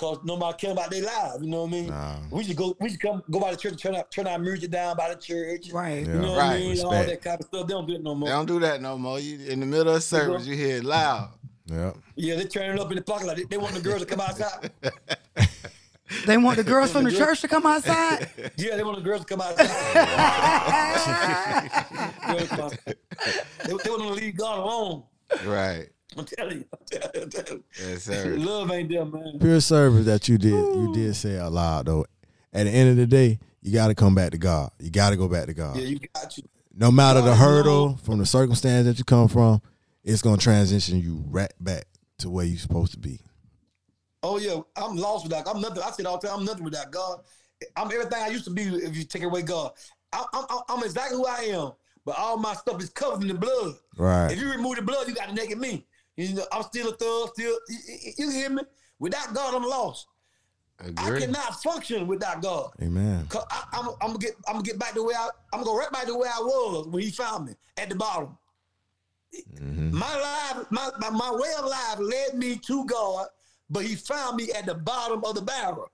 cause 0.00 0.18
nobody 0.24 0.56
care 0.58 0.72
about 0.72 0.90
their 0.90 1.04
lives. 1.04 1.42
You 1.42 1.50
know 1.50 1.62
what 1.64 1.68
I 1.68 1.72
mean? 1.72 1.86
Nah. 1.88 2.16
We 2.30 2.42
should 2.44 2.56
go. 2.56 2.74
We 2.80 2.88
should 2.90 3.00
come 3.00 3.22
go 3.30 3.38
by 3.38 3.50
the 3.52 3.56
church, 3.56 3.80
turn 3.82 3.94
out, 3.94 4.10
turn 4.10 4.26
our 4.26 4.38
music 4.38 4.70
down 4.70 4.96
by 4.96 5.10
the 5.14 5.20
church. 5.20 5.70
Right. 5.70 6.06
You 6.06 6.14
know 6.14 6.30
what 6.30 6.38
Right. 6.38 6.56
I 6.56 6.58
mean? 6.58 6.80
All 6.80 6.90
that 6.90 7.22
kind 7.22 7.38
of 7.40 7.46
stuff. 7.46 7.66
They 7.66 7.72
don't 7.74 7.86
do 7.86 7.94
it 7.94 8.02
no 8.02 8.14
more. 8.14 8.28
They 8.28 8.34
don't 8.34 8.46
do 8.46 8.58
that 8.60 8.80
no 8.82 8.96
more. 8.98 9.20
You 9.20 9.38
in 9.46 9.60
the 9.60 9.66
middle 9.66 9.94
of 9.94 10.02
service, 10.02 10.46
you 10.46 10.56
hear 10.56 10.78
it 10.78 10.84
loud. 10.84 11.30
Yeah. 11.66 11.92
Yeah, 12.16 12.34
they 12.36 12.44
turn 12.46 12.74
it 12.76 12.80
up 12.80 12.90
in 12.90 12.96
the 12.96 13.02
parking 13.02 13.28
lot. 13.28 13.36
They, 13.36 13.44
they 13.44 13.58
want 13.58 13.74
the 13.74 13.80
girls 13.80 14.00
to 14.00 14.06
come 14.06 14.20
outside. 14.20 14.72
They 16.26 16.36
want 16.36 16.56
the 16.56 16.64
girls 16.64 16.90
from 16.90 17.04
the 17.04 17.12
church 17.12 17.40
to 17.42 17.46
come 17.48 17.64
outside. 17.64 18.28
Yeah, 18.56 18.74
they 18.76 18.82
want 18.82 18.96
the 18.96 19.02
girls 19.04 19.20
to 19.20 19.26
come 19.28 19.40
outside. 19.40 19.68
Come 22.20 22.36
outside. 22.40 22.78
they, 22.84 22.94
they 23.66 23.72
want 23.72 23.84
them 23.84 24.00
to 24.00 24.08
leave 24.14 24.36
God 24.36 24.58
alone. 24.58 25.04
Right. 25.46 25.86
I'm 26.16 26.24
telling 26.24 26.58
you. 26.58 26.64
I'm 26.72 26.86
telling 26.86 27.10
you, 27.14 27.22
I'm 27.22 27.30
telling 27.30 27.52
you. 27.52 27.64
Yes, 27.88 28.02
sir. 28.04 28.34
Love 28.38 28.70
ain't 28.70 28.88
there, 28.88 29.04
man. 29.04 29.38
Pure 29.40 29.60
service 29.60 30.06
that 30.06 30.28
you 30.28 30.38
did, 30.38 30.50
you 30.52 30.92
did 30.92 31.14
say 31.16 31.38
out 31.38 31.52
loud 31.52 31.86
though. 31.86 32.06
At 32.52 32.64
the 32.64 32.70
end 32.70 32.90
of 32.90 32.96
the 32.96 33.06
day, 33.06 33.38
you 33.62 33.72
got 33.72 33.88
to 33.88 33.94
come 33.94 34.14
back 34.14 34.32
to 34.32 34.38
God. 34.38 34.70
You 34.78 34.90
got 34.90 35.10
to 35.10 35.16
go 35.16 35.28
back 35.28 35.46
to 35.46 35.54
God. 35.54 35.76
Yeah, 35.76 35.84
you 35.84 35.98
got 36.14 36.36
you. 36.36 36.44
no 36.74 36.90
matter 36.90 37.20
the 37.20 37.34
hurdle 37.34 37.96
from 38.02 38.18
the 38.18 38.26
circumstance 38.26 38.86
that 38.86 38.98
you 38.98 39.04
come 39.04 39.28
from, 39.28 39.62
it's 40.02 40.22
gonna 40.22 40.38
transition 40.38 41.00
you 41.00 41.22
right 41.28 41.52
back 41.60 41.84
to 42.18 42.30
where 42.30 42.44
you're 42.44 42.58
supposed 42.58 42.92
to 42.92 42.98
be. 42.98 43.20
Oh 44.22 44.38
yeah, 44.38 44.60
I'm 44.76 44.96
lost 44.96 45.24
without. 45.24 45.46
I'm 45.48 45.60
nothing. 45.60 45.82
I 45.82 45.90
said 45.90 46.06
all 46.06 46.18
the 46.18 46.26
time, 46.26 46.40
I'm 46.40 46.44
nothing 46.44 46.64
without 46.64 46.90
God. 46.90 47.20
I'm 47.76 47.86
everything 47.92 48.22
I 48.22 48.28
used 48.28 48.44
to 48.44 48.50
be. 48.50 48.62
If 48.62 48.96
you 48.96 49.04
take 49.04 49.22
away 49.22 49.42
God, 49.42 49.72
I, 50.12 50.24
I'm, 50.32 50.44
I'm, 50.50 50.60
I'm 50.68 50.82
exactly 50.82 51.16
who 51.18 51.26
I 51.26 51.40
am. 51.54 51.72
But 52.04 52.18
all 52.18 52.38
my 52.38 52.54
stuff 52.54 52.82
is 52.82 52.88
covered 52.88 53.22
in 53.22 53.28
the 53.28 53.34
blood. 53.34 53.74
Right. 53.96 54.32
If 54.32 54.40
you 54.40 54.50
remove 54.50 54.76
the 54.76 54.82
blood, 54.82 55.06
you 55.06 55.14
got 55.14 55.28
to 55.28 55.34
naked 55.34 55.58
me. 55.58 55.86
You 56.20 56.34
know, 56.34 56.46
I'm 56.52 56.62
still 56.64 56.88
a 56.90 56.92
thug. 56.92 57.30
Still, 57.34 57.58
you, 57.68 58.12
you- 58.18 58.30
hear 58.30 58.50
me? 58.50 58.62
Without 58.98 59.32
God, 59.34 59.54
I'm 59.54 59.62
lost. 59.62 60.06
I 60.78 61.18
cannot 61.18 61.62
function 61.62 62.06
without 62.06 62.40
God. 62.42 62.70
Amen. 62.82 63.26
I, 63.50 63.64
I'm, 63.72 63.88
I'm 64.00 64.08
gonna 64.08 64.18
get, 64.18 64.34
I'm 64.46 64.54
gonna 64.54 64.64
get 64.64 64.78
back 64.78 64.94
to 64.94 65.02
where 65.02 65.16
I, 65.16 65.28
I'm 65.52 65.60
gonna 65.60 65.64
go 65.64 65.76
right 65.78 65.90
back 65.92 66.06
to 66.06 66.14
where 66.14 66.30
I 66.30 66.40
was 66.40 66.86
when 66.88 67.02
He 67.02 67.10
found 67.10 67.46
me 67.46 67.52
at 67.76 67.88
the 67.90 67.96
bottom. 67.96 68.36
Mm-hmm. 69.54 69.96
My 69.96 70.16
life, 70.18 70.66
my, 70.70 70.90
my 70.98 71.10
my 71.10 71.30
way 71.32 71.50
of 71.58 71.66
life 71.66 71.98
led 71.98 72.34
me 72.38 72.56
to 72.56 72.84
God, 72.86 73.26
but 73.68 73.84
He 73.84 73.94
found 73.94 74.36
me 74.36 74.50
at 74.52 74.66
the 74.66 74.74
bottom 74.74 75.22
of 75.24 75.34
the 75.34 75.42
barrel. 75.42 75.90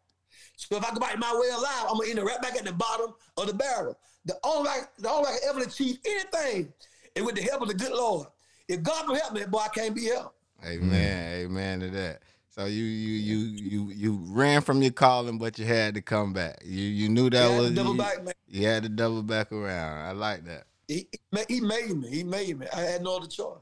So 0.56 0.76
if 0.76 0.84
I 0.84 0.92
go 0.94 1.00
back 1.00 1.12
to 1.12 1.18
my 1.18 1.36
way 1.38 1.48
of 1.54 1.60
life, 1.62 1.84
I'm 1.88 1.98
gonna 1.98 2.08
end 2.10 2.18
up 2.20 2.26
right 2.26 2.40
back 2.40 2.56
at 2.56 2.64
the 2.64 2.72
bottom 2.72 3.12
of 3.36 3.46
the 3.46 3.54
barrel. 3.54 3.96
The 4.24 4.36
only 4.44 4.68
way, 4.70 4.76
the 4.98 5.10
only 5.10 5.24
way 5.30 5.36
I 5.36 5.38
can 5.40 5.48
ever 5.50 5.68
achieve 5.68 5.98
anything 6.06 6.72
is 7.14 7.22
with 7.24 7.34
the 7.34 7.42
help 7.42 7.62
of 7.62 7.68
the 7.68 7.74
good 7.74 7.92
Lord. 7.92 8.28
If 8.68 8.83
God 8.83 9.09
will 9.09 9.16
help 9.16 9.33
me, 9.33 9.44
boy, 9.46 9.59
I 9.61 9.68
can't 9.68 9.94
be 9.94 10.07
helped. 10.07 10.35
Amen. 10.64 10.90
Mm. 10.90 11.44
Amen 11.44 11.81
to 11.81 11.90
that. 11.90 12.22
So 12.50 12.64
you 12.64 12.83
you 12.85 13.12
you 13.18 13.37
you 13.38 13.90
you 13.92 14.18
ran 14.29 14.62
from 14.62 14.81
your 14.83 14.92
calling, 14.92 15.38
but 15.38 15.59
you 15.59 15.66
had 15.66 15.94
to 15.94 16.00
come 16.00 16.33
back. 16.33 16.62
You 16.64 16.83
you 16.83 17.09
knew 17.11 17.29
that 17.31 17.37
Yeah, 17.38 17.48
I 17.48 17.50
had 17.50 17.57
to 17.57 17.62
was 17.62 17.72
double 17.72 17.92
you, 17.92 17.98
back, 17.98 18.24
man. 18.24 18.35
you 18.48 18.66
had 18.66 18.83
to 18.85 18.88
double 18.88 19.22
back 19.22 19.52
around. 19.52 20.07
I 20.07 20.12
like 20.12 20.44
that. 20.46 20.64
He, 20.88 21.07
he 21.48 21.61
made 21.61 21.90
me. 21.94 22.09
He 22.09 22.24
made 22.24 22.59
me. 22.59 22.66
I 22.74 22.81
had 22.81 23.02
no 23.02 23.16
other 23.16 23.26
choice. 23.26 23.59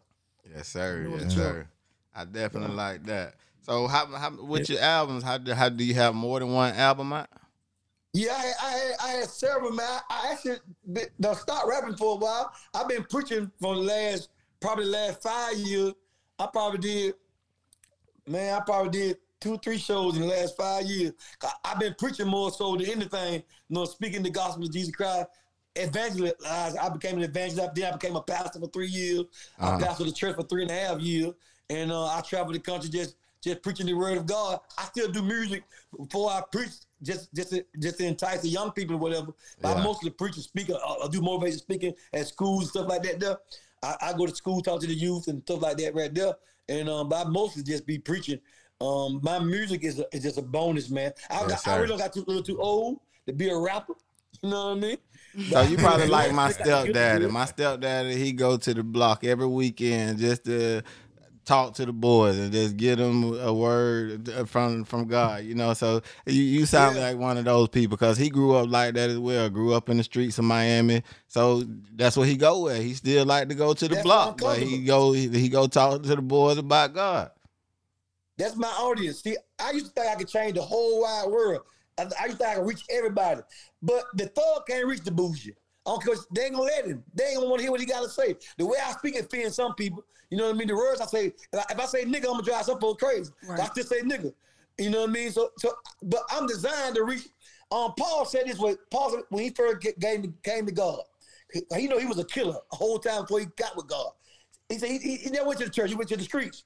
Yes, 0.55 0.69
sir. 0.69 1.03
know 1.03 1.17
Yes, 1.17 1.25
the 1.25 1.31
sir. 1.31 1.69
I 2.15 2.25
definitely 2.25 2.77
like 2.77 3.05
that. 3.07 3.35
So 3.63 3.89
how 3.89 4.07
how 4.07 4.31
with 4.43 4.69
your 4.71 4.81
albums? 4.81 5.25
How 5.25 5.39
do 5.39 5.53
how 5.55 5.69
do 5.71 5.83
you 5.83 5.95
have 5.95 6.15
more 6.15 6.39
than 6.39 6.53
one 6.53 6.75
album 6.75 7.13
out? 7.13 7.29
Yeah, 8.13 8.31
I, 8.39 8.53
I, 8.63 8.93
I 9.03 9.09
had 9.15 9.29
several, 9.29 9.73
man. 9.73 9.89
I, 9.89 10.29
I 10.29 10.33
actually 10.33 10.59
been, 10.93 11.07
done 11.19 11.35
stopped 11.35 11.67
rapping 11.69 11.97
for 11.97 12.15
a 12.15 12.17
while. 12.17 12.53
I've 12.73 12.87
been 12.89 13.03
preaching 13.03 13.51
for 13.61 13.75
the 13.75 13.81
last, 13.81 14.29
probably 14.61 14.87
last 14.87 15.23
five 15.23 15.57
years. 15.57 15.93
I 16.39 16.47
probably 16.47 16.79
did, 16.79 17.15
man, 18.27 18.55
I 18.55 18.61
probably 18.61 18.91
did 18.91 19.17
two, 19.41 19.59
three 19.59 19.79
shows 19.79 20.17
in 20.17 20.23
the 20.23 20.29
last 20.29 20.57
five 20.57 20.85
years. 20.85 21.13
I've 21.65 21.79
been 21.79 21.95
preaching 21.99 22.27
more 22.27 22.51
so 22.51 22.77
than 22.77 22.87
anything, 22.87 23.35
you 23.35 23.43
know, 23.69 23.85
speaking 23.85 24.23
the 24.23 24.31
gospel 24.31 24.65
of 24.65 24.73
Jesus 24.73 24.95
Christ. 24.95 25.27
Evangelist, 25.77 26.37
I 26.47 26.89
became 26.89 27.17
an 27.17 27.25
evangelist. 27.25 27.75
Then 27.75 27.93
I 27.93 27.97
became 27.97 28.15
a 28.15 28.23
pastor 28.23 28.61
for 28.61 28.69
three 28.69 28.87
years. 28.87 29.25
Uh-huh. 29.59 29.77
I 29.77 29.81
pastored 29.81 30.07
the 30.07 30.13
church 30.13 30.37
for 30.37 30.45
three 30.45 30.63
and 30.63 30.71
a 30.71 30.75
half 30.75 31.01
years, 31.01 31.33
and 31.69 31.91
uh, 31.91 32.07
I 32.07 32.21
traveled 32.21 32.55
the 32.55 32.61
country 32.61 32.89
just 32.91 33.17
just 33.43 33.61
preaching 33.63 33.87
the 33.87 33.93
word 33.93 34.17
of 34.17 34.25
God. 34.25 34.61
I 34.79 34.85
still 34.85 35.11
do 35.11 35.21
music 35.21 35.65
before 35.99 36.31
I 36.31 36.43
preach, 36.51 36.71
just 37.03 37.35
just 37.35 37.51
to, 37.51 37.65
just 37.79 37.99
to 37.99 38.07
entice 38.07 38.41
the 38.43 38.49
young 38.49 38.71
people 38.71 38.95
or 38.95 38.99
whatever. 38.99 39.33
But 39.61 39.77
Yeah. 39.77 39.83
I 39.83 39.85
mostly 39.85 40.11
preach 40.11 40.37
and 40.37 40.45
speak. 40.45 40.71
I, 40.71 40.75
I 40.77 41.09
do 41.09 41.21
motivation 41.21 41.59
speaking 41.59 41.95
at 42.13 42.29
schools 42.29 42.63
and 42.63 42.71
stuff 42.71 42.89
like 42.89 43.03
that. 43.03 43.19
There, 43.19 43.37
I, 43.85 43.97
I 44.11 44.13
go 44.13 44.27
to 44.27 44.35
school, 44.35 44.61
talk 44.61 44.81
to 44.81 44.87
the 44.87 44.95
youth 44.95 45.29
and 45.29 45.43
stuff 45.43 45.63
like 45.63 45.77
that 45.79 45.95
right 45.95 46.13
there. 46.15 46.35
And 46.69 46.89
um, 46.89 47.09
but 47.09 47.27
I 47.27 47.29
mostly 47.29 47.63
just 47.63 47.87
be 47.87 47.99
preaching. 47.99 48.41
Um, 48.81 49.21
my 49.23 49.39
music 49.39 49.85
is 49.85 49.99
a, 49.99 50.07
is 50.13 50.23
just 50.23 50.39
a 50.39 50.43
bonus, 50.43 50.91
man. 50.91 51.13
I, 51.31 51.47
Yes, 51.47 51.65
got, 51.65 51.79
I 51.79 51.81
really 51.81 51.99
got 51.99 52.13
too 52.13 52.25
little 52.27 52.43
too 52.43 52.61
old 52.61 52.99
to 53.27 53.33
be 53.33 53.49
a 53.49 53.57
rapper. 53.57 53.95
You 54.43 54.51
know 54.51 54.71
what 54.71 54.77
I 54.77 54.81
mean? 54.81 54.97
So 55.51 55.63
you 55.63 55.77
probably 55.77 56.07
like 56.07 56.33
my 56.33 56.51
stepdaddy. 56.53 57.27
My 57.27 57.45
stepdaddy, 57.45 58.17
he 58.17 58.33
go 58.33 58.57
to 58.57 58.75
the 58.75 58.83
block 58.83 59.25
every 59.25 59.47
weekend 59.47 60.19
just 60.19 60.45
to 60.45 60.83
talk 61.45 61.75
to 61.75 61.87
the 61.87 61.93
boys 61.93 62.39
and 62.39 62.53
just 62.53 62.77
get 62.77 62.97
them 62.97 63.39
a 63.39 63.53
word 63.53 64.29
from 64.49 64.85
from 64.85 65.07
God. 65.07 65.45
You 65.45 65.55
know, 65.55 65.75
so 65.75 66.03
you 66.27 66.43
you 66.43 66.67
sound 66.67 66.97
Yeah. 66.97 67.09
like 67.09 67.19
one 67.19 67.37
of 67.39 67.45
those 67.45 67.69
people 67.69 67.97
because 67.97 68.17
he 68.17 68.29
grew 68.31 68.55
up 68.55 68.69
like 68.69 68.95
that 68.95 69.11
as 69.11 69.19
well. 69.19 69.49
Grew 69.51 69.75
up 69.75 69.89
in 69.89 69.97
the 69.97 70.05
streets 70.05 70.39
of 70.39 70.45
Miami, 70.45 71.03
so 71.29 71.63
that's 71.95 72.17
what 72.17 72.29
he 72.29 72.37
go 72.37 72.65
with. 72.65 72.83
He 72.83 72.95
still 72.95 73.25
like 73.27 73.49
to 73.49 73.55
go 73.55 73.75
to 73.75 73.89
the 73.89 73.95
That's 73.95 74.05
block, 74.05 74.41
but 74.41 74.59
he 74.59 74.85
go 74.85 75.13
he, 75.13 75.29
he 75.29 75.49
go 75.49 75.67
talk 75.67 76.03
to 76.03 76.17
the 76.17 76.23
boys 76.23 76.59
about 76.59 76.95
God. 76.95 77.31
That's 78.37 78.57
my 78.57 78.69
audience. 78.69 79.23
See, 79.23 79.37
I 79.59 79.71
used 79.71 79.87
to 79.87 79.93
think 79.93 80.11
I 80.11 80.17
could 80.17 80.29
change 80.29 80.55
the 80.55 80.63
whole 80.63 81.03
wide 81.03 81.29
world. 81.29 81.63
I, 81.97 82.03
I 82.03 82.27
used 82.27 82.39
to 82.39 82.45
think 82.45 82.51
I 82.51 82.55
could 82.57 82.67
reach 82.67 82.85
everybody. 82.91 83.43
But 83.81 84.05
the 84.15 84.27
thug 84.27 84.67
can't 84.69 84.87
reach 84.87 85.03
the 85.03 85.13
bougie. 85.13 85.55
Because 85.85 86.27
they 86.35 86.45
ain't 86.47 86.55
gonna 86.55 86.65
let 86.65 86.87
him. 86.87 87.05
They 87.15 87.25
ain't 87.25 87.37
gonna 87.37 87.49
want 87.49 87.59
to 87.59 87.63
hear 87.65 87.71
what 87.71 87.79
he 87.81 87.87
gotta 87.87 88.09
say. 88.09 88.35
The 88.57 88.65
way 88.65 88.79
I 88.85 88.93
speak 88.93 89.17
it 89.17 89.27
offends 89.27 89.57
some 89.57 89.75
people. 89.75 90.03
You 90.35 90.41
know 90.41 90.47
what 90.47 90.57
I 90.57 90.59
mean? 90.59 90.67
The 90.67 90.75
words 90.75 91.01
I 91.01 91.07
say, 91.07 91.27
if 91.27 91.37
I, 91.55 91.65
if 91.71 91.79
I 91.79 91.85
say 91.85 92.05
nigga, 92.05 92.25
I'm 92.25 92.33
gonna 92.33 92.43
drive 92.43 92.65
some 92.65 92.81
folks 92.81 93.01
crazy. 93.01 93.31
Right. 93.47 93.61
I 93.61 93.69
just 93.73 93.89
say 93.89 94.01
nigga. 94.01 94.35
You 94.79 94.91
know 94.91 95.03
what 95.03 95.11
I 95.11 95.13
mean? 95.13 95.31
So, 95.31 95.51
so, 95.59 95.73
but 96.03 96.23
I'm 96.29 96.49
designed 96.49 96.97
to 96.97 97.05
reach. 97.05 97.29
Um, 97.71 97.93
Paul 97.97 98.25
said 98.25 98.43
this 98.45 98.59
way. 98.59 98.75
Paul 98.91 99.23
when 99.29 99.45
he 99.45 99.51
first 99.51 99.87
came, 100.01 100.35
came 100.43 100.67
to 100.67 100.73
God, 100.73 101.03
he, 101.53 101.63
he 101.77 101.87
know 101.87 102.01
he 102.01 102.07
was 102.07 102.19
a 102.19 102.25
killer 102.25 102.57
a 102.73 102.75
whole 102.75 102.99
time 102.99 103.23
before 103.23 103.39
he 103.39 103.47
got 103.57 103.77
with 103.77 103.87
God. 103.87 104.11
He 104.69 104.77
said 104.77 104.89
he, 104.89 104.99
he, 104.99 105.17
he 105.19 105.31
never 105.31 105.47
went 105.47 105.61
to 105.61 105.67
the 105.67 105.71
church. 105.71 105.91
He 105.91 105.95
went 105.95 106.09
to 106.09 106.17
the 106.17 106.25
streets. 106.25 106.65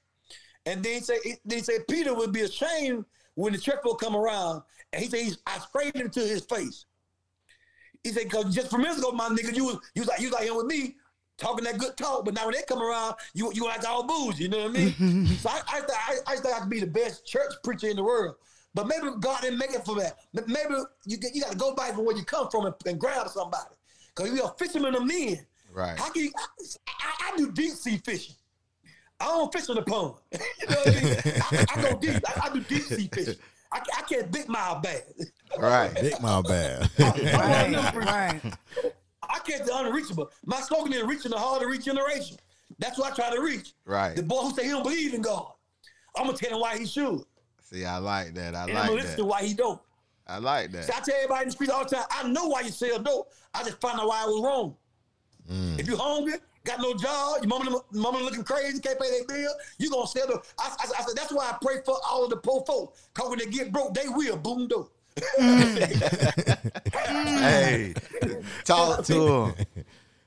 And 0.65 0.81
then 0.83 0.95
he 0.95 0.99
say, 1.01 1.19
then 1.45 1.59
he 1.59 1.63
say 1.63 1.77
Peter 1.87 2.15
would 2.15 2.33
be 2.33 2.41
ashamed 2.41 3.05
when 3.35 3.53
the 3.53 3.59
church 3.59 3.81
will 3.83 3.93
come 3.93 4.15
around. 4.15 4.63
And 4.93 5.03
he 5.03 5.09
said, 5.11 5.19
he's, 5.19 5.37
I 5.45 5.59
sprayed 5.59 5.95
him 5.95 6.09
to 6.09 6.21
his 6.21 6.41
face. 6.41 6.87
He 8.03 8.09
said, 8.09 8.23
because 8.23 8.55
just 8.55 8.71
from 8.71 8.81
minutes 8.81 8.97
ago, 8.97 9.11
my 9.11 9.29
nigga, 9.29 9.55
you 9.55 9.65
was, 9.65 9.77
you 9.93 10.01
was 10.01 10.07
like, 10.07 10.21
you 10.21 10.29
was 10.29 10.33
like 10.33 10.47
him 10.47 10.55
with 10.55 10.65
me, 10.65 10.95
talking 11.39 11.65
that 11.65 11.77
good 11.77 11.97
talk. 11.97 12.25
But 12.25 12.33
now 12.33 12.45
when 12.45 12.55
they 12.55 12.61
come 12.67 12.81
around, 12.81 13.15
you 13.33 13.51
you 13.53 13.69
act 13.69 13.85
all 13.85 14.03
booze. 14.03 14.39
You 14.39 14.49
know 14.49 14.67
what 14.67 14.69
I 14.69 14.73
mean? 14.73 15.27
so 15.39 15.49
I, 15.49 15.61
I, 15.67 15.79
thought, 15.81 15.91
I, 15.91 16.15
I 16.27 16.35
thought 16.37 16.53
I 16.53 16.59
could 16.59 16.69
be 16.69 16.79
the 16.79 16.87
best 16.87 17.25
church 17.25 17.53
preacher 17.63 17.87
in 17.87 17.95
the 17.95 18.03
world. 18.03 18.35
But 18.73 18.87
maybe 18.87 19.07
God 19.19 19.41
didn't 19.41 19.57
make 19.57 19.71
it 19.71 19.83
for 19.83 19.95
that. 19.95 20.17
Maybe 20.33 20.75
you 21.05 21.17
get, 21.17 21.33
you 21.33 21.41
got 21.41 21.51
to 21.51 21.57
go 21.57 21.73
back 21.73 21.95
from 21.95 22.05
where 22.05 22.15
you 22.15 22.23
come 22.23 22.49
from 22.49 22.65
and, 22.65 22.75
and 22.85 22.99
grab 22.99 23.27
somebody. 23.29 23.75
Cause 24.13 24.31
we 24.31 24.41
are 24.41 24.53
fishermen 24.59 24.95
of 24.95 25.05
men. 25.05 25.45
Right. 25.73 25.97
How 25.97 26.11
can 26.11 26.23
you, 26.23 26.31
I, 26.37 26.45
I, 26.87 27.33
I 27.33 27.37
do 27.37 27.51
deep 27.51 27.71
sea 27.71 27.97
fishing. 27.97 28.35
I 29.19 29.25
don't 29.25 29.51
fish 29.51 29.69
in 29.69 29.75
the 29.75 29.81
pond. 29.81 30.15
you 30.31 30.67
know 30.69 30.75
what 30.75 30.87
I 30.87 31.01
mean? 31.01 31.17
I, 31.25 31.65
I 31.75 31.81
go 31.81 31.99
deep. 31.99 32.23
I, 32.27 32.47
I 32.47 32.53
do 32.53 32.61
deep 32.61 32.83
sea 32.83 33.09
fishing. 33.11 33.35
I, 33.71 33.81
I 33.97 34.01
can't 34.01 34.31
big 34.31 34.47
mile 34.47 34.79
bag. 34.79 35.03
Right. 35.57 35.93
Big 35.95 36.19
mouth 36.21 36.47
bad. 36.47 36.89
Right, 36.99 37.95
right. 37.95 38.41
I 39.29 39.39
catch 39.39 39.65
the 39.65 39.77
unreachable. 39.77 40.31
My 40.45 40.59
slogan 40.61 40.93
is 40.93 41.03
reaching 41.03 41.31
the 41.31 41.37
hard 41.37 41.61
to 41.61 41.67
reach 41.67 41.85
generation. 41.85 42.37
That's 42.79 42.97
what 42.97 43.11
I 43.11 43.15
try 43.15 43.35
to 43.35 43.41
reach. 43.41 43.73
Right. 43.85 44.15
The 44.15 44.23
boy 44.23 44.41
who 44.43 44.51
say 44.55 44.63
he 44.63 44.69
don't 44.69 44.83
believe 44.83 45.13
in 45.13 45.21
God. 45.21 45.51
I'm 46.17 46.25
gonna 46.25 46.37
tell 46.37 46.51
him 46.55 46.59
why 46.61 46.77
he 46.77 46.85
should. 46.85 47.21
See, 47.61 47.85
I 47.85 47.97
like 47.97 48.33
that. 48.35 48.55
I 48.55 48.63
And 48.63 48.71
I'm 48.71 48.75
like 48.75 48.87
gonna 48.87 48.91
listen 49.01 49.11
to 49.11 49.17
that. 49.17 49.25
why 49.25 49.43
he 49.43 49.53
don't. 49.53 49.79
I 50.27 50.37
like 50.37 50.71
See, 50.71 50.77
I 50.77 50.81
that. 50.81 51.03
tell 51.05 51.15
everybody 51.15 51.41
in 51.43 51.47
the 51.49 51.51
streets 51.51 51.71
all 51.73 51.83
the 51.83 51.95
time, 51.95 52.05
I 52.11 52.27
know 52.27 52.47
why 52.47 52.61
you 52.61 52.69
sell 52.69 52.99
dope. 52.99 53.31
I 53.53 53.63
just 53.63 53.79
find 53.81 53.99
out 53.99 54.07
why 54.07 54.23
I 54.23 54.25
was 54.25 54.43
wrong. 54.43 54.75
Mm. 55.51 55.79
If 55.79 55.87
you 55.87 55.97
hungry, 55.97 56.33
got 56.63 56.79
no 56.79 56.93
job, 56.93 57.37
your 57.41 57.47
mama, 57.47 57.79
mama 57.91 58.19
looking 58.19 58.43
crazy, 58.43 58.79
can't 58.79 58.99
pay 58.99 59.09
their 59.09 59.25
bill, 59.25 59.51
you 59.79 59.89
gonna 59.89 60.07
sell 60.07 60.27
dope. 60.27 60.45
I, 60.59 60.75
I, 60.79 60.99
I 60.99 61.03
said, 61.03 61.15
that's 61.15 61.31
why 61.33 61.49
I 61.49 61.57
pray 61.61 61.81
for 61.85 61.97
all 62.07 62.23
of 62.23 62.29
the 62.29 62.37
poor 62.37 62.63
folk. 62.65 62.95
Cause 63.13 63.29
when 63.29 63.39
they 63.39 63.45
get 63.47 63.71
broke, 63.71 63.93
they 63.93 64.07
will 64.07 64.37
boom 64.37 64.67
dope. 64.67 64.93
Mm. 65.39 66.69
Hey, 67.39 67.93
talk 68.63 69.03
to 69.05 69.13
him. 69.13 69.55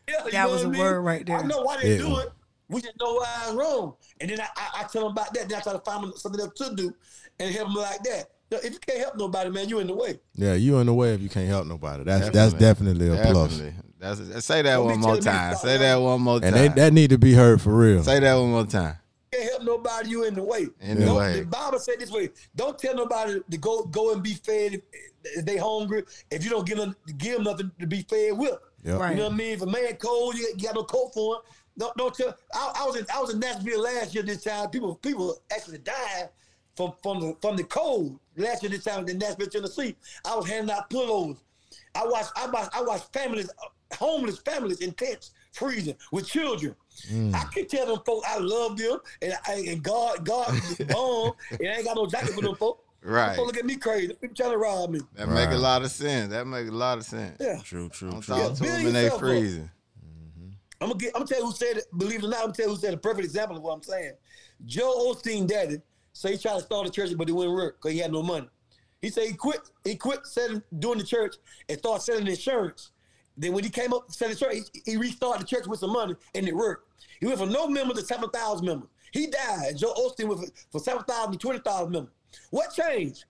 Yeah, 0.08 0.14
That 0.32 0.50
was 0.50 0.62
a 0.62 0.66
a 0.66 0.68
I 0.68 0.72
mean? 0.72 0.80
word 0.80 1.00
right 1.00 1.26
there. 1.26 1.38
I 1.38 1.42
know 1.42 1.62
why 1.62 1.80
they 1.82 1.92
Yeah. 1.92 1.98
do 1.98 2.18
it. 2.20 2.28
We 2.68 2.80
just 2.80 2.98
know 2.98 3.14
why 3.14 3.42
it's 3.44 3.52
wrong. 3.54 3.94
And 4.20 4.30
then 4.30 4.40
I, 4.40 4.46
I, 4.56 4.80
I 4.80 4.84
tell 4.84 5.02
them 5.02 5.12
about 5.12 5.32
that. 5.34 5.48
Then 5.48 5.58
I 5.58 5.60
try 5.60 5.72
to 5.74 5.78
find 5.80 6.12
something 6.16 6.40
else 6.40 6.54
to 6.54 6.74
do 6.74 6.94
and 7.38 7.54
help 7.54 7.68
them 7.68 7.76
like 7.76 8.02
that. 8.04 8.24
Now, 8.50 8.58
if 8.62 8.72
you 8.72 8.78
can't 8.78 8.98
help 8.98 9.16
nobody, 9.16 9.50
man, 9.50 9.68
you 9.68 9.78
in 9.80 9.86
the 9.86 9.94
way. 9.94 10.20
yeah, 10.34 10.54
you 10.54 10.78
in 10.78 10.86
the 10.86 10.94
way 10.94 11.14
if 11.14 11.20
you 11.20 11.28
can't 11.28 11.48
help 11.48 11.66
nobody. 11.66 12.04
That's 12.04 12.30
that's 12.30 12.54
definitely 12.54 13.08
a 13.08 13.16
plus. 13.30 13.56
Definitely. 13.58 13.74
That's 13.98 14.44
say 14.44 14.62
that 14.62 14.74
Don't 14.76 14.84
one 14.86 15.00
more 15.00 15.16
telling 15.16 15.18
me 15.18 15.20
to 15.24 15.30
time. 15.30 15.54
Say 15.56 15.78
that 15.78 15.96
one 15.96 16.20
more 16.20 16.40
time. 16.40 16.54
And 16.54 16.56
they, 16.56 16.68
that 16.82 16.92
need 16.92 17.10
to 17.10 17.18
be 17.18 17.34
heard 17.34 17.60
for 17.62 17.74
real. 17.74 18.02
say 18.02 18.18
that 18.20 18.34
one 18.34 18.50
more 18.50 18.66
time. 18.66 18.96
Can't 19.32 19.50
help 19.50 19.62
nobody, 19.62 20.10
you 20.10 20.24
in 20.24 20.34
the 20.34 20.42
way. 20.42 20.66
In 20.80 21.00
the 21.00 21.14
way. 21.14 21.40
The 21.40 21.46
Bible 21.46 21.78
said 21.78 21.96
this 21.98 22.10
way: 22.10 22.30
Don't 22.54 22.78
tell 22.78 22.94
nobody 22.94 23.40
to 23.50 23.56
go 23.58 23.84
go 23.84 24.12
and 24.12 24.22
be 24.22 24.34
fed 24.34 24.74
if, 24.74 24.80
if 25.24 25.44
they 25.44 25.56
hungry. 25.56 26.04
If 26.30 26.44
you 26.44 26.50
don't 26.50 26.66
give 26.66 26.78
them 26.78 26.94
give 27.18 27.34
them 27.34 27.44
nothing 27.44 27.70
to 27.80 27.86
be 27.86 28.02
fed 28.02 28.36
with. 28.36 28.58
Yep. 28.84 28.98
Right. 28.98 29.10
You 29.10 29.16
know 29.16 29.24
what 29.24 29.32
I 29.32 29.36
mean? 29.36 29.52
If 29.52 29.62
a 29.62 29.66
man 29.66 29.96
cold, 29.96 30.34
you, 30.34 30.52
you 30.56 30.64
got 30.64 30.74
no 30.74 30.84
coat 30.84 31.12
for 31.14 31.36
him. 31.36 31.42
Don't 31.78 31.96
don't 31.96 32.14
tell. 32.14 32.36
I, 32.54 32.72
I 32.80 32.86
was 32.86 32.96
in 32.96 33.06
I 33.14 33.20
was 33.20 33.32
in 33.32 33.40
Nashville 33.40 33.82
last 33.82 34.14
year. 34.14 34.22
This 34.22 34.44
time, 34.44 34.68
people 34.70 34.96
people 34.96 35.38
actually 35.52 35.78
died 35.78 36.28
from 36.76 36.92
from 37.02 37.20
the 37.20 37.36
from 37.40 37.56
the 37.56 37.64
cold 37.64 38.18
last 38.36 38.62
year. 38.62 38.70
This 38.70 38.84
time 38.84 39.08
in 39.08 39.18
Nashville, 39.18 39.46
Tennessee, 39.46 39.96
I 40.26 40.36
was 40.36 40.48
handing 40.48 40.74
out 40.74 40.90
pillows. 40.90 41.38
I 41.94 42.06
watched 42.06 42.32
I 42.36 42.46
watched 42.48 42.76
I 42.76 42.82
watched 42.82 43.12
families, 43.12 43.50
homeless 43.94 44.38
families 44.38 44.80
in 44.80 44.92
tents 44.92 45.30
freezing 45.52 45.96
with 46.10 46.26
children. 46.26 46.74
Mm. 47.10 47.34
I 47.34 47.44
can 47.52 47.66
tell 47.66 47.86
them 47.86 47.98
folks 48.06 48.26
I 48.28 48.38
love 48.38 48.76
them 48.76 48.98
and 49.22 49.34
I, 49.46 49.54
and 49.68 49.82
God 49.82 50.24
God 50.24 50.46
bomb 50.88 51.32
and 51.50 51.68
I 51.68 51.72
ain't 51.76 51.84
got 51.84 51.96
no 51.96 52.06
jacket 52.06 52.30
for 52.30 52.42
them 52.42 52.54
folks. 52.54 52.84
Right. 53.02 53.28
Them 53.28 53.36
folks 53.36 53.46
look 53.48 53.56
at 53.58 53.66
me 53.66 53.76
crazy. 53.76 54.16
They 54.20 54.28
trying 54.28 54.52
to 54.52 54.58
rob 54.58 54.90
me. 54.90 55.00
That 55.14 55.28
make 55.28 55.50
a 55.50 55.56
lot 55.56 55.82
of 55.82 55.90
sense. 55.90 56.30
That 56.30 56.46
make 56.46 56.68
a 56.68 56.70
lot 56.70 56.98
of 56.98 57.04
sense. 57.04 57.36
Yeah. 57.40 57.58
True, 57.64 57.88
true, 57.88 58.10
Don't 58.12 58.20
true. 58.20 58.34
talk 58.36 58.42
Yeah, 58.50 58.54
to 58.54 58.62
them 58.62 58.86
and 58.86 58.94
they 58.94 59.02
yourself 59.04 59.14
up. 59.14 59.28
freezing. 59.28 59.70
I'm 60.80 60.88
gonna 60.88 60.98
get. 60.98 61.08
I'm 61.14 61.20
gonna 61.20 61.26
tell 61.26 61.38
you 61.40 61.46
who 61.46 61.52
said 61.52 61.76
it. 61.78 61.84
Believe 61.96 62.22
it 62.22 62.26
or 62.26 62.28
not, 62.28 62.38
I'm 62.38 62.42
gonna 62.46 62.54
tell 62.54 62.66
you 62.66 62.74
who 62.74 62.80
said 62.80 62.94
a 62.94 62.96
perfect 62.96 63.24
example 63.24 63.56
of 63.56 63.62
what 63.62 63.72
I'm 63.72 63.82
saying. 63.82 64.12
Joel 64.64 65.14
Osteen 65.14 65.46
daddy 65.46 65.78
say 66.12 66.32
he 66.32 66.38
tried 66.38 66.54
to 66.58 66.60
start 66.60 66.86
a 66.86 66.90
church, 66.90 67.10
but 67.16 67.28
it 67.28 67.32
wouldn't 67.32 67.54
work 67.56 67.78
because 67.80 67.92
he 67.92 67.98
had 67.98 68.12
no 68.12 68.22
money. 68.22 68.48
He 69.00 69.08
said 69.10 69.26
he 69.26 69.34
quit. 69.34 69.60
He 69.84 69.96
quit 69.96 70.24
selling 70.26 70.62
doing 70.78 70.98
the 70.98 71.04
church 71.04 71.34
and 71.68 71.78
started 71.78 72.02
selling 72.02 72.26
insurance. 72.28 72.91
Then 73.36 73.52
when 73.52 73.64
he 73.64 73.70
came 73.70 73.92
up 73.92 74.06
to 74.06 74.12
sell 74.12 74.28
the 74.28 74.36
church, 74.36 74.56
he, 74.72 74.92
he 74.92 74.96
restarted 74.96 75.42
the 75.42 75.46
church 75.46 75.66
with 75.66 75.80
some 75.80 75.92
money 75.92 76.14
and 76.34 76.46
it 76.46 76.54
worked. 76.54 76.88
He 77.20 77.26
went 77.26 77.38
from 77.38 77.52
no 77.52 77.68
members 77.68 77.98
to 77.98 78.04
seven 78.04 78.28
thousand 78.30 78.66
members. 78.66 78.88
He 79.12 79.26
died. 79.26 79.76
Joel 79.76 79.94
Osteen 79.94 80.28
went 80.28 80.40
for, 80.40 80.46
for 80.72 80.80
seven 80.80 81.04
thousand 81.04 81.32
to 81.32 81.38
twenty 81.38 81.60
thousand 81.60 81.92
members. 81.92 82.12
What 82.50 82.72
changed? 82.74 83.24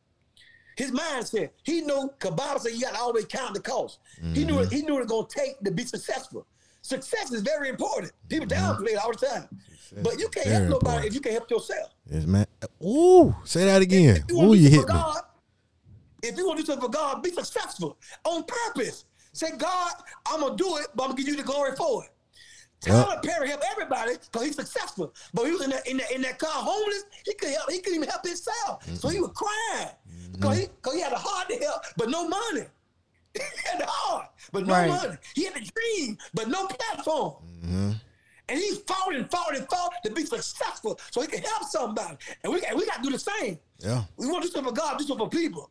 His 0.76 0.90
mindset. 0.90 1.50
He 1.64 1.82
knew, 1.82 2.10
Bible 2.20 2.60
said 2.60 2.72
you 2.72 2.80
got 2.80 2.94
to 2.94 3.00
always 3.00 3.26
count 3.26 3.54
the 3.54 3.60
cost. 3.60 3.98
He 4.32 4.44
knew 4.44 4.60
it, 4.60 4.72
he 4.72 4.82
knew 4.82 4.96
it 4.96 5.00
was 5.00 5.08
going 5.08 5.26
to 5.26 5.34
take 5.34 5.60
to 5.60 5.70
be 5.70 5.84
successful. 5.84 6.46
Success 6.80 7.30
is 7.30 7.42
very 7.42 7.68
important. 7.68 8.12
People 8.28 8.46
mm-hmm. 8.46 8.82
downplay 8.82 8.92
it 8.92 8.96
all 8.96 9.12
the 9.12 9.26
time. 9.26 9.48
But 10.02 10.18
you 10.18 10.28
can't 10.28 10.46
help 10.46 10.62
nobody 10.62 10.76
important. 10.76 11.06
if 11.06 11.14
you 11.14 11.20
can't 11.20 11.34
help 11.34 11.50
yourself. 11.50 11.90
Yes, 12.10 12.24
man. 12.24 12.46
Ooh, 12.82 13.36
say 13.44 13.66
that 13.66 13.82
again. 13.82 14.16
If 14.16 14.24
you 14.30 14.40
Ooh, 14.40 14.54
you 14.54 14.70
hit 14.70 14.80
something 14.80 14.96
me. 14.96 15.00
God, 15.02 15.22
if 16.22 16.36
you 16.38 16.46
want 16.46 16.58
to 16.58 16.62
do 16.62 16.66
something 16.66 16.88
for 16.88 16.90
God, 16.90 17.22
be 17.22 17.30
successful 17.30 17.98
on 18.24 18.44
purpose. 18.44 19.04
Say, 19.32 19.50
God, 19.56 19.92
I'm 20.26 20.40
gonna 20.40 20.56
do 20.56 20.76
it, 20.76 20.88
but 20.94 21.04
I'm 21.04 21.10
gonna 21.10 21.18
give 21.22 21.28
you 21.28 21.36
the 21.36 21.42
glory 21.42 21.74
for 21.76 22.04
it. 22.04 22.10
Tyler 22.80 23.20
Perry 23.22 23.48
helped 23.48 23.64
everybody 23.70 24.14
because 24.14 24.44
he's 24.46 24.56
successful. 24.56 25.14
But 25.32 25.44
he 25.46 25.52
was 25.52 25.62
in 25.62 25.70
that, 25.70 25.86
in 25.86 25.98
that 25.98 26.10
in 26.10 26.22
that 26.22 26.38
car 26.38 26.50
homeless. 26.50 27.04
He 27.24 27.32
could 27.34 27.50
help. 27.50 27.70
He 27.70 27.78
couldn't 27.78 27.96
even 27.96 28.08
help 28.08 28.26
himself. 28.26 28.84
So 28.98 29.08
he 29.08 29.20
was 29.20 29.30
crying 29.34 29.94
because 30.32 30.50
mm-hmm. 30.56 30.60
he, 30.62 30.66
'cause 30.82 30.94
he 30.94 31.00
had 31.00 31.12
a 31.12 31.18
heart 31.18 31.48
to 31.48 31.56
help, 31.58 31.82
but 31.96 32.10
no 32.10 32.28
money. 32.28 32.66
he 33.34 33.40
had 33.70 33.80
the 33.80 33.86
heart, 33.86 34.30
but 34.52 34.66
no 34.66 34.74
Right. 34.74 34.88
money. 34.88 35.16
He 35.34 35.44
had 35.44 35.54
the 35.54 35.60
dream, 35.60 36.18
but 36.34 36.48
no 36.48 36.66
platform. 36.66 37.34
Mm-hmm. 37.64 37.92
And 38.48 38.58
he 38.58 38.74
fought 38.86 39.14
and 39.14 39.30
fought 39.30 39.56
and 39.56 39.66
fought 39.70 39.92
to 40.04 40.10
be 40.10 40.26
successful 40.26 40.98
so 41.12 41.22
he 41.22 41.28
could 41.28 41.40
help 41.46 41.62
somebody. 41.70 42.16
And 42.42 42.52
we, 42.52 42.60
got- 42.60 42.74
we 42.76 42.84
got 42.84 42.96
to 42.96 43.02
do 43.02 43.10
the 43.10 43.18
same. 43.18 43.58
Yeah. 43.78 44.02
We 44.16 44.26
want 44.26 44.42
to 44.42 44.48
do 44.48 44.52
something 44.52 44.74
for 44.74 44.78
God, 44.78 44.98
do 44.98 45.04
something 45.04 45.24
for 45.26 45.30
people. 45.30 45.70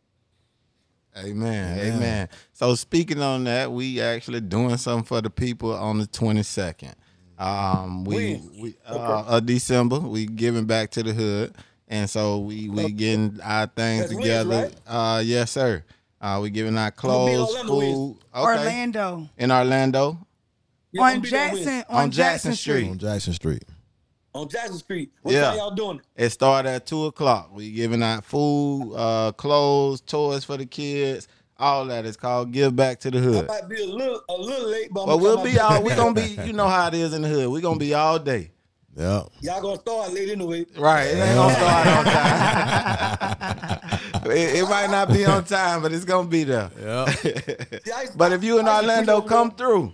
Amen. 1.17 1.77
Yeah. 1.77 1.95
Amen. 1.95 2.29
So 2.53 2.75
speaking 2.75 3.21
on 3.21 3.43
that, 3.45 3.71
we 3.71 3.99
actually 4.01 4.41
doing 4.41 4.77
something 4.77 5.03
for 5.05 5.21
the 5.21 5.29
people 5.29 5.73
on 5.73 5.97
the 5.99 6.07
twenty 6.07 6.43
second. 6.43 6.95
Um, 7.37 8.03
we 8.03 8.35
When? 8.35 8.61
we 8.61 8.75
uh, 8.87 9.23
of 9.27 9.45
December 9.45 9.99
we 9.99 10.25
giving 10.25 10.65
back 10.65 10.91
to 10.91 11.03
the 11.03 11.13
hood, 11.13 11.55
and 11.87 12.09
so 12.09 12.39
we 12.39 12.69
we 12.69 12.91
getting 12.91 13.39
our 13.43 13.67
things 13.67 14.03
That's 14.09 14.15
together. 14.15 14.49
Wednesday, 14.49 14.77
Uh, 14.87 15.21
yes, 15.25 15.51
sir. 15.51 15.83
Uh, 16.21 16.39
we 16.41 16.49
giving 16.51 16.77
our 16.77 16.91
gonna 16.91 16.91
clothes, 16.91 17.49
Orlando 17.55 17.67
food. 17.67 18.17
Okay. 18.35 18.41
Orlando 18.43 19.29
in 19.37 19.51
Orlando 19.51 20.27
Yeah, 20.91 21.01
I'm 21.01 21.15
on 21.15 21.21
be 21.21 21.29
Jackson 21.29 21.83
On 21.89 21.95
on, 22.03 22.11
Jackson 22.11 22.51
Jackson 22.51 22.55
Street. 22.55 22.89
On 22.91 22.97
Jackson 22.99 23.33
Street. 23.33 23.63
On 24.33 24.47
Jackson 24.47 24.77
Street. 24.77 25.11
What 25.23 25.33
Yeah. 25.33 25.41
time 25.49 25.57
y'all 25.57 25.71
doing 25.71 25.97
it? 25.97 26.05
It 26.25 26.29
started 26.29 26.69
at 26.69 26.85
two 26.85 27.05
o'clock. 27.05 27.49
We 27.53 27.71
giving 27.71 28.01
out 28.01 28.23
food, 28.23 28.93
uh, 28.95 29.31
clothes, 29.33 29.99
toys 30.01 30.45
for 30.45 30.55
the 30.57 30.65
kids. 30.65 31.27
All 31.59 31.85
that 31.85 32.05
is 32.05 32.15
called 32.17 32.51
give 32.51 32.75
back 32.75 32.99
to 33.01 33.11
the 33.11 33.19
hood. 33.19 33.35
I 33.35 33.37
hood. 33.39 33.47
might 33.49 33.69
be 33.69 33.83
a 33.83 33.87
little 33.87 34.21
a 34.29 34.33
little 34.33 34.67
late, 34.69 34.87
but, 34.91 35.05
But 35.05 35.17
we'll 35.17 35.43
be 35.43 35.59
out 35.59 35.63
all. 35.63 35.71
there. 35.73 35.81
We 35.81 35.95
gonna 35.95 36.13
be. 36.13 36.37
You 36.45 36.53
know 36.53 36.67
how 36.67 36.87
it 36.87 36.93
is 36.93 37.13
in 37.13 37.21
the 37.23 37.27
hood. 37.27 37.49
We 37.49 37.61
gonna 37.61 37.77
be 37.77 37.93
all 37.93 38.17
day. 38.19 38.51
Yeah. 38.97 39.23
Y'all 39.41 39.61
gonna 39.61 39.79
start 39.79 40.11
late 40.13 40.29
anyway. 40.29 40.65
Right. 40.77 41.03
It 41.07 41.17
ain't 41.17 41.35
gonna 41.35 41.53
start 41.55 41.87
on 41.87 42.05
time. 42.05 43.89
it, 44.31 44.55
it 44.59 44.69
might 44.69 44.89
not 44.89 45.09
be 45.13 45.25
on 45.25 45.43
time, 45.45 45.81
but 45.81 45.91
it's 45.93 46.03
gonna 46.05 46.27
be 46.27 46.43
there. 46.45 46.71
Yeah. 46.81 47.05
See, 47.11 47.91
I 47.95 48.01
used- 48.03 48.17
But 48.17 48.31
if 48.33 48.43
you 48.43 48.59
in 48.59 48.67
I 48.67 48.79
used 48.81 48.87
to 48.87 48.91
Orlando, 48.91 49.21
come 49.21 49.51
through. 49.51 49.93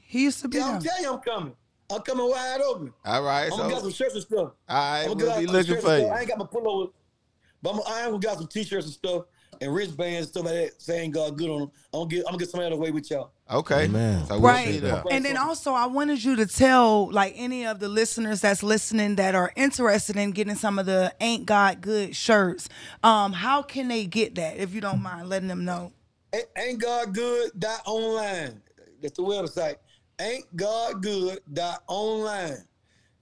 He 0.00 0.22
used 0.24 0.40
to 0.42 0.48
be 0.48 0.58
Yeah, 0.58 0.66
I'm 0.66 0.80
there. 0.80 0.92
telling 0.92 1.02
you, 1.04 1.12
I'm 1.12 1.18
coming. 1.20 1.52
I'm 1.90 2.02
coming 2.02 2.28
wide 2.28 2.60
open. 2.60 2.92
All 3.04 3.22
right. 3.22 3.44
I'm 3.44 3.50
So 3.50 3.56
gonna 3.58 3.72
get 3.74 3.82
some 3.82 3.92
shirts 3.92 4.14
and 4.14 4.22
stuff. 4.22 4.38
all 4.38 4.52
right, 4.68 5.02
I'm 5.10 5.16
we'll 5.16 5.26
gonna 5.26 5.40
be 5.40 5.46
looking 5.46 5.76
for 5.76 5.88
you. 5.96 6.04
stuff. 6.04 6.12
I 6.12 6.20
ain't 6.20 6.28
got 6.28 6.38
my 6.38 6.44
pullover, 6.44 6.90
but 7.62 7.70
I'm, 7.74 7.80
I 7.86 8.00
am 8.00 8.10
gonna 8.10 8.18
get 8.18 8.36
some 8.38 8.46
t-shirts 8.46 8.84
and 8.86 8.94
stuff 8.94 9.24
and 9.60 9.72
wristbands 9.74 10.18
and 10.18 10.28
stuff 10.28 10.44
like 10.44 10.54
that. 10.54 10.82
Saying 10.82 11.12
God 11.12 11.38
good 11.38 11.48
on 11.48 11.60
them. 11.60 11.70
I'm 11.94 12.00
gonna 12.00 12.10
get 12.10 12.18
I'm 12.20 12.24
gonna 12.32 12.38
get 12.38 12.50
somebody 12.50 12.66
out 12.66 12.72
of 12.72 12.78
the 12.78 12.82
way 12.84 12.90
with 12.90 13.10
y'all. 13.10 13.32
Okay. 13.50 13.84
Amen. 13.84 14.26
So 14.26 14.38
we'll 14.38 14.52
Right. 14.52 14.66
see 14.66 14.78
there. 14.80 15.02
And 15.10 15.24
then 15.24 15.38
also, 15.38 15.72
I 15.72 15.86
wanted 15.86 16.22
you 16.22 16.36
to 16.36 16.46
tell 16.46 17.10
like 17.10 17.32
any 17.36 17.64
of 17.66 17.80
the 17.80 17.88
listeners 17.88 18.42
that's 18.42 18.62
listening 18.62 19.16
that 19.16 19.34
are 19.34 19.50
interested 19.56 20.16
in 20.16 20.32
getting 20.32 20.56
some 20.56 20.78
of 20.78 20.84
the 20.84 21.14
Ain't 21.20 21.46
God 21.46 21.80
Good 21.80 22.14
shirts. 22.14 22.68
Um, 23.02 23.32
how 23.32 23.62
can 23.62 23.88
they 23.88 24.04
get 24.04 24.34
that? 24.34 24.58
If 24.58 24.74
you 24.74 24.82
don't 24.82 25.00
mind 25.02 25.30
letting 25.30 25.48
them 25.48 25.64
know. 25.64 25.92
Ain't, 26.34 26.44
ain't 26.58 26.82
God 26.82 27.14
good 27.14 27.52
dot 27.58 27.80
online. 27.86 28.60
That's 29.00 29.16
the 29.16 29.22
website. 29.22 29.76
Ain't 30.20 30.54
God 30.56 31.02
good 31.02 31.40
dot 31.52 31.82
online. 31.86 32.58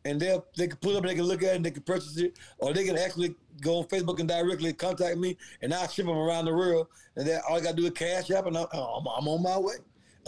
And 0.04 0.20
they 0.20 0.38
they 0.56 0.68
can 0.68 0.76
pull 0.78 0.96
up, 0.96 1.02
they 1.04 1.14
can 1.16 1.24
look 1.24 1.42
at 1.42 1.52
it, 1.52 1.56
and 1.56 1.64
they 1.64 1.72
can 1.72 1.82
purchase 1.82 2.16
it, 2.16 2.38
or 2.58 2.72
they 2.72 2.84
can 2.84 2.96
actually 2.96 3.34
go 3.60 3.78
on 3.78 3.84
Facebook 3.86 4.20
and 4.20 4.28
directly 4.28 4.72
contact 4.72 5.18
me, 5.18 5.36
and 5.62 5.74
I'll 5.74 5.88
ship 5.88 6.06
them 6.06 6.16
around 6.16 6.44
the 6.44 6.54
world. 6.54 6.86
And 7.16 7.26
then 7.26 7.40
all 7.48 7.56
I 7.56 7.60
gotta 7.60 7.76
do 7.76 7.86
is 7.86 7.90
cash 7.90 8.30
up, 8.30 8.46
and 8.46 8.56
I'm, 8.56 8.66
oh, 8.72 8.98
I'm, 9.00 9.06
I'm 9.18 9.28
on 9.28 9.42
my 9.42 9.58
way. 9.58 9.74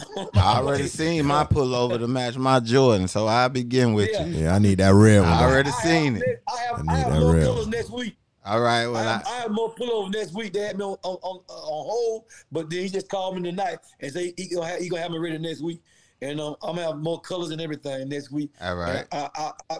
I'm 0.01 0.17
on 0.17 0.29
my 0.33 0.41
I 0.41 0.57
already 0.57 0.87
seen 0.87 1.25
my 1.25 1.45
pullover 1.45 1.97
to 1.97 2.07
match 2.07 2.35
my 2.35 2.59
Jordan, 2.59 3.07
so 3.07 3.25
I 3.27 3.47
begin 3.47 3.93
with 3.93 4.09
Yeah. 4.11 4.25
you. 4.25 4.39
Yeah, 4.43 4.55
I 4.55 4.59
need 4.59 4.79
that 4.79 4.93
red 4.93 5.21
one. 5.21 5.29
I 5.29 5.43
already 5.43 5.69
I 5.69 5.81
seen 5.81 6.15
have, 6.15 6.23
it. 6.23 6.43
I 6.47 6.57
have, 6.57 6.75
I 6.75 6.77
I 6.79 6.81
need 6.81 7.03
have 7.03 7.11
that 7.13 7.19
more 7.21 7.35
real. 7.35 7.53
colors 7.53 7.67
next 7.67 7.89
week. 7.91 8.17
All 8.45 8.59
right. 8.61 8.83
I 8.83 8.87
Well, 8.87 9.03
have, 9.03 9.27
I, 9.27 9.29
I 9.29 9.35
have 9.41 9.51
more 9.51 9.73
pullovers 9.75 10.13
next 10.13 10.33
week. 10.33 10.51
They 10.53 10.61
had 10.61 10.77
me 10.77 10.83
on, 10.83 10.97
on, 11.03 11.17
on, 11.21 11.37
on 11.47 11.85
hold, 11.87 12.25
but 12.51 12.69
then 12.69 12.81
he 12.81 12.89
just 12.89 13.07
called 13.07 13.37
me 13.37 13.43
tonight 13.49 13.79
and 14.01 14.11
say 14.11 14.33
he 14.35 14.47
gonna 14.49 14.67
have, 14.67 14.79
he 14.79 14.89
gonna 14.89 15.01
have 15.03 15.11
me 15.11 15.19
ready 15.19 15.37
next 15.37 15.61
week, 15.61 15.81
and 16.21 16.39
um, 16.39 16.55
I'm 16.61 16.75
gonna 16.75 16.87
have 16.87 16.97
more 16.97 17.19
colors 17.21 17.51
and 17.51 17.61
everything 17.61 18.09
next 18.09 18.31
week. 18.31 18.51
All 18.61 18.75
right. 18.75 19.05
And 19.11 19.23
I, 19.23 19.29
I, 19.35 19.51
I, 19.69 19.77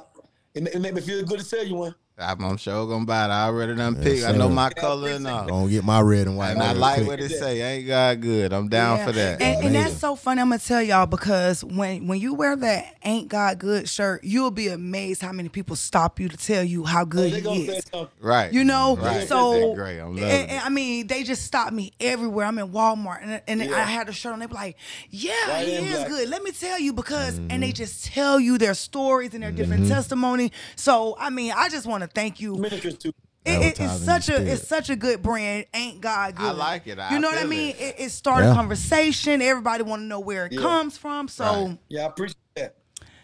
it, 0.54 0.68
it 0.76 0.80
made 0.80 0.94
me 0.94 1.02
feel 1.02 1.24
good 1.24 1.40
to 1.40 1.46
sell 1.46 1.66
you 1.66 1.76
one. 1.76 1.96
I'm, 2.20 2.44
I'm 2.44 2.58
sure 2.58 2.86
gonna 2.88 3.06
buy 3.06 3.26
it. 3.26 3.30
I 3.30 3.46
already 3.46 3.76
done 3.76 3.96
Yes, 3.96 4.04
picked. 4.04 4.26
I 4.26 4.32
know 4.34 4.50
my 4.50 4.70
color 4.72 5.10
and 5.10 5.26
all. 5.28 5.48
Gonna 5.48 5.70
get 5.70 5.84
my 5.84 6.02
red 6.02 6.28
and 6.28 6.38
white. 6.38 6.52
And 6.52 6.62
I 6.62 6.74
like 6.74 6.96
quick. 6.96 7.08
what 7.08 7.20
it 7.22 7.30
say. 7.30 7.62
Ain't 7.62 7.88
God 7.88 8.22
good? 8.22 8.52
I'm 8.54 8.68
down 8.68 8.98
Yeah. 8.98 9.06
for 9.06 9.12
that. 9.14 9.42
And, 9.42 9.66
and 9.66 9.76
that's 9.76 9.98
so 9.98 10.16
funny. 10.16 10.42
I'm 10.42 10.50
gonna 10.50 10.60
tell 10.60 10.82
y'all 10.82 11.06
because 11.06 11.64
when 11.64 12.08
when 12.08 12.20
you 12.20 12.34
wear 12.34 12.56
that 12.58 12.96
"Ain't 13.04 13.28
God 13.30 13.60
Good" 13.60 13.88
shirt, 13.88 14.24
you'll 14.24 14.52
be 14.52 14.68
amazed 14.68 15.22
how 15.22 15.32
many 15.32 15.50
people 15.50 15.76
stop 15.76 16.20
you 16.20 16.28
to 16.30 16.38
tell 16.38 16.64
you 16.64 16.84
how 16.84 17.06
good 17.06 17.32
They 17.32 17.40
he 17.42 17.68
is. 17.68 17.86
right. 18.20 18.52
You 18.52 18.64
know, 18.64 18.98
Right. 18.98 19.28
so 19.28 19.54
That's 19.54 19.76
great. 19.76 20.00
I'm 20.00 20.10
loving 20.16 20.24
and- 20.24 20.50
and 20.50 20.52
it. 20.52 20.66
I 20.66 20.70
mean, 20.70 21.08
they 21.08 21.24
just 21.24 21.44
stop 21.44 21.72
me 21.72 21.94
everywhere. 22.00 22.46
I'm 22.46 22.58
in 22.60 22.70
Walmart, 22.70 23.20
and, 23.24 23.42
and 23.48 23.62
Yeah. 23.70 23.76
I 23.78 23.82
had 23.82 24.10
a 24.10 24.14
shirt 24.14 24.34
on. 24.34 24.40
They 24.40 24.46
be 24.48 24.54
like, 24.54 24.76
"Yeah, 25.10 25.32
Right 25.48 25.68
he 25.68 25.74
is 25.76 25.96
black. 25.96 26.08
good." 26.08 26.30
Let 26.30 26.44
me 26.44 26.52
tell 26.52 26.80
you 26.80 26.94
because, 26.94 27.38
and 27.38 27.50
Mm-hmm. 27.50 27.62
they 27.62 27.72
just 27.72 28.06
tell 28.06 28.40
you 28.40 28.58
their 28.58 28.74
stories 28.74 29.34
and 29.34 29.44
their 29.44 29.52
different 29.52 29.88
testimony. 29.88 30.52
So, 30.76 31.16
I 31.20 31.30
mean, 31.30 31.54
I 31.56 31.70
just 31.70 31.86
want 31.86 32.04
to 32.04 32.09
thank 32.14 32.40
you. 32.40 32.56
Ministers 32.56 32.98
too. 32.98 33.12
It- 33.46 33.62
it- 33.62 33.80
it's 33.80 34.04
such 34.04 34.30
a 34.30 34.34
spirit. 34.34 34.48
it's 34.50 34.68
such 34.68 34.90
a 34.90 34.96
good 34.96 35.22
brand. 35.24 35.66
Ain't 35.74 36.02
God 36.02 36.36
good? 36.36 36.46
I 36.46 36.52
like 36.52 36.88
it. 36.88 37.00
I 37.00 37.14
you 37.14 37.20
know 37.20 37.30
what 37.30 37.40
I 37.42 37.46
mean? 37.46 37.70
it. 37.70 37.80
It, 37.82 37.96
it 38.00 38.10
started 38.12 38.48
Yeah. 38.48 38.54
conversation. 38.54 39.42
Everybody 39.42 39.84
want 39.84 40.02
to 40.02 40.06
know 40.06 40.20
where 40.20 40.46
it 40.46 40.52
Yeah. 40.54 40.62
comes 40.62 40.98
from. 40.98 41.28
So 41.28 41.44
Right. 41.46 41.78
Yeah, 41.88 42.04
I 42.04 42.06
appreciate 42.08 42.36
that. 42.56 42.76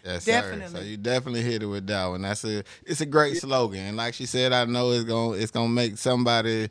Yes, 0.04 0.24
Definitely. 0.24 0.66
Sir. 0.68 0.76
So 0.78 0.82
you 0.84 0.96
definitely 0.96 1.42
hit 1.42 1.62
it 1.62 1.66
with 1.66 1.86
that 1.88 2.06
one. 2.06 2.22
That's 2.22 2.44
a 2.44 2.62
it's 2.86 3.00
a 3.00 3.06
great 3.06 3.36
slogan. 3.38 3.80
And 3.80 3.96
like 3.96 4.14
she 4.14 4.24
said, 4.26 4.52
I 4.52 4.64
know 4.64 4.90
it's 4.92 5.04
gonna 5.04 5.32
it's 5.36 5.50
gonna 5.50 5.68
make 5.68 5.98
somebody 5.98 6.70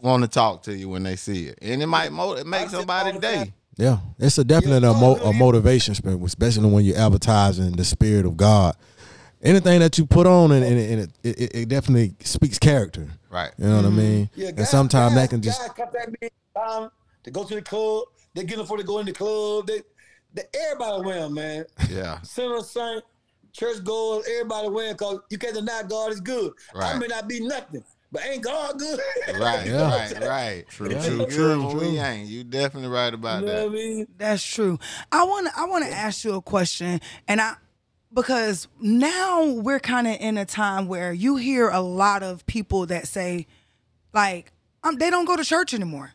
want 0.00 0.22
to 0.22 0.28
talk 0.28 0.62
to 0.64 0.74
you 0.74 0.88
when 0.88 1.02
they 1.02 1.16
see 1.16 1.46
it, 1.46 1.58
and 1.62 1.82
it 1.82 1.86
might 1.86 2.12
mo- 2.12 2.34
it 2.34 2.46
make 2.46 2.70
somebody 2.70 3.18
day. 3.18 3.52
Yeah, 3.78 3.98
it's 4.18 4.38
a 4.38 4.44
definitely 4.44 4.88
Yeah, 4.88 4.94
uh, 4.94 4.96
a, 4.96 5.00
mo- 5.00 5.16
a 5.16 5.32
motivation, 5.34 5.94
sp- 5.98 6.16
especially 6.24 6.70
when 6.70 6.84
you're 6.84 6.96
advertising 6.96 7.72
the 7.72 7.84
spirit 7.84 8.24
of 8.24 8.36
God. 8.36 8.74
Anything 9.42 9.80
that 9.80 9.98
you 9.98 10.06
put 10.06 10.26
on, 10.26 10.50
and, 10.50 10.64
and, 10.64 10.78
it, 10.78 10.90
and 10.90 11.00
it, 11.22 11.38
it, 11.40 11.54
it 11.54 11.68
definitely 11.68 12.14
speaks 12.20 12.58
character. 12.58 13.06
Right. 13.30 13.50
You 13.58 13.66
know 13.68 13.76
what 13.76 13.84
I 13.84 13.90
mean? 13.90 14.30
Yeah, 14.34 14.48
and 14.56 14.66
sometimes 14.66 15.14
that 15.14 15.30
can 15.30 15.42
just 15.42 15.60
guys 15.60 15.70
contact 15.70 16.10
me 16.20 16.28
um, 16.60 16.90
to 17.22 17.30
go 17.30 17.44
to 17.44 17.54
the 17.54 17.62
club. 17.62 18.04
They 18.34 18.44
get 18.44 18.56
them 18.56 18.66
for 18.66 18.76
to 18.78 18.82
go 18.82 18.98
in 18.98 19.06
the 19.06 19.12
club. 19.12 19.66
They, 19.66 19.82
they 20.34 20.42
everybody 20.68 21.04
wear 21.04 21.18
'em, 21.18 21.34
man. 21.34 21.64
Yeah. 21.90 22.20
Sinner, 22.22 22.60
saint, 22.62 23.04
church 23.52 23.84
goers, 23.84 24.26
everybody 24.30 24.68
wear 24.68 24.86
'em 24.88 24.94
because 24.94 25.20
you 25.30 25.38
can't 25.38 25.54
deny 25.54 25.82
God 25.86 26.12
is 26.12 26.20
good. 26.20 26.52
Right. 26.74 26.94
I 26.94 26.98
may 26.98 27.06
not 27.06 27.28
be 27.28 27.40
nothing, 27.40 27.84
but 28.10 28.24
ain't 28.26 28.42
God 28.42 28.78
good? 28.78 29.00
Right. 29.38 29.66
Yeah. 29.66 29.90
Right. 30.16 30.20
Right. 30.26 30.64
True. 30.68 30.88
True, 30.88 30.98
True. 31.00 31.16
true, 31.16 31.26
True. 31.26 31.70
true. 31.70 31.80
We 31.92 31.98
ain't. 31.98 32.28
You 32.28 32.42
definitely 32.44 32.88
right 32.88 33.12
about 33.12 33.40
you 33.40 33.46
know 33.46 33.52
that. 33.54 33.64
what 33.66 33.72
I 33.72 33.74
mean? 33.74 34.06
That's 34.16 34.42
true. 34.42 34.78
I 35.12 35.24
want 35.24 35.46
to 35.48 35.52
I 35.60 35.66
want 35.66 35.84
to 35.86 35.92
ask 35.92 36.24
you 36.24 36.34
a 36.34 36.42
question 36.42 37.00
and 37.28 37.40
I 37.40 37.54
because 38.16 38.66
now 38.80 39.44
we're 39.44 39.78
kind 39.78 40.08
of 40.08 40.16
in 40.18 40.36
a 40.36 40.44
time 40.44 40.88
where 40.88 41.12
you 41.12 41.36
hear 41.36 41.68
a 41.68 41.80
lot 41.80 42.24
of 42.24 42.44
people 42.46 42.86
that 42.86 43.06
say 43.06 43.46
like 44.12 44.50
um, 44.82 44.96
they 44.96 45.10
don't 45.10 45.26
go 45.26 45.36
to 45.36 45.44
church 45.44 45.72
anymore. 45.74 46.12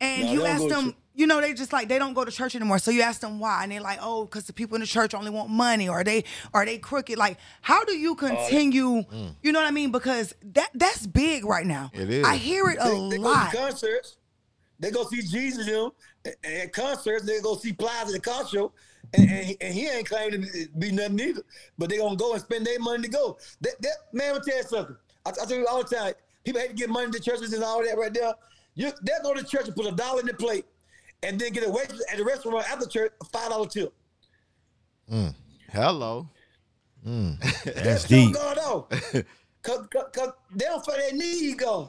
And 0.00 0.24
No, 0.24 0.32
you 0.32 0.46
ask 0.46 0.62
to 0.62 0.68
them 0.68 0.94
you 1.16 1.28
know, 1.28 1.40
they 1.40 1.54
just 1.54 1.72
like 1.72 1.88
they 1.88 1.98
don't 1.98 2.12
go 2.14 2.24
to 2.24 2.30
church 2.32 2.56
anymore. 2.56 2.78
So 2.80 2.90
you 2.90 3.02
ask 3.02 3.20
them 3.20 3.38
why, 3.38 3.62
and 3.62 3.70
they're 3.70 3.80
like, 3.80 4.00
"Oh, 4.02 4.24
because 4.24 4.46
the 4.46 4.52
people 4.52 4.74
in 4.74 4.80
the 4.80 4.86
church 4.86 5.14
only 5.14 5.30
want 5.30 5.48
money, 5.48 5.88
or 5.88 6.02
they 6.02 6.24
are 6.52 6.66
they 6.66 6.76
crooked." 6.78 7.16
Like, 7.16 7.38
how 7.62 7.84
do 7.84 7.92
Oh, 7.92 7.96
you 7.96 8.14
continue? 8.16 9.04
You 9.40 9.52
know 9.52 9.60
what 9.60 9.68
I 9.68 9.70
mean? 9.70 9.92
Because 9.92 10.34
that 10.54 10.70
that's 10.74 11.06
big 11.06 11.44
right 11.44 11.64
now. 11.66 11.92
It 11.94 12.10
is. 12.10 12.26
I 12.26 12.34
hear 12.36 12.68
it 12.68 12.78
a 12.80 12.88
They, 12.88 13.08
they 13.10 13.18
go 13.18 13.30
lot. 13.30 13.52
to 13.52 13.56
concerts. 13.56 14.16
They 14.80 14.90
go 14.90 15.04
see 15.06 15.22
Jesus, 15.22 15.68
you 15.68 15.72
know, 15.72 15.94
at 16.42 16.72
concerts. 16.72 17.24
They 17.24 17.40
go 17.40 17.56
see 17.56 17.72
Plies 17.72 18.12
at 18.12 18.20
the 18.20 18.46
show, 18.48 18.72
and, 19.14 19.30
and, 19.30 19.46
he, 19.46 19.56
and 19.60 19.74
he 19.74 19.88
ain't 19.88 20.08
claiming 20.08 20.42
to 20.42 20.68
be 20.78 20.90
nothing 20.92 21.20
either. 21.20 21.42
But 21.78 21.88
they 21.90 21.98
gonna 21.98 22.16
go 22.16 22.32
and 22.32 22.42
spend 22.42 22.66
their 22.66 22.78
money 22.78 23.02
to 23.04 23.08
go. 23.08 23.38
That, 23.60 23.80
that 23.80 23.96
man, 24.12 24.34
I'm 24.36 24.42
tell 24.42 24.56
you 24.56 24.62
something. 24.64 24.96
I, 25.24 25.30
I 25.30 25.44
tell 25.46 25.56
you 25.56 25.66
all 25.66 25.82
the 25.82 25.94
time. 25.94 26.14
People 26.44 26.60
hate 26.60 26.68
to 26.70 26.74
give 26.74 26.90
money 26.90 27.10
to 27.10 27.20
churches 27.20 27.52
and 27.52 27.64
all 27.64 27.82
that 27.84 27.96
right 27.96 28.12
there. 28.12 28.34
You 28.74 28.90
they'll 29.02 29.22
go 29.22 29.34
to 29.34 29.44
church 29.44 29.66
and 29.66 29.74
put 29.76 29.86
a 29.86 29.92
dollar 29.92 30.20
in 30.20 30.26
the 30.26 30.34
plate, 30.34 30.66
and 31.22 31.38
then 31.40 31.52
get 31.52 31.66
a 31.66 31.70
waitress 31.70 32.02
at 32.10 32.18
the 32.18 32.24
restaurant 32.24 32.68
after 32.70 32.86
church 32.86 33.12
a 33.20 33.24
five 33.26 33.48
dollar 33.50 33.66
tip. 33.68 33.92
Mm. 35.10 35.34
Hello. 35.72 36.28
Mm. 37.06 37.38
That's 37.84 38.02
Show 38.02 38.08
deep. 38.08 38.34
God 38.34 38.58
off. 38.58 38.88
Cause, 39.62 39.86
cause, 39.90 40.04
'cause 40.12 40.30
they 40.54 40.66
don't 40.66 40.84
feel 40.84 40.94
that 40.94 41.14
need 41.14 41.56
God. 41.56 41.88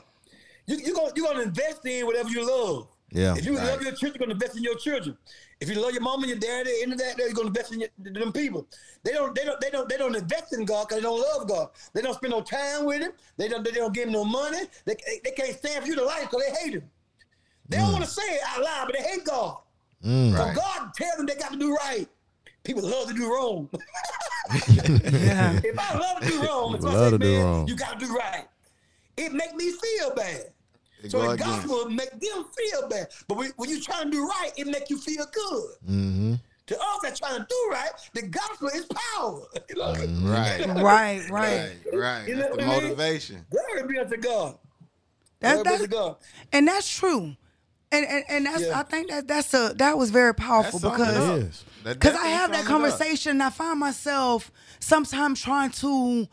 You 0.66 0.78
you 0.78 0.94
gonna 0.94 1.12
you 1.14 1.26
gonna 1.26 1.42
invest 1.42 1.86
in 1.86 2.06
whatever 2.06 2.30
you 2.30 2.48
love. 2.48 2.88
Yeah. 3.12 3.36
If 3.36 3.46
you 3.46 3.58
Right. 3.58 3.66
love 3.68 3.82
your 3.82 3.92
children, 3.92 4.14
you're 4.14 4.28
gonna 4.28 4.32
invest 4.34 4.56
in 4.56 4.64
your 4.64 4.78
children. 4.78 5.18
If 5.62 5.70
you 5.70 5.76
love 5.82 5.94
your 5.94 6.02
mom 6.02 6.22
and 6.22 6.30
your 6.30 6.40
dad, 6.40 6.68
into 6.68 6.96
that, 6.98 7.18
you're 7.18 7.32
gonna 7.32 7.48
invest 7.48 7.74
in 7.74 7.80
your, 7.80 7.90
them 7.98 8.34
people. 8.34 8.68
They 9.04 9.14
don't, 9.14 9.34
they 9.34 9.46
don't, 9.46 9.60
they 9.62 9.70
don't, 9.70 9.88
they 9.88 9.98
don't 9.98 10.16
invest 10.16 10.54
in 10.54 10.66
God 10.66 10.88
because 10.88 11.02
they 11.02 11.08
don't 11.08 11.20
love 11.20 11.48
God. 11.48 11.70
They 11.94 12.02
don't 12.02 12.14
spend 12.16 12.32
no 12.32 12.42
time 12.42 12.86
with 12.86 13.02
Him. 13.02 13.12
They 13.38 13.48
don't, 13.48 13.64
they 13.64 13.72
don't 13.72 13.94
give 13.94 14.08
Him 14.08 14.14
no 14.14 14.26
money. 14.26 14.60
They, 14.86 14.96
they 15.24 15.32
can't 15.32 15.58
stand 15.58 15.84
for 15.84 15.88
you 15.88 15.96
to 15.96 16.04
life 16.04 16.24
because 16.24 16.44
they 16.46 16.54
hate 16.56 16.74
Him. 16.76 16.84
They 17.70 17.78
don't 17.78 17.90
mm. 17.90 17.94
want 17.94 18.06
to 18.06 18.10
say 18.10 18.24
it 18.24 18.42
out 18.48 18.64
loud, 18.64 18.88
but 18.88 18.96
they 18.98 19.04
hate 19.04 19.26
God. 19.26 19.58
Mm. 20.04 20.36
So 20.36 20.44
Right. 20.44 20.56
God 20.56 20.94
tells 20.94 21.18
them 21.18 21.26
they 21.26 21.36
got 21.36 21.54
to 21.54 21.58
do 21.60 21.74
right. 21.76 22.08
People 22.64 22.84
love 22.84 23.08
to 23.08 23.14
do 23.14 23.32
wrong. 23.32 23.70
Yeah. 24.70 25.60
if 25.64 25.80
I 25.80 25.98
love 25.98 26.22
to 26.22 26.28
do 26.28 26.44
wrong, 26.44 26.76
if 26.76 26.82
People 26.82 26.90
I 26.90 26.94
love 26.94 27.06
say, 27.06 27.12
to 27.12 27.18
do 27.18 27.32
man, 27.32 27.44
wrong. 27.44 27.68
you 27.68 27.76
got 27.76 28.00
to 28.00 28.06
do 28.06 28.16
right. 28.16 28.46
It 29.18 29.34
make 29.34 29.56
me 29.56 29.72
feel 29.72 30.14
bad. 30.14 30.52
It 31.04 31.12
So 31.12 31.20
the 31.22 31.30
against. 31.32 31.68
gospel 31.68 31.90
make 31.90 32.12
them 32.12 32.46
feel 32.58 32.88
bad. 32.90 33.08
But 33.28 33.38
when, 33.38 33.52
when 33.58 33.70
you 33.70 33.82
trying 33.82 34.06
to 34.06 34.12
do 34.12 34.26
right, 34.26 34.52
it 34.58 34.68
make 34.68 34.90
you 34.90 34.98
feel 34.98 35.26
good. 35.32 35.76
Mm-hmm. 35.90 36.34
To 36.68 36.80
us 36.80 36.98
that 37.04 37.16
trying 37.16 37.40
to 37.42 37.46
do 37.48 37.70
right, 37.72 37.92
the 38.14 38.24
gospel 38.24 38.70
is 38.70 38.86
power. 38.86 39.42
You 39.70 39.76
know? 39.76 39.94
Mm-hmm. 39.94 40.28
Right. 40.28 40.66
right, 40.68 40.82
right. 40.82 41.30
Right. 41.30 41.76
Right. 41.94 42.28
You 42.28 42.36
know 42.36 42.42
That's 42.42 42.56
the 42.58 42.64
I 42.64 42.68
mean? 42.68 42.84
motivation. 42.84 43.46
Glory 43.52 43.88
be 43.88 44.00
unto 44.00 44.18
God. 44.18 44.58
That's 45.40 45.62
Glory 45.62 45.64
be 45.64 45.70
that's 45.70 45.82
unto 45.84 45.96
God. 45.96 46.16
and 46.54 46.68
that's 46.68 46.90
true. 46.90 47.36
And 47.92 48.06
and, 48.08 48.24
and 48.30 48.46
that's 48.48 48.64
Yeah. 48.64 48.80
I 48.80 48.84
think 48.84 49.10
that 49.10 49.28
that's 49.28 49.54
a 49.54 49.74
that 49.76 49.98
was 49.98 50.10
very 50.10 50.34
powerful 50.34 50.80
That's 50.80 50.96
because 50.98 51.30
It 51.44 51.48
is. 51.50 51.64
That 51.84 52.00
because 52.00 52.16
I 52.16 52.28
have 52.28 52.52
that 52.52 52.66
sum 52.66 52.82
it 52.82 52.88
up. 52.88 52.98
conversation 52.98 53.32
and 53.32 53.44
I 53.44 53.52
find 53.52 53.80
myself 53.80 54.52
sometimes 54.80 55.42
trying 55.42 55.70
to 55.70 56.28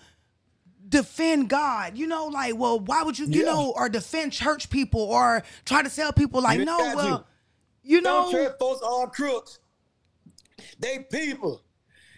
defend 0.93 1.49
God. 1.49 1.99
You 1.99 2.07
know, 2.07 2.26
like, 2.26 2.57
well, 2.57 2.78
why 2.78 3.03
would 3.03 3.18
you, 3.18 3.26
you 3.26 3.40
Yeah. 3.40 3.47
know, 3.53 3.72
or 3.76 3.88
defend 3.88 4.32
church 4.32 4.70
people 4.70 5.01
or 5.03 5.43
try 5.64 5.82
to 5.82 5.90
tell 5.90 6.12
people 6.12 6.40
like, 6.40 6.61
no, 6.61 6.78
well, 6.95 7.26
you 7.82 8.01
Don't 8.01 8.30
know, 8.32 8.38
church 8.45 8.55
folks 8.61 8.80
are 8.86 9.09
crooks. 9.09 9.59
They 10.78 11.01
people. 11.11 11.62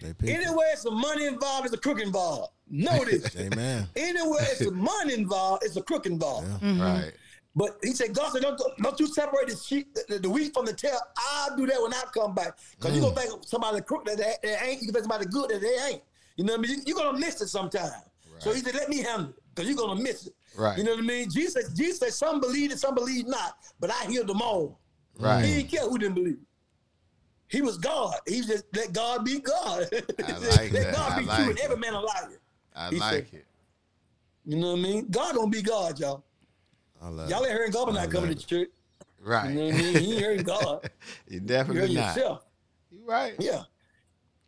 They 0.03 0.13
people. 0.13 0.35
Anywhere 0.35 0.67
it's 0.73 0.83
some 0.83 1.01
money 1.01 1.25
involved, 1.27 1.65
it's 1.67 1.75
a 1.75 1.79
crook 1.79 2.01
involved. 2.01 2.53
Notice. 2.69 3.35
Amen. 3.39 3.89
Anywhere 3.97 4.41
it's 4.43 4.65
some 4.65 4.77
money 4.77 5.15
involved, 5.15 5.65
it's 5.65 5.77
a 5.77 5.83
crook 5.83 6.05
involved. 6.07 6.49
Mm-hmm. 6.61 6.81
Right. 6.83 7.13
But 7.57 7.79
he 7.85 7.93
said, 7.93 8.13
God 8.13 8.33
said, 8.33 8.43
don't, 8.43 8.61
don't 8.83 8.99
you 8.99 9.07
separate 9.07 9.49
the 9.49 9.57
sheep, 9.57 9.95
the, 10.09 10.19
the 10.19 10.29
wheat 10.29 10.53
from 10.53 10.65
the 10.67 10.73
tail. 10.73 10.99
I'll 11.17 11.57
do 11.57 11.67
that 11.67 11.81
when 11.81 11.95
I 11.95 12.03
come 12.13 12.35
back. 12.35 12.59
Because 12.77 12.97
you 12.97 13.01
Mm. 13.03 13.15
going 13.15 13.15
to 13.15 13.21
think 13.33 13.45
somebody 13.47 13.81
crook 13.81 14.05
that 14.07 14.17
they, 14.19 14.35
they 14.43 14.57
ain't. 14.57 14.83
You 14.83 14.91
think 14.91 15.05
somebody 15.05 15.27
good 15.27 15.51
that 15.51 15.61
they 15.61 15.77
ain't. 15.93 16.03
You 16.37 16.43
know 16.45 16.57
what 16.57 16.67
I 16.67 16.69
mean? 16.69 16.83
You're 16.85 16.97
going 16.97 17.15
to 17.15 17.21
miss 17.21 17.41
it 17.41 17.47
sometime. 17.49 17.93
So 18.45 18.53
he 18.53 18.61
said, 18.61 18.75
let 18.75 18.89
me 18.89 18.99
handle 19.03 19.31
it. 19.31 19.35
Because 19.55 19.69
you're 19.69 19.77
going 19.79 19.97
to 19.97 20.03
miss 20.03 20.27
it. 20.27 20.35
Right. 20.57 20.79
You 20.79 20.85
know 20.85 20.93
what 20.93 21.01
I 21.01 21.07
mean? 21.07 21.31
Jesus, 21.31 21.73
Jesus 21.73 21.99
said, 21.99 22.13
some 22.13 22.41
believe 22.41 22.71
and 22.71 22.79
some 22.79 22.95
believe 22.95 23.27
not. 23.27 23.57
But 23.81 23.91
I 23.91 24.05
healed 24.07 24.29
them 24.29 24.43
all. 24.43 24.79
Right. 25.19 25.45
He 25.45 25.55
didn't 25.57 25.71
care 25.71 25.83
who 25.89 25.99
didn't 25.99 26.15
believe. 26.15 26.39
He 27.49 27.63
was 27.63 27.79
God. 27.79 28.15
He 28.27 28.41
just 28.41 28.65
let 28.75 28.93
God 28.93 29.25
be 29.25 29.39
God. 29.41 29.87
I 29.93 29.97
like 30.39 30.73
let 30.73 30.73
that. 30.73 30.95
God 30.95 31.13
I 31.13 31.21
be 31.21 31.27
like 31.27 31.37
true 31.39 31.51
and 31.51 31.59
it. 31.59 31.65
every 31.65 31.77
man 31.77 31.95
a 31.95 32.01
liar. 32.01 32.41
I 32.75 32.91
He 32.91 32.99
like 32.99 33.13
said- 33.31 33.35
it. 33.41 33.47
You 34.47 34.57
know 34.59 34.73
what 34.73 34.79
I 34.81 34.83
mean? 34.83 35.07
God 35.11 35.35
don't 35.35 35.51
be 35.51 35.63
God, 35.63 35.99
y'all. 35.99 36.25
I 37.01 37.09
love 37.09 37.31
Y'all 37.31 37.45
ain't 37.47 37.53
hearing 37.53 37.71
God 37.71 37.87
but 37.87 37.97
I 37.97 38.03
not 38.05 38.11
coming 38.11 38.31
love 38.31 38.39
to 38.39 38.47
church. 38.47 38.69
Right. 39.23 39.51
You 39.51 39.55
know 39.55 39.65
what 39.67 39.75
I 39.75 39.79
mean? 39.79 39.95
He 39.97 40.11
ain't 40.13 40.19
hearing 40.21 40.43
God. 40.43 40.81
you 40.83 40.91
You 41.35 41.41
definitely 41.41 41.81
heard 41.83 41.91
not. 41.93 42.17
yourself. 42.17 42.45
You 42.91 43.01
right. 43.07 43.35
Yeah. 43.39 43.63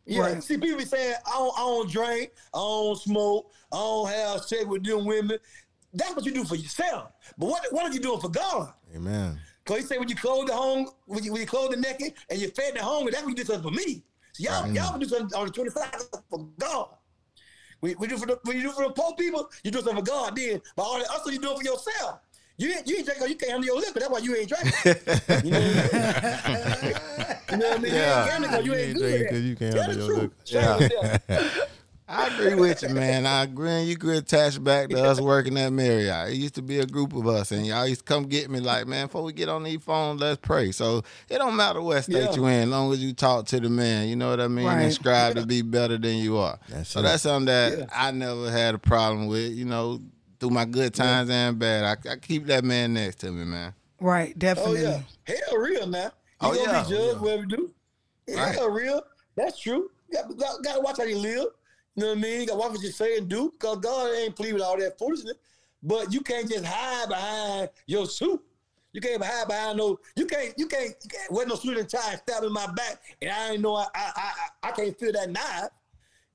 Yeah. 0.05 0.21
Right. 0.21 0.43
See, 0.43 0.57
people 0.57 0.77
be 0.77 0.85
saying, 0.85 1.15
I 1.25 1.31
don't, 1.31 1.53
I 1.57 1.61
don't 1.61 1.89
drink, 1.91 2.31
I 2.53 2.57
don't 2.57 2.97
smoke, 2.97 3.51
I 3.71 3.75
don't 3.77 4.09
have 4.09 4.41
sex 4.41 4.65
with 4.65 4.83
them 4.83 5.05
women. 5.05 5.37
That's 5.93 6.15
what 6.15 6.25
you 6.25 6.31
do 6.33 6.43
for 6.43 6.55
yourself. 6.55 7.11
But 7.37 7.47
what, 7.47 7.61
what 7.71 7.85
are 7.85 7.93
you 7.93 7.99
doing 7.99 8.19
for 8.19 8.29
God? 8.29 8.73
Amen. 8.95 9.39
Because 9.63 9.81
he 9.81 9.87
said, 9.87 9.99
when 9.99 10.07
you 10.07 10.15
clothe 10.15 10.47
the 10.47 10.53
home, 10.55 10.87
when 11.05 11.23
you, 11.23 11.31
when 11.33 11.41
you 11.41 11.47
clothe 11.47 11.71
the 11.71 11.77
naked 11.77 12.13
and 12.29 12.39
you 12.39 12.49
fed 12.49 12.75
the 12.75 12.83
hungry, 12.83 13.11
that's 13.11 13.23
what 13.23 13.29
you 13.29 13.35
do 13.35 13.43
something 13.43 13.63
for 13.71 13.75
me. 13.75 14.03
So 14.33 14.43
y'all, 14.43 14.67
y'all 14.73 14.97
do 14.97 15.05
something 15.07 15.37
on 15.37 15.47
the 15.47 15.51
25th 15.51 16.21
for 16.29 16.47
God. 16.57 16.87
We, 17.81 17.95
we 17.95 18.07
do 18.07 18.17
for 18.17 18.25
the, 18.25 18.39
when 18.43 18.55
you 18.57 18.63
do 18.63 18.71
for 18.71 18.83
the 18.85 18.91
poor 18.91 19.13
people, 19.15 19.49
you 19.63 19.71
do 19.71 19.79
something 19.79 19.97
for 19.97 20.03
God 20.03 20.35
then. 20.35 20.61
But 20.75 20.83
all 20.83 20.99
the 20.99 21.09
also 21.11 21.29
you 21.31 21.39
do 21.39 21.51
it 21.51 21.57
for 21.57 21.63
yourself. 21.63 22.19
You 22.57 22.71
ain't, 22.71 22.87
you 22.87 22.95
ain't 22.97 23.05
drinking, 23.05 23.27
you 23.29 23.35
can't 23.35 23.51
handle 23.51 23.65
your 23.67 23.77
liquor. 23.77 23.99
That's 23.99 24.11
why 24.11 24.19
you 24.19 24.35
ain't 24.35 24.49
drinking. 24.49 24.71
you 25.43 25.51
know 25.51 25.59
what 25.59 25.77
I 26.57 26.81
mean? 26.81 26.95
you 27.51 27.57
know 27.57 27.69
what 27.69 27.77
I 27.77 27.81
mean? 27.81 27.93
Yeah. 27.93 28.25
You 28.25 28.31
ain't 28.31 28.31
gambling 28.31 28.51
'cause 28.51 28.65
you 28.65 28.71
You 28.73 28.77
ain't 28.77 28.87
ain't 28.89 28.97
drinking 28.97 29.25
at 29.25 29.29
'cause 29.31 29.41
you 29.41 29.55
can't 29.55 29.75
handle 29.75 29.97
your 29.97 30.17
liquor. 30.17 30.35
Yourself. 30.45 31.21
I 32.09 32.27
agree 32.27 32.55
with 32.55 32.83
you, 32.83 32.89
man. 32.89 33.25
I 33.25 33.43
agree. 33.43 33.69
And 33.69 33.87
you 33.87 33.97
could 33.97 34.15
attach 34.15 34.63
back 34.63 34.87
to 34.89 35.03
us 35.03 35.19
working 35.19 35.57
at 35.57 35.73
Marriott. 35.73 36.29
It 36.29 36.35
used 36.35 36.55
to 36.55 36.61
be 36.61 36.79
a 36.79 36.85
group 36.85 37.13
of 37.13 37.27
us, 37.27 37.51
and 37.51 37.65
y'all 37.67 37.85
used 37.85 38.05
to 38.07 38.13
come 38.13 38.23
get 38.23 38.49
me 38.49 38.61
like, 38.61 38.87
man, 38.87 39.07
before 39.07 39.23
we 39.23 39.33
get 39.33 39.49
on 39.49 39.63
these 39.63 39.81
phones, 39.83 40.21
let's 40.21 40.39
pray. 40.41 40.71
So 40.71 41.03
it 41.29 41.37
don't 41.37 41.55
matter 41.57 41.81
what 41.81 42.01
state 42.03 42.13
Yeah. 42.15 42.33
you 42.33 42.45
in, 42.47 42.53
as 42.63 42.69
long 42.69 42.93
as 42.93 43.03
you 43.03 43.11
talk 43.13 43.45
to 43.47 43.59
the 43.59 43.69
man, 43.69 44.07
you 44.07 44.15
know 44.15 44.29
what 44.29 44.39
I 44.39 44.47
mean, 44.47 44.67
and 44.67 44.77
Right. 44.83 44.93
strive 44.93 45.35
to 45.35 45.45
be 45.45 45.61
better 45.61 45.97
than 45.97 46.15
you 46.17 46.37
are. 46.37 46.57
That's 46.69 46.89
so 46.89 47.01
it. 47.01 47.03
that's 47.03 47.23
something 47.23 47.45
that 47.47 47.77
Yeah. 47.77 47.85
I 47.93 48.11
never 48.11 48.49
had 48.49 48.73
a 48.75 48.79
problem 48.79 49.27
with, 49.27 49.51
you 49.51 49.65
know, 49.65 49.99
through 50.39 50.51
my 50.51 50.63
good 50.65 50.93
times 50.93 51.29
and 51.29 51.59
bad. 51.59 51.83
I, 52.05 52.11
I 52.11 52.15
keep 52.15 52.45
that 52.45 52.63
man 52.63 52.93
next 52.93 53.17
to 53.21 53.31
me, 53.31 53.43
man. 53.43 53.73
Right, 53.99 54.31
oh, 54.33 54.39
definitely. 54.39 54.79
Oh 54.85 54.91
definitely. 54.91 55.05
yeah, 55.27 55.35
hell 55.49 55.57
real 55.57 55.87
now. 55.87 56.03
You 56.03 56.11
Oh, 56.39 56.55
gonna 56.55 56.71
yeah. 56.71 56.83
be 56.83 56.89
judged 56.89 57.19
whatever 57.19 57.41
you 57.41 57.47
do. 57.47 57.71
Yeah, 58.27 58.43
Right. 58.45 58.55
hell 58.55 58.69
real. 58.69 59.01
That's 59.35 59.59
true. 59.59 59.89
You 60.09 60.13
got, 60.19 60.37
got, 60.37 60.63
got 60.63 60.75
to 60.75 60.79
watch 60.81 60.97
how 60.99 61.03
you 61.03 61.17
live. 61.17 61.47
You 61.97 62.03
know 62.03 62.09
what 62.09 62.17
I 62.19 62.21
mean? 62.21 62.41
You 62.41 62.47
got 62.47 62.57
what 62.59 62.79
you 62.79 62.91
say 62.91 63.17
and 63.17 63.27
do, 63.27 63.51
because 63.51 63.79
God 63.79 64.13
ain't 64.13 64.35
pleased 64.35 64.53
with 64.53 64.61
all 64.61 64.77
that 64.77 64.99
foolishness. 64.99 65.33
But 65.81 66.13
you 66.13 66.21
can't 66.21 66.47
just 66.47 66.63
hide 66.63 67.09
behind 67.09 67.69
your 67.87 68.05
suit. 68.05 68.39
You 68.93 69.01
can't 69.01 69.23
hide 69.23 69.47
behind 69.47 69.79
no. 69.79 69.99
You 70.15 70.27
can't. 70.27 70.53
You 70.57 70.67
can't. 70.67 70.93
You 71.03 71.09
can't 71.09 71.31
wear 71.31 71.47
no 71.47 71.55
suit 71.55 71.75
and 71.77 71.89
tie 71.89 72.11
and 72.11 72.19
stab 72.19 72.43
in 72.43 72.53
my 72.53 72.67
back, 72.67 73.01
and 73.19 73.31
I 73.31 73.51
ain't 73.53 73.61
know. 73.61 73.75
I 73.77 73.87
I 73.95 74.11
I, 74.15 74.33
I 74.69 74.71
can't 74.73 74.97
feel 74.99 75.11
that 75.11 75.31
knife. 75.31 75.69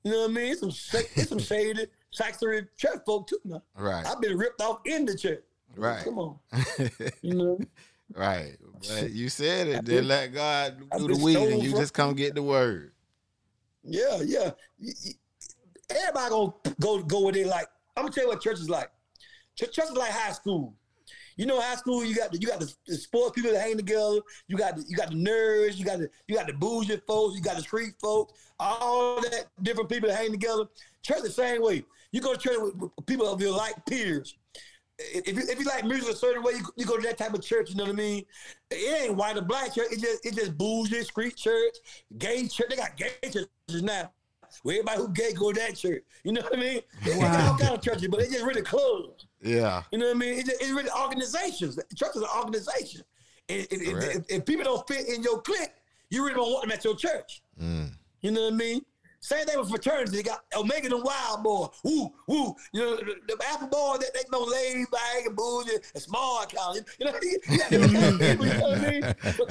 You 0.03 0.11
know 0.11 0.21
what 0.23 0.31
I 0.31 0.33
mean? 0.33 0.51
It's 0.51 0.59
some 0.59 1.01
it's 1.15 1.29
some 1.29 1.39
shaded, 1.39 1.89
saxony 2.11 2.63
church 2.77 2.99
folk 3.05 3.27
too 3.27 3.39
now. 3.45 3.63
Right. 3.77 4.05
I've 4.05 4.19
been 4.19 4.37
ripped 4.37 4.61
off 4.61 4.81
in 4.85 5.05
the 5.05 5.17
church. 5.17 5.43
Right. 5.77 6.03
Come 6.03 6.19
on. 6.19 6.39
You 7.21 7.35
know. 7.35 7.59
Right. 8.13 8.57
But 8.89 9.11
you 9.11 9.29
said 9.29 9.67
it. 9.67 9.85
Then 9.85 10.09
let 10.09 10.33
God 10.33 10.75
do 10.97 11.07
the 11.07 11.15
weeding. 11.15 11.43
stolen 11.47 11.59
You 11.61 11.71
just 11.71 11.93
come 11.93 12.15
get 12.15 12.35
the 12.35 12.43
word. 12.43 12.91
Yeah, 13.83 14.21
yeah. 14.23 14.51
Y- 14.81 14.91
y- 15.05 15.11
Everybody 15.95 16.29
gonna 16.29 16.53
go 16.79 17.03
go 17.03 17.21
where 17.21 17.33
they 17.33 17.45
like. 17.45 17.67
I'm 17.95 18.03
gonna 18.03 18.13
tell 18.13 18.23
you 18.23 18.29
what 18.29 18.41
church 18.41 18.59
is 18.59 18.69
like. 18.69 18.89
Ch- 19.55 19.71
Church 19.71 19.85
is 19.85 19.91
like 19.91 20.11
high 20.11 20.31
school. 20.31 20.73
You 21.35 21.45
know, 21.47 21.59
high 21.59 21.75
school, 21.75 22.05
you 22.05 22.15
got 22.15 22.31
the, 22.31 22.37
you 22.37 22.47
got 22.47 22.59
the, 22.59 22.73
the 22.85 22.95
sports 22.95 23.33
people 23.35 23.51
that 23.51 23.61
hang 23.61 23.77
together. 23.77 24.19
You 24.47 24.57
got 24.57 24.75
the, 24.75 24.85
you 24.87 24.95
got 24.95 25.09
the 25.09 25.15
nerds. 25.15 25.77
You 25.77 25.85
got 25.85 25.99
the 25.99 26.09
you 26.27 26.35
got 26.35 26.47
the 26.47 26.53
bougie 26.53 27.01
folks. 27.07 27.35
You 27.35 27.41
got 27.41 27.55
the 27.55 27.63
street 27.63 27.93
folks. 28.01 28.33
All 28.59 29.21
that 29.21 29.45
different 29.61 29.89
people 29.89 30.09
that 30.09 30.15
hang 30.15 30.31
together. 30.31 30.65
Church 31.01 31.23
the 31.23 31.29
same 31.31 31.61
way. 31.61 31.83
You 32.11 32.21
go 32.21 32.33
to 32.33 32.39
church 32.39 32.57
with, 32.59 32.75
with 32.75 33.05
people 33.05 33.27
of 33.27 33.41
your 33.41 33.55
like 33.55 33.73
peers. 33.85 34.35
If 34.99 35.35
you, 35.35 35.43
if 35.49 35.59
you 35.59 35.65
like 35.65 35.85
music 35.85 36.13
a 36.13 36.15
certain 36.15 36.43
way, 36.43 36.53
you, 36.53 36.63
you 36.77 36.85
go 36.85 36.97
to 36.97 37.01
that 37.03 37.17
type 37.17 37.33
of 37.33 37.41
church. 37.41 37.71
You 37.71 37.75
know 37.75 37.85
what 37.85 37.93
I 37.93 37.95
mean? 37.95 38.25
It 38.69 39.05
ain't 39.05 39.15
white 39.15 39.35
or 39.35 39.41
black 39.41 39.73
church. 39.73 39.87
It 39.91 39.99
just 39.99 40.25
it 40.25 40.35
just 40.35 40.55
bougie 40.57 41.03
street 41.03 41.35
church, 41.35 41.75
gay 42.17 42.47
church. 42.47 42.67
They 42.69 42.75
got 42.75 42.95
gay 42.95 43.13
churches 43.23 43.81
now. 43.81 44.11
Where 44.61 44.79
everybody 44.79 44.97
who 44.99 45.09
gay 45.09 45.33
go 45.33 45.51
to 45.51 45.59
that 45.59 45.75
church. 45.75 46.03
You 46.23 46.33
know 46.33 46.41
what 46.41 46.57
I 46.57 46.59
mean? 46.59 46.81
They 47.03 47.19
got 47.19 47.49
all 47.49 47.57
kind 47.57 47.73
of 47.75 47.81
churches, 47.81 48.07
but 48.07 48.19
they 48.19 48.27
just 48.27 48.45
really 48.45 48.61
clubs. 48.61 49.25
Yeah. 49.41 49.83
You 49.91 49.97
know 49.97 50.05
what 50.07 50.15
I 50.15 50.19
mean? 50.19 50.33
It's, 50.39 50.49
just, 50.49 50.61
it's 50.61 50.71
really 50.71 50.89
organizations. 50.91 51.79
Church 51.95 52.15
is 52.15 52.21
an 52.21 52.27
organization. 52.37 53.01
And 53.49 53.59
if, 53.59 53.71
if, 53.71 53.93
Correct. 53.93 54.15
if, 54.15 54.37
if 54.37 54.45
people 54.45 54.63
don't 54.63 54.87
fit 54.87 55.07
in 55.07 55.23
your 55.23 55.41
clique, 55.41 55.73
you 56.09 56.23
really 56.23 56.35
don't 56.35 56.51
want 56.51 56.63
them 56.63 56.71
at 56.71 56.83
your 56.83 56.95
church. 56.95 57.41
Mm. 57.61 57.91
You 58.21 58.31
know 58.31 58.43
what 58.43 58.53
I 58.53 58.55
mean? 58.55 58.85
Same 59.23 59.45
thing 59.45 59.57
with 59.57 59.69
fraternities. 59.69 60.11
They 60.11 60.21
got 60.21 60.43
Omega 60.53 60.93
and 60.93 61.01
Wild 61.01 61.43
Boy. 61.43 61.67
Woo, 61.85 62.13
woo. 62.27 62.55
You 62.73 62.81
know, 62.81 62.95
the, 62.97 63.15
the 63.25 63.37
Apple 63.49 63.69
Boy, 63.69 63.95
they, 63.97 64.07
they 64.13 64.25
know 64.29 64.43
laid 64.43 64.91
back 64.91 65.25
and 65.25 65.33
bougie 65.33 65.71
and 65.93 66.03
small 66.03 66.43
account. 66.43 66.79
You 66.99 67.05
know, 67.05 67.13
you 67.21 67.57
got 67.57 67.69
them 67.69 67.81
people, 68.19 68.45
you 68.45 68.53
know 68.53 68.69
what 68.69 68.77
I 68.79 68.91
mean? 68.91 69.03
So, 69.23 69.47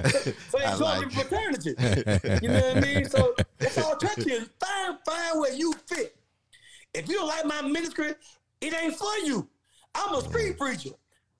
so, 0.50 0.58
they 0.58 0.64
join 0.78 0.78
like 0.78 1.12
fraternity. 1.12 1.74
You 2.42 2.48
know 2.48 2.60
what 2.60 2.76
I 2.76 2.80
mean? 2.80 3.08
So 3.08 3.34
that's 3.62 3.78
all 3.84 3.96
church 3.96 4.18
is. 4.18 4.48
Find, 4.60 4.98
find 5.04 5.40
where 5.40 5.54
you 5.54 5.72
fit. 5.86 6.16
If 6.94 7.08
you 7.08 7.16
don't 7.16 7.28
like 7.28 7.46
my 7.46 7.62
ministry, 7.62 8.12
it 8.60 8.74
ain't 8.74 8.96
for 8.96 9.16
you. 9.24 9.48
I'm 9.94 10.14
a 10.14 10.22
street 10.22 10.58
preacher. 10.58 10.90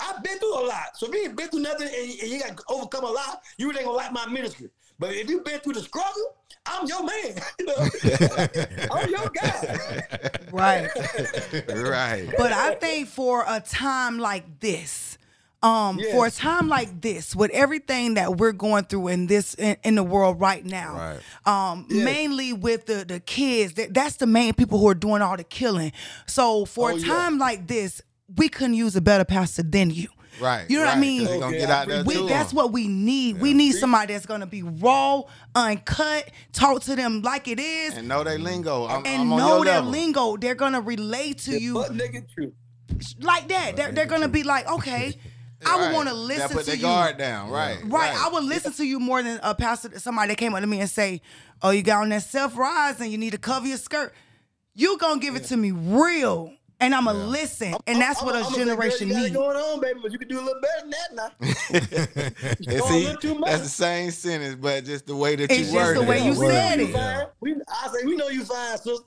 I've 0.01 0.23
been 0.23 0.39
through 0.39 0.59
a 0.59 0.65
lot. 0.67 0.97
So 0.97 1.07
if 1.07 1.15
you 1.15 1.25
ain't 1.25 1.37
been 1.37 1.49
through 1.49 1.61
nothing 1.61 1.89
and 1.89 2.09
you, 2.09 2.19
and 2.23 2.31
you 2.31 2.41
got 2.41 2.57
to 2.57 2.65
overcome 2.69 3.05
a 3.05 3.11
lot, 3.11 3.43
you 3.57 3.69
ain't 3.71 3.85
gonna 3.85 3.91
like 3.93 4.13
my 4.13 4.27
ministry. 4.27 4.71
But 4.99 5.15
if 5.15 5.29
you've 5.29 5.45
been 5.45 5.61
through 5.61 5.75
the 5.75 5.81
struggle, 5.81 6.37
I'm 6.67 6.87
your 6.87 7.05
man. 7.05 7.41
You 7.59 7.67
know? 7.67 7.75
I'm 8.93 9.11
your 9.11 9.29
guy. 9.31 10.03
Right. 10.53 10.89
Right. 11.69 12.29
But 12.37 12.53
I 12.53 12.75
think 12.81 13.09
for 13.09 13.45
a 13.49 13.61
time 13.61 14.19
like 14.19 14.61
this, 14.61 15.19
um, 15.63 16.01
for 16.11 16.27
a 16.27 16.31
time 16.31 16.69
like 16.69 17.01
this, 17.01 17.37
with 17.37 17.51
everything 17.53 18.15
that 18.15 18.37
we're 18.37 18.53
going 18.53 18.85
through 18.85 19.09
in 19.09 19.27
this 19.29 19.55
in, 19.55 19.77
in 19.85 19.95
the 19.95 20.03
world 20.03 20.41
right 20.41 20.65
now, 20.65 21.19
um, 21.47 21.87
mainly 21.89 22.53
with 22.53 22.87
the 22.87 23.05
the 23.05 23.21
kids, 23.21 23.75
that, 23.75 23.95
that's 23.95 24.17
the 24.17 24.27
main 24.27 24.55
people 24.55 24.79
who 24.79 24.89
are 24.89 24.95
doing 24.95 25.23
all 25.23 25.37
the 25.37 25.45
killing. 25.45 25.93
So 26.27 26.65
for 26.65 26.91
Oh, 26.91 26.97
a 26.97 26.99
yeah. 26.99 27.07
time 27.07 27.39
like 27.39 27.67
this, 27.69 28.03
we 28.37 28.49
couldn't 28.49 28.75
use 28.75 28.97
a 28.97 29.01
better 29.01 29.25
pastor 29.25 29.63
than 29.63 29.91
you. 29.91 30.09
Right. 30.41 30.69
You 30.69 30.79
know 30.79 30.85
what 30.87 30.91
I 30.91 30.93
right, 30.95 31.01
mean? 31.01 31.21
'cause 31.21 31.29
they 31.29 31.39
gonna 31.39 31.47
Okay, 31.57 31.59
get 31.59 31.71
out 31.71 31.87
there 31.89 32.03
We, 32.05 32.27
that's 32.27 32.53
what 32.55 32.73
we 32.73 32.89
need. 32.89 33.39
We 33.41 33.53
need 33.55 33.73
somebody 33.73 34.15
that's 34.15 34.27
gonna 34.27 34.47
be 34.47 34.63
raw, 34.63 35.23
uncut, 35.55 36.31
talk 36.53 36.83
to 36.85 36.97
them 36.97 37.23
like 37.23 37.47
it 37.49 37.61
is, 37.61 37.95
and 37.95 38.09
know 38.09 38.25
their 38.25 38.39
lingo. 38.39 38.87
I'm, 38.89 39.07
and 39.07 39.23
I'm 39.23 39.33
on 39.35 39.39
know 39.39 39.57
your 39.57 39.65
their 39.67 39.75
level. 39.77 39.91
lingo. 39.93 40.37
They're 40.39 40.55
gonna 40.55 40.81
relate 40.81 41.39
to 41.41 41.57
you 41.61 41.75
But 41.75 41.93
nigga, 41.93 42.25
true. 42.35 42.53
like 43.21 43.49
that. 43.49 43.77
They're, 43.77 43.93
they're 43.93 44.07
gonna 44.07 44.29
be 44.29 44.43
like, 44.43 44.67
okay, 44.69 45.19
I 45.67 45.77
would 45.77 45.83
Right. 45.87 45.95
want 45.95 46.09
to 46.09 46.15
They 46.15 46.21
listen 46.21 46.49
put 46.51 46.61
to 46.61 46.67
their 46.67 46.77
you. 46.77 46.83
guard 46.83 47.19
down. 47.19 47.51
Right. 47.51 47.79
Right, 47.85 48.15
I 48.15 48.29
would 48.31 48.45
listen 48.45 48.73
to 48.75 48.85
you 48.85 48.99
more 49.01 49.23
than 49.23 49.39
a 49.43 49.55
pastor, 49.55 49.99
somebody 49.99 50.29
that 50.29 50.37
came 50.39 50.55
up 50.55 50.61
to 50.61 50.67
me 50.67 50.81
and 50.81 50.91
say, 50.91 51.23
"Oh, 51.63 51.71
you 51.71 51.83
got 51.83 52.03
on 52.03 52.09
that 52.11 52.23
self 52.25 52.57
rise 52.57 53.01
and 53.01 53.11
you 53.11 53.19
need 53.19 53.31
to 53.33 53.39
cover 53.39 53.67
your 53.67 53.79
skirt." 53.79 54.15
You 54.75 54.97
gonna 54.99 55.21
give 55.21 55.37
it 55.37 55.45
to 55.47 55.57
me 55.57 55.71
real, 55.71 56.53
and 56.81 56.95
I'ma 56.95 57.13
listen, 57.13 57.75
and 57.87 58.01
that's 58.01 58.23
what 58.23 58.35
I'm- 58.35 58.45
a 58.45 58.47
I'm 58.47 58.53
gonna 58.53 58.55
say, 58.55 58.65
girl, 58.65 58.75
generation 58.77 59.09
you 59.09 59.15
got 59.15 59.19
it 59.21 59.23
needs. 59.25 59.37
going 59.37 59.57
on, 59.57 59.81
baby, 59.81 60.01
but 60.03 60.13
you 60.13 60.19
can 60.19 60.29
do 60.29 60.41
a 60.41 60.45
little 60.45 60.61
better 60.63 60.81
than 60.81 60.91
that 60.91 61.15
now. 61.15 62.55
You're 62.59 62.89
see, 62.89 63.17
too 63.21 63.35
much. 63.35 63.51
that's 63.51 63.63
the 63.65 63.69
same 63.69 64.11
sentence, 64.11 64.55
but 64.55 64.85
just 64.85 65.07
the 65.07 65.15
way 65.15 65.37
that 65.37 65.51
It's 65.51 65.71
you 65.71 65.79
just 65.79 65.95
the 65.95 66.03
it. 66.03 66.09
way 66.09 66.25
you 66.25 66.35
said 66.35 66.81
you 66.81 66.87
it. 66.89 66.93
fine. 66.93 67.27
We, 67.41 67.55
I 67.69 67.89
say 67.93 68.07
we 68.07 68.17
know 68.17 68.29
you 68.29 68.45
fine, 68.45 68.79
sister. 68.79 69.05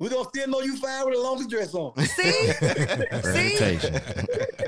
We 0.00 0.08
gonna 0.08 0.24
still 0.30 0.48
know 0.48 0.60
you 0.62 0.76
fine 0.78 1.04
with 1.06 1.14
a 1.18 1.20
longer 1.20 1.46
dress 1.46 1.74
on. 1.74 1.94
See, 2.04 2.32
see, 3.72 3.78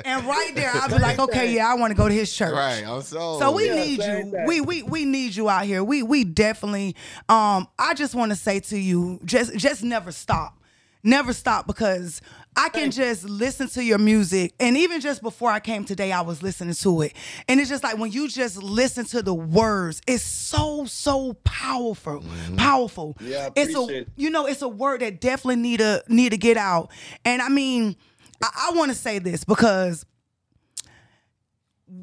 and 0.05 0.25
right 0.27 0.53
there, 0.55 0.71
I'll 0.75 0.89
be 0.91 0.99
like, 0.99 1.19
okay, 1.19 1.53
yeah, 1.55 1.69
I 1.71 1.75
want 1.75 1.91
to 1.91 1.97
go 1.97 2.07
to 2.07 2.15
his 2.15 2.33
church. 2.33 2.53
Right. 2.53 2.85
I'm 2.87 3.01
so. 3.03 3.39
So 3.39 3.51
we 3.53 3.67
Yeah, 3.67 3.75
need 3.75 3.99
you. 3.99 4.05
thing. 4.05 4.47
We 4.47 4.61
we 4.61 4.83
we 4.83 5.05
need 5.07 5.35
you 5.35 5.49
out 5.49 5.65
here. 5.65 5.83
We 5.83 6.03
we 6.03 6.25
definitely. 6.25 6.95
Um, 7.29 7.67
I 7.79 7.95
just 7.95 8.15
want 8.15 8.31
to 8.31 8.37
say 8.37 8.61
to 8.61 8.79
you, 8.79 9.21
just 9.25 9.57
just 9.57 9.83
never 9.83 10.13
stop, 10.13 10.59
never 11.03 11.33
stop 11.33 11.67
because 11.67 12.21
I 12.55 12.69
can 12.69 12.91
just 12.91 13.25
listen 13.25 13.69
to 13.71 13.83
your 13.83 13.99
music, 13.99 14.55
and 14.61 14.77
even 14.77 15.01
just 15.01 15.23
before 15.23 15.51
I 15.51 15.61
came 15.61 15.85
today, 15.85 16.13
I 16.13 16.21
was 16.21 16.43
listening 16.43 16.75
to 16.75 17.03
it, 17.03 17.15
and 17.49 17.61
it's 17.61 17.71
just 17.71 17.83
like 17.83 17.99
when 17.99 18.13
you 18.13 18.29
just 18.29 18.63
listen 18.63 19.05
to 19.07 19.23
the 19.23 19.35
words, 19.35 20.03
it's 20.07 20.23
so 20.23 20.85
so 20.85 21.35
powerful, 21.45 22.21
mm-hmm. 22.21 22.57
powerful. 22.57 23.17
Yeah, 23.21 23.49
I 23.57 23.61
it's 23.61 23.75
a 23.75 24.01
it. 24.01 24.09
you 24.17 24.31
know 24.31 24.47
it's 24.47 24.63
a 24.63 24.69
word 24.69 25.01
that 25.01 25.21
definitely 25.21 25.57
need 25.57 25.79
to 25.79 26.05
need 26.09 26.31
to 26.31 26.39
get 26.39 26.57
out, 26.57 26.91
and 27.25 27.43
I 27.43 27.49
mean. 27.49 27.97
I, 28.45 28.71
I 28.71 28.77
want 28.77 28.91
to 28.91 28.97
say 28.97 29.21
this 29.21 29.45
because 29.45 30.05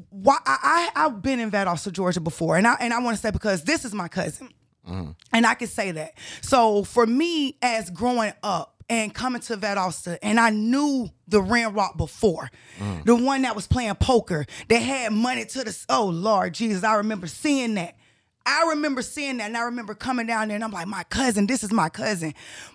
why 0.08 0.38
I, 0.46 0.90
I 0.94 1.04
I've 1.04 1.22
been 1.22 1.40
in 1.40 1.50
Valdosta, 1.50 1.92
Georgia 1.92 2.20
before, 2.20 2.56
and 2.56 2.66
I 2.66 2.74
and 2.80 2.92
I 2.92 3.00
want 3.00 3.16
to 3.16 3.20
say 3.20 3.30
because 3.30 3.64
this 3.64 3.84
is 3.84 3.92
my 3.92 4.08
cousin, 4.08 4.48
mm-hmm. 4.88 5.10
and 5.32 5.46
I 5.46 5.54
can 5.54 5.68
say 5.68 5.90
that. 5.92 6.12
So 6.40 6.84
for 6.84 7.06
me, 7.06 7.56
as 7.62 7.90
growing 7.90 8.32
up 8.42 8.69
and 8.90 9.14
coming 9.14 9.40
to 9.40 9.56
Valdosta, 9.56 10.18
and 10.20 10.38
I 10.40 10.50
knew 10.50 11.08
the 11.28 11.40
Ren 11.40 11.72
Rock 11.72 11.96
before, 11.96 12.50
mm. 12.78 13.04
the 13.04 13.14
one 13.14 13.42
that 13.42 13.54
was 13.54 13.68
playing 13.68 13.94
poker, 13.94 14.44
that 14.68 14.78
had 14.78 15.12
money 15.12 15.44
to 15.44 15.64
the 15.64 15.84
oh 15.88 16.06
Lord 16.06 16.54
Jesus, 16.54 16.82
I 16.82 16.96
remember 16.96 17.28
seeing 17.28 17.74
that. 17.74 17.96
I 18.44 18.66
remember 18.70 19.02
seeing 19.02 19.36
that, 19.36 19.44
and 19.44 19.56
I 19.56 19.62
remember 19.62 19.94
coming 19.94 20.26
down 20.26 20.48
there, 20.48 20.56
and 20.56 20.64
I'm 20.64 20.72
like, 20.72 20.88
my 20.88 21.04
cousin, 21.04 21.46
this 21.46 21.62
is 21.62 21.72
my 21.72 21.88
cousin, 21.88 22.34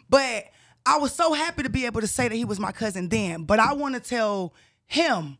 but 0.10 0.46
I 0.86 0.98
was 1.00 1.14
so 1.14 1.34
happy 1.34 1.64
to 1.64 1.70
be 1.70 1.86
able 1.86 2.00
to 2.00 2.08
say 2.08 2.30
that 2.30 2.36
he 2.36 2.46
was 2.46 2.60
my 2.60 2.72
cousin 2.72 3.10
then. 3.10 3.44
But 3.44 3.60
I 3.60 3.74
want 3.74 3.96
to 3.96 4.00
tell 4.00 4.54
him. 4.88 5.38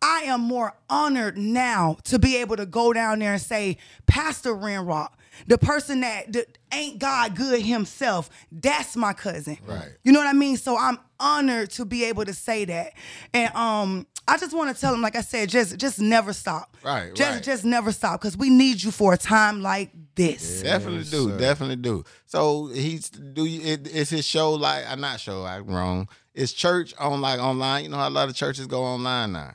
I 0.00 0.22
am 0.26 0.42
more 0.42 0.74
honored 0.88 1.36
now 1.36 1.98
to 2.04 2.20
be 2.20 2.36
able 2.36 2.54
to 2.54 2.66
go 2.66 2.92
down 2.92 3.18
there 3.18 3.32
and 3.32 3.42
say, 3.42 3.78
Pastor 4.06 4.54
Renrock, 4.54 5.08
the 5.46 5.58
person 5.58 6.00
that, 6.00 6.32
that 6.32 6.58
ain't 6.72 6.98
God 6.98 7.36
good 7.36 7.62
himself, 7.62 8.30
that's 8.50 8.96
my 8.96 9.12
cousin. 9.12 9.58
Right. 9.66 9.90
You 10.04 10.12
know 10.12 10.18
what 10.20 10.28
I 10.28 10.32
mean? 10.32 10.56
So 10.56 10.76
I'm 10.76 10.98
honored 11.20 11.70
to 11.70 11.84
be 11.84 12.04
able 12.04 12.24
to 12.24 12.34
say 12.34 12.64
that. 12.66 12.92
And 13.32 13.54
um, 13.54 14.06
I 14.26 14.36
just 14.36 14.54
want 14.54 14.74
to 14.74 14.80
tell 14.80 14.92
him, 14.92 15.00
like 15.00 15.16
I 15.16 15.22
said, 15.22 15.48
just 15.48 15.78
just 15.78 15.98
never 15.98 16.32
stop. 16.32 16.76
Right, 16.84 17.14
Just 17.14 17.34
right. 17.36 17.42
just 17.42 17.64
never 17.64 17.92
stop 17.92 18.20
because 18.20 18.36
we 18.36 18.50
need 18.50 18.82
you 18.82 18.90
for 18.90 19.14
a 19.14 19.16
time 19.16 19.62
like 19.62 19.90
this. 20.14 20.62
Definitely 20.62 21.04
do, 21.04 21.36
definitely 21.38 21.76
do. 21.76 22.04
So 22.26 22.66
he's 22.66 23.08
do 23.08 23.46
you? 23.46 23.60
It, 23.72 23.88
is 23.88 24.10
his 24.10 24.26
show 24.26 24.52
like? 24.52 24.84
I'm 24.86 25.00
not 25.00 25.20
sure. 25.20 25.46
I'm 25.46 25.66
wrong. 25.66 26.08
It's 26.34 26.52
church 26.52 26.94
on 26.98 27.20
like 27.20 27.40
online? 27.40 27.84
You 27.84 27.90
know 27.90 27.96
how 27.96 28.08
a 28.08 28.10
lot 28.10 28.28
of 28.28 28.34
churches 28.34 28.66
go 28.66 28.82
online 28.82 29.32
now. 29.32 29.54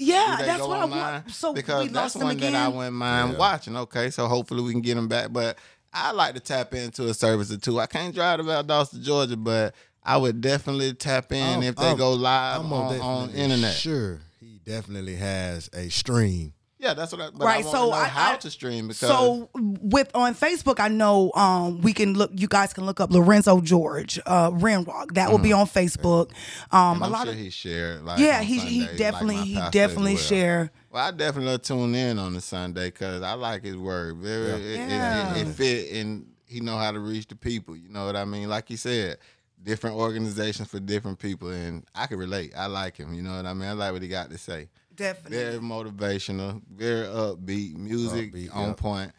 Yeah, 0.00 0.36
that's 0.40 0.58
go 0.62 0.68
what 0.68 0.78
I 0.78 0.82
online? 0.84 0.98
want. 1.14 1.30
So 1.30 1.52
because 1.52 1.82
we 1.82 1.88
that's 1.88 2.14
lost 2.14 2.16
him 2.16 2.22
one 2.22 2.36
again. 2.36 2.52
that 2.54 2.64
I 2.64 2.68
wouldn't 2.68 2.96
mind 2.96 3.36
watching. 3.38 3.76
Okay, 3.76 4.10
so 4.10 4.26
hopefully 4.28 4.62
we 4.62 4.72
can 4.72 4.80
get 4.80 4.96
him 4.96 5.08
back. 5.08 5.32
But 5.32 5.58
I 5.92 6.12
like 6.12 6.34
to 6.34 6.40
tap 6.40 6.72
into 6.74 7.08
a 7.08 7.14
service 7.14 7.52
or 7.52 7.58
two. 7.58 7.78
I 7.80 7.86
can't 7.86 8.14
drive 8.14 8.38
to 8.38 8.44
Valdosta, 8.44 9.02
Georgia, 9.02 9.36
but 9.36 9.74
I 10.02 10.16
would 10.16 10.40
definitely 10.40 10.94
tap 10.94 11.30
in 11.32 11.42
I'm- 11.42 11.62
if 11.62 11.76
they 11.76 11.88
I'm- 11.88 11.96
go 11.98 12.12
live 12.14 12.60
I'm 12.60 12.72
on, 12.72 12.92
most 12.94 13.02
on 13.02 13.30
internet. 13.30 13.74
Sure, 13.74 14.20
he 14.40 14.60
definitely 14.64 15.16
has 15.16 15.68
a 15.74 15.88
stream. 15.90 16.54
Yeah, 16.80 16.94
that's 16.94 17.12
what 17.12 17.20
I. 17.20 17.28
But 17.30 17.44
Right, 17.44 17.58
I 17.60 17.66
want 17.66 17.76
so 17.76 17.86
know 17.86 17.92
I- 17.92 18.08
how 18.08 18.32
I- 18.32 18.36
to 18.36 18.50
stream 18.50 18.88
because 18.88 19.00
So 19.08 19.50
with 19.54 20.10
on 20.14 20.34
Facebook, 20.34 20.80
I 20.80 20.88
know 20.88 21.30
um, 21.34 21.82
we 21.82 21.92
can 21.92 22.14
look. 22.14 22.30
You 22.34 22.48
guys 22.48 22.72
can 22.72 22.86
look 22.86 23.00
up 23.00 23.10
Lorenzo 23.12 23.60
George 23.60 24.18
uh, 24.24 24.50
Renrock. 24.50 25.12
That 25.14 25.30
will 25.30 25.38
be 25.38 25.52
on 25.52 25.66
Facebook. 25.66 26.30
Um, 26.72 26.80
Mm-hmm. 26.90 26.92
and 26.94 27.02
a 27.02 27.04
I'm 27.06 27.12
lot 27.12 27.22
sure 27.24 27.32
of 27.34 27.38
he 27.38 27.50
shared. 27.50 28.02
Like, 28.04 28.18
yeah, 28.18 28.38
on 28.38 28.44
he 28.44 28.58
he 28.60 28.86
definitely 28.96 29.36
like 29.36 29.44
he 29.46 29.70
definitely 29.70 30.14
well. 30.14 30.22
share. 30.22 30.70
Well, 30.90 31.06
I 31.06 31.10
definitely 31.10 31.58
tune 31.58 31.94
in 31.94 32.18
on 32.18 32.32
the 32.32 32.40
Sunday 32.40 32.86
because 32.86 33.22
I 33.22 33.34
like 33.34 33.62
his 33.62 33.76
word. 33.76 34.16
Very, 34.16 34.48
it, 34.50 34.60
it- 34.80 34.88
Yeah. 34.88 35.34
it, 35.36 35.46
it 35.48 35.52
fit, 35.54 35.92
and 35.92 36.26
he 36.46 36.60
know 36.60 36.78
how 36.78 36.90
to 36.92 36.98
reach 36.98 37.28
the 37.28 37.36
people. 37.36 37.76
You 37.76 37.90
know 37.90 38.06
what 38.06 38.16
I 38.16 38.24
mean? 38.24 38.48
Like 38.48 38.70
you 38.70 38.76
said, 38.78 39.18
different 39.62 39.96
organizations 39.96 40.68
for 40.68 40.80
different 40.80 41.18
people, 41.18 41.50
and 41.50 41.84
I 41.94 42.06
can 42.06 42.18
relate. 42.18 42.54
I 42.56 42.66
like 42.66 42.96
him. 42.96 43.12
You 43.12 43.20
know 43.22 43.36
what 43.36 43.44
I 43.44 43.52
mean? 43.52 43.68
I 43.68 43.72
like 43.72 43.92
what 43.92 44.00
he 44.02 44.08
got 44.08 44.30
to 44.30 44.38
say. 44.38 44.68
Definitely. 44.94 45.38
Very 45.38 45.58
motivational, 45.58 46.60
very 46.70 47.06
upbeat, 47.06 47.76
music 47.76 48.32
Upbeat, 48.32 48.54
on 48.54 48.68
yeah. 48.68 48.74
point. 48.74 49.12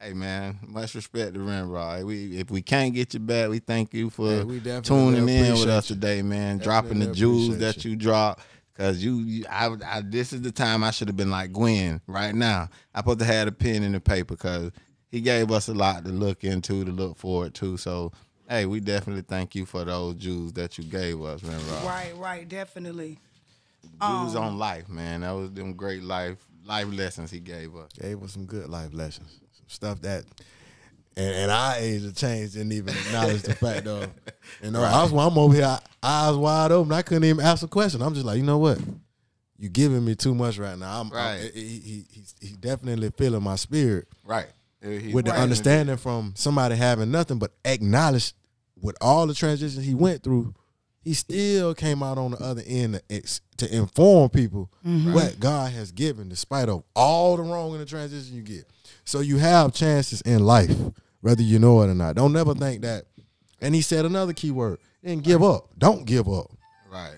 Hey 0.00 0.12
man, 0.12 0.58
much 0.66 0.94
respect 0.94 1.34
to 1.34 1.40
Renrod. 1.40 2.04
We 2.04 2.38
if 2.38 2.50
we 2.50 2.62
can't 2.62 2.94
get 2.94 3.12
you 3.12 3.20
back, 3.20 3.50
we 3.50 3.58
thank 3.58 3.92
you 3.92 4.08
for 4.10 4.44
Yeah, 4.44 4.80
tuning 4.80 5.28
in 5.28 5.52
with 5.52 5.68
us 5.68 5.88
today, 5.88 6.22
man. 6.22 6.58
Dropping 6.58 7.00
the 7.00 7.12
jewels 7.12 7.58
that 7.58 7.84
you. 7.84 7.92
you 7.92 7.96
drop. 7.96 8.40
Cause 8.74 9.04
you, 9.04 9.18
you 9.18 9.44
I, 9.50 9.68
I, 9.84 10.00
this 10.00 10.32
is 10.32 10.40
the 10.40 10.52
time 10.52 10.82
I 10.82 10.90
should 10.90 11.08
have 11.08 11.16
been 11.16 11.30
like 11.30 11.52
Gwen 11.52 12.00
right 12.06 12.34
now. 12.34 12.70
I 12.94 13.00
supposed 13.00 13.18
to 13.18 13.26
have 13.26 13.46
a 13.46 13.52
pen 13.52 13.82
and 13.82 13.94
the 13.94 14.00
paper 14.00 14.36
because 14.36 14.72
he 15.10 15.20
gave 15.20 15.50
us 15.50 15.68
a 15.68 15.74
lot 15.74 16.04
to 16.06 16.10
look 16.10 16.44
into, 16.44 16.84
to 16.86 16.90
look 16.90 17.18
forward 17.18 17.52
to. 17.56 17.76
So, 17.76 18.12
hey, 18.48 18.64
we 18.64 18.80
definitely 18.80 19.22
thank 19.22 19.54
you 19.54 19.66
for 19.66 19.84
those 19.84 20.14
jewels 20.14 20.54
that 20.54 20.78
you 20.78 20.84
gave 20.84 21.20
us, 21.20 21.42
Renrod. 21.42 21.84
Right, 21.84 22.16
right, 22.16 22.48
definitely. 22.48 23.18
Jewels 24.00 24.36
um, 24.36 24.44
on 24.44 24.58
life, 24.58 24.88
man. 24.88 25.20
That 25.22 25.32
was 25.32 25.52
them 25.52 25.74
great 25.74 26.02
life 26.02 26.36
life 26.64 26.86
lessons 26.92 27.30
he 27.30 27.40
gave 27.40 27.74
us. 27.76 27.90
Gave 28.00 28.22
us 28.22 28.32
some 28.32 28.46
good 28.46 28.68
life 28.68 28.92
lessons, 28.92 29.40
some 29.52 29.66
stuff 29.68 30.00
that. 30.02 30.24
And, 31.16 31.34
and 31.34 31.50
our 31.50 31.74
age 31.76 32.04
of 32.04 32.14
change 32.14 32.52
didn't 32.52 32.72
even 32.72 32.94
acknowledge 32.96 33.42
the 33.42 33.54
fact 33.54 33.86
of, 33.88 34.08
you 34.62 34.70
know, 34.70 34.80
I 34.82 35.02
was 35.02 35.12
I'm 35.12 35.36
over 35.36 35.54
here, 35.54 35.78
eyes 36.02 36.36
wide 36.36 36.70
open. 36.70 36.92
I 36.92 37.02
couldn't 37.02 37.24
even 37.24 37.44
ask 37.44 37.64
a 37.64 37.68
question. 37.68 38.00
I'm 38.00 38.14
just 38.14 38.24
like, 38.24 38.36
you 38.36 38.44
know 38.44 38.58
what? 38.58 38.78
You 39.58 39.68
giving 39.68 40.04
me 40.04 40.14
too 40.14 40.34
much 40.34 40.56
right 40.58 40.78
now. 40.78 41.00
I'm, 41.00 41.12
I'm- 41.12 41.40
Right. 41.42 41.50
he, 41.52 41.60
he, 41.60 42.04
he's, 42.10 42.34
he 42.40 42.52
definitely 42.56 43.10
feeling 43.10 43.42
my 43.42 43.56
spirit 43.56 44.06
Right. 44.24 44.46
He- 44.80 45.12
with 45.12 45.26
the 45.26 45.32
understanding 45.34 45.96
from 45.96 46.32
somebody 46.36 46.76
having 46.76 47.10
nothing 47.10 47.38
but 47.38 47.52
acknowledge 47.64 48.32
with 48.80 48.96
all 49.00 49.26
the 49.26 49.34
transitions 49.34 49.84
he 49.84 49.94
went 49.94 50.22
through, 50.22 50.54
he 51.02 51.12
still 51.12 51.74
came 51.74 52.02
out 52.04 52.18
on 52.18 52.30
the 52.30 52.38
other 52.42 52.62
end 52.64 52.94
to, 52.94 53.02
ex- 53.10 53.40
to 53.60 53.74
inform 53.74 54.28
people 54.30 54.70
mm-hmm. 54.86 55.12
what 55.12 55.38
God 55.40 55.72
has 55.72 55.92
given, 55.92 56.28
despite 56.28 56.68
of 56.68 56.82
all 56.94 57.36
the 57.36 57.42
wrong 57.42 57.72
in 57.72 57.78
the 57.78 57.86
transition 57.86 58.34
you 58.36 58.42
get. 58.42 58.64
So 59.04 59.20
you 59.20 59.38
have 59.38 59.72
chances 59.72 60.20
in 60.22 60.44
life, 60.44 60.76
whether 61.20 61.42
you 61.42 61.58
know 61.58 61.80
it 61.82 61.88
or 61.88 61.94
not. 61.94 62.16
Don't 62.16 62.32
never 62.32 62.54
think 62.54 62.82
that. 62.82 63.04
And 63.60 63.74
he 63.74 63.82
said 63.82 64.04
another 64.04 64.32
key 64.32 64.50
word: 64.50 64.78
and 65.02 65.22
give 65.22 65.42
up. 65.42 65.68
Don't 65.78 66.04
give 66.04 66.28
up. 66.28 66.50
Right. 66.90 67.14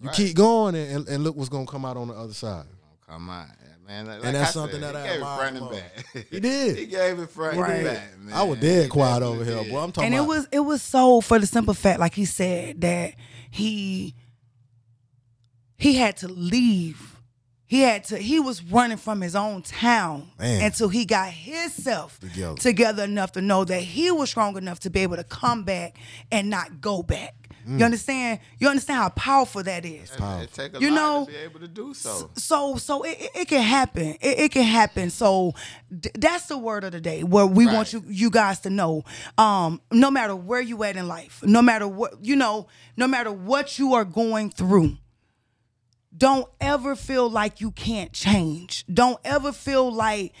You 0.00 0.06
Right. 0.08 0.16
keep 0.16 0.36
going, 0.36 0.74
and, 0.76 0.90
and, 0.96 1.08
and 1.08 1.24
look 1.24 1.34
what's 1.36 1.48
gonna 1.48 1.66
come 1.66 1.84
out 1.84 1.96
on 1.96 2.08
the 2.08 2.14
other 2.14 2.32
side." 2.34 2.66
Oh, 2.70 3.12
come 3.12 3.28
on, 3.30 3.50
man. 3.86 4.06
Like 4.06 4.20
And 4.22 4.36
that's 4.36 4.50
I 4.50 4.52
something 4.52 4.80
said, 4.80 4.94
that 4.94 4.96
he 4.96 5.00
I 5.00 5.06
gave 5.06 5.10
it 5.10 5.14
admire 5.16 5.38
front 5.38 5.56
and 5.56 5.70
back. 5.70 6.26
He 6.30 6.40
did. 6.40 6.76
he 6.78 6.86
gave 6.86 7.18
it 7.18 7.30
front 7.30 7.58
Right. 7.58 7.70
and 7.70 7.84
back, 7.86 8.18
man. 8.18 8.34
I 8.34 8.42
was 8.44 8.60
dead 8.60 8.82
He 8.84 8.88
quiet 8.88 9.20
definitely 9.20 9.36
over 9.36 9.44
here, 9.50 9.62
did. 9.64 9.72
boy. 9.72 9.78
I'm 9.80 9.92
talking 9.92 10.06
and 10.06 10.14
it 10.14 10.26
was 10.28 10.46
it 10.52 10.60
was 10.60 10.82
so 10.82 11.20
for 11.20 11.38
the 11.38 11.46
simple 11.46 11.74
fact, 11.74 11.98
like 12.00 12.14
he 12.14 12.24
said, 12.26 12.80
that 12.82 13.14
he 13.50 14.14
he 15.78 15.94
had 15.94 16.16
to 16.18 16.28
leave. 16.28 17.14
He 17.66 17.82
had 17.82 18.04
to. 18.04 18.16
He 18.16 18.40
was 18.40 18.62
running 18.64 18.96
from 18.96 19.20
his 19.20 19.36
own 19.36 19.60
town 19.62 20.30
Man. 20.38 20.62
until 20.64 20.88
he 20.88 21.04
got 21.04 21.30
himself 21.30 22.18
Together. 22.18 22.56
together 22.56 23.04
enough 23.04 23.32
to 23.32 23.42
know 23.42 23.64
that 23.64 23.80
he 23.82 24.10
was 24.10 24.30
strong 24.30 24.56
enough 24.56 24.80
to 24.80 24.90
be 24.90 25.00
able 25.00 25.16
to 25.16 25.24
come 25.24 25.64
back 25.64 25.96
and 26.32 26.48
not 26.48 26.80
go 26.80 27.02
back. 27.02 27.34
Mm. 27.68 27.78
You 27.78 27.84
understand? 27.84 28.40
You 28.58 28.68
understand 28.70 29.00
how 29.00 29.10
powerful 29.10 29.62
that 29.64 29.84
is. 29.84 30.10
It 30.18 30.52
take 30.54 30.76
a 30.76 30.80
You 30.80 30.88
lot 30.90 30.96
know, 30.96 31.24
to 31.26 31.30
be 31.30 31.36
able 31.36 31.60
to 31.60 31.68
do 31.68 31.92
so. 31.92 32.30
So 32.36 32.76
so 32.76 33.02
it, 33.02 33.18
it- 33.20 33.30
it 33.34 33.48
can 33.48 33.60
happen. 33.62 34.16
It, 34.22 34.38
it 34.40 34.50
can 34.52 34.62
happen. 34.64 35.10
So 35.10 35.52
d- 35.94 36.08
that's 36.18 36.46
the 36.46 36.56
word 36.56 36.84
of 36.84 36.92
the 36.92 37.02
day. 37.02 37.22
Where 37.22 37.44
we 37.46 37.66
want 37.66 37.92
you 37.92 38.02
you 38.08 38.30
guys 38.30 38.60
to 38.60 38.70
know, 38.70 39.04
um, 39.36 39.82
no 39.92 40.10
matter 40.10 40.34
where 40.34 40.62
you 40.62 40.82
at 40.84 40.96
in 40.96 41.06
life, 41.06 41.40
no 41.42 41.60
matter 41.60 41.86
what 41.86 42.24
you 42.24 42.34
know, 42.34 42.66
no 42.96 43.06
matter 43.06 43.30
what 43.30 43.78
you 43.78 43.92
are 43.92 44.06
going 44.06 44.48
through, 44.48 44.96
don't 46.16 46.48
ever 46.60 46.96
feel 46.96 47.28
like 47.30 47.60
you 47.60 47.70
can't 47.70 48.12
change. 48.12 48.84
Don't 48.92 49.18
ever 49.24 49.52
feel 49.52 49.92
like 49.92 50.32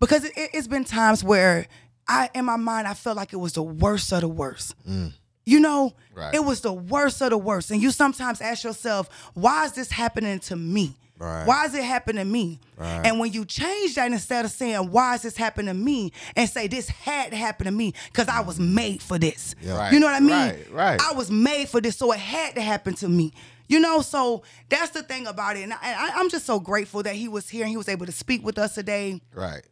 because 0.00 0.24
it, 0.24 0.54
has 0.54 0.68
been 0.68 0.84
times 0.84 1.24
where 1.24 1.66
I 2.06 2.28
in 2.34 2.44
my 2.44 2.56
mind 2.56 2.86
I 2.86 2.94
felt 2.94 3.16
like 3.16 3.32
it 3.32 3.36
was 3.38 3.54
the 3.54 3.62
worst 3.62 4.12
of 4.12 4.20
the 4.20 4.28
worst. 4.28 4.74
Mm. 4.88 5.12
You 5.46 5.60
know, 5.60 5.92
Right. 6.14 6.34
it 6.34 6.44
was 6.44 6.60
the 6.62 6.72
worst 6.72 7.20
of 7.20 7.30
the 7.30 7.38
worst. 7.38 7.70
And 7.70 7.82
you 7.82 7.90
sometimes 7.90 8.40
ask 8.40 8.64
yourself, 8.64 9.10
why 9.34 9.64
is 9.66 9.72
this 9.72 9.90
happening 9.90 10.38
to 10.40 10.56
me? 10.56 10.94
Right. 11.18 11.46
Why 11.46 11.64
is 11.66 11.74
it 11.74 11.84
happening 11.84 12.24
to 12.24 12.30
me? 12.30 12.60
Right. 12.76 13.02
And 13.06 13.20
when 13.20 13.32
you 13.32 13.44
change 13.44 13.94
that 13.94 14.10
instead 14.10 14.44
of 14.44 14.50
saying, 14.50 14.90
why 14.90 15.14
is 15.14 15.22
this 15.22 15.36
happening 15.36 15.66
to 15.66 15.74
me? 15.74 16.12
And 16.34 16.48
say, 16.48 16.66
this 16.66 16.88
had 16.88 17.30
to 17.30 17.36
happen 17.36 17.66
to 17.66 17.70
me 17.70 17.94
because 18.06 18.28
I 18.28 18.40
was 18.40 18.58
made 18.58 19.00
for 19.02 19.18
this. 19.18 19.54
Yeah. 19.60 19.90
You 19.92 20.00
know 20.00 20.06
what 20.06 20.14
I 20.16 20.20
mean? 20.20 20.30
Right, 20.30 20.72
right. 20.72 21.00
I 21.00 21.12
was 21.12 21.30
made 21.30 21.68
for 21.68 21.80
this, 21.80 21.96
so 21.96 22.10
it 22.12 22.18
had 22.18 22.56
to 22.56 22.60
happen 22.60 22.94
to 22.94 23.08
me. 23.08 23.32
You 23.66 23.80
know, 23.80 24.02
so 24.02 24.42
that's 24.68 24.90
the 24.90 25.02
thing 25.02 25.26
about 25.26 25.56
it. 25.56 25.62
And 25.62 25.72
I, 25.72 25.78
I, 25.82 26.10
I'm 26.16 26.28
just 26.28 26.44
so 26.46 26.60
grateful 26.60 27.02
that 27.02 27.14
he 27.14 27.28
was 27.28 27.48
here 27.48 27.62
and 27.62 27.70
he 27.70 27.76
was 27.76 27.88
able 27.88 28.06
to 28.06 28.12
speak 28.12 28.44
with 28.44 28.58
us 28.58 28.74
today. 28.74 29.20
Right. 29.34 29.62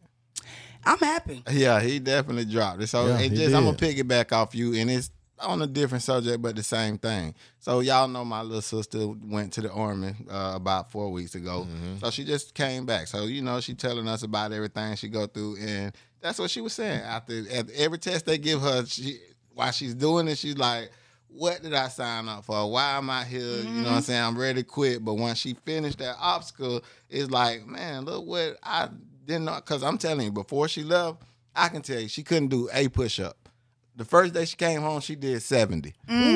I'm 0.85 0.97
happy. 0.97 1.43
Yeah, 1.49 1.79
he 1.79 1.99
definitely 1.99 2.45
dropped 2.45 2.81
it. 2.81 2.87
So 2.87 3.07
Yeah, 3.07 3.19
it 3.19 3.29
just 3.33 3.55
I'm 3.55 3.63
gonna 3.65 3.77
did. 3.77 3.97
piggyback 4.07 4.31
off 4.33 4.53
you, 4.53 4.73
and 4.75 4.89
it's 4.91 5.11
on 5.39 5.61
a 5.61 5.67
different 5.67 6.03
subject, 6.03 6.41
but 6.41 6.55
the 6.55 6.63
same 6.63 6.97
thing. 6.97 7.35
So 7.59 7.79
y'all 7.79 8.07
know 8.07 8.25
my 8.25 8.41
little 8.41 8.61
sister 8.61 9.07
went 9.07 9.53
to 9.53 9.61
the 9.61 9.71
army 9.71 10.13
uh, 10.29 10.53
about 10.55 10.91
four 10.91 11.11
weeks 11.11 11.35
ago. 11.35 11.67
Mm-hmm. 11.69 11.97
So 11.99 12.09
she 12.09 12.23
just 12.25 12.53
came 12.53 12.85
back. 12.85 13.07
So 13.07 13.23
you 13.23 13.41
know 13.41 13.59
she 13.61 13.73
telling 13.73 14.07
us 14.07 14.23
about 14.23 14.51
everything 14.51 14.95
she 14.95 15.07
go 15.07 15.25
through, 15.27 15.57
and 15.61 15.95
that's 16.19 16.39
what 16.39 16.49
she 16.51 16.61
was 16.61 16.73
saying. 16.73 17.01
After 17.01 17.43
at 17.51 17.69
every 17.71 17.97
test 17.97 18.25
they 18.25 18.37
give 18.37 18.61
her, 18.61 18.85
she 18.85 19.19
while 19.53 19.71
she's 19.71 19.93
doing 19.93 20.27
it, 20.27 20.37
she's 20.37 20.57
like. 20.57 20.91
What 21.35 21.63
did 21.63 21.73
I 21.73 21.87
sign 21.87 22.27
up 22.29 22.45
for? 22.45 22.71
Why 22.71 22.97
am 22.97 23.09
I 23.09 23.23
here? 23.23 23.41
You 23.41 23.47
know 23.47 23.53
what 23.53 23.67
I'm 23.67 23.85
mm-hmm. 23.85 23.99
saying? 24.01 24.23
I'm 24.23 24.37
ready 24.37 24.61
to 24.61 24.67
quit. 24.67 25.03
But 25.03 25.15
when 25.15 25.33
she 25.33 25.55
finished 25.65 25.97
that 25.97 26.15
obstacle, 26.19 26.83
it's 27.09 27.31
like, 27.31 27.65
man, 27.65 28.05
look 28.05 28.25
what 28.25 28.57
I 28.61 28.89
didn't 29.25 29.45
know. 29.45 29.55
Because 29.55 29.83
I'm 29.83 29.97
telling 29.97 30.25
you, 30.25 30.31
before 30.31 30.67
she 30.67 30.83
left, 30.83 31.23
I 31.55 31.69
can 31.69 31.81
tell 31.81 31.99
you 31.99 32.07
she 32.07 32.23
couldn't 32.23 32.49
do 32.49 32.69
a 32.71 32.87
push 32.87 33.19
up. 33.19 33.42
The 33.95 34.05
first 34.05 34.33
day 34.33 34.45
she 34.45 34.55
came 34.55 34.81
home, 34.81 35.01
she 35.01 35.13
did 35.15 35.41
70. 35.43 35.93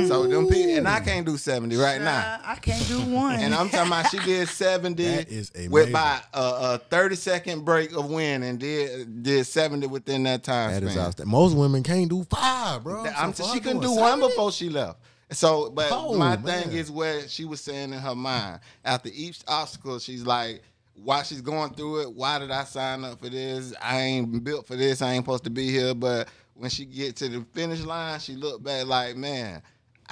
So 0.08 0.28
them 0.28 0.48
people, 0.48 0.78
and 0.78 0.88
I 0.88 1.00
can't 1.00 1.26
do 1.26 1.38
70 1.38 1.76
right 1.78 2.00
now. 2.00 2.20
Uh, 2.20 2.40
I 2.46 2.56
can't 2.56 2.88
do 2.88 3.02
one. 3.02 3.40
And 3.40 3.54
I'm 3.56 3.70
talking 3.70 3.88
about 3.92 4.12
she 4.12 4.20
did 4.20 4.48
70 4.48 5.04
That 5.04 5.28
is 5.30 5.52
with 5.68 5.92
by 5.92 6.22
a, 6.36 6.40
a 6.40 6.78
30 6.78 7.16
second 7.16 7.66
break 7.66 7.94
of 7.98 8.12
win 8.12 8.44
and 8.44 8.60
did 8.60 9.24
did 9.24 9.46
70 9.46 9.88
within 9.88 10.22
that 10.24 10.44
time 10.44 10.72
That 10.72 10.84
is 10.84 10.92
span. 10.92 11.06
outstanding. 11.06 11.32
Most 11.32 11.56
women 11.56 11.82
can't 11.82 12.08
do 12.10 12.24
five, 12.26 12.84
bro. 12.84 13.04
That- 13.04 13.18
I'm 13.18 13.34
So 13.34 13.44
she 13.46 13.50
far 13.54 13.60
couldn't 13.60 13.80
do 13.82 13.88
doing 13.88 14.00
one 14.02 14.20
before 14.20 14.52
she 14.52 14.70
left. 14.70 15.00
So, 15.32 15.72
but 15.72 15.90
Oh, 15.92 16.16
my 16.16 16.38
man. 16.38 16.44
thing 16.70 16.72
is 16.78 16.92
what 16.92 17.28
she 17.30 17.44
was 17.46 17.60
saying 17.60 17.92
in 17.92 18.00
her 18.00 18.16
mind. 18.16 18.60
After 18.86 19.10
each 19.12 19.40
obstacle, 19.48 19.98
she's 20.00 20.24
like, 20.26 20.62
why 21.04 21.24
she's 21.24 21.42
going 21.42 21.72
through 21.74 22.02
it, 22.04 22.14
why 22.14 22.40
did 22.40 22.50
I 22.52 22.64
sign 22.64 23.04
up 23.04 23.20
for 23.20 23.30
this? 23.30 23.74
I 23.82 24.00
ain't 24.00 24.44
built 24.44 24.66
for 24.68 24.76
this. 24.76 25.02
I 25.02 25.14
ain't 25.14 25.26
supposed 25.26 25.44
to 25.46 25.50
be 25.50 25.70
here. 25.72 25.94
But 25.94 26.28
when 26.58 26.70
she 26.70 26.86
get 26.86 27.16
to 27.18 27.30
the 27.30 27.46
finish 27.54 27.82
line, 27.82 28.20
she 28.20 28.36
look 28.36 28.64
back 28.64 28.86
like, 28.86 29.16
man, 29.16 29.62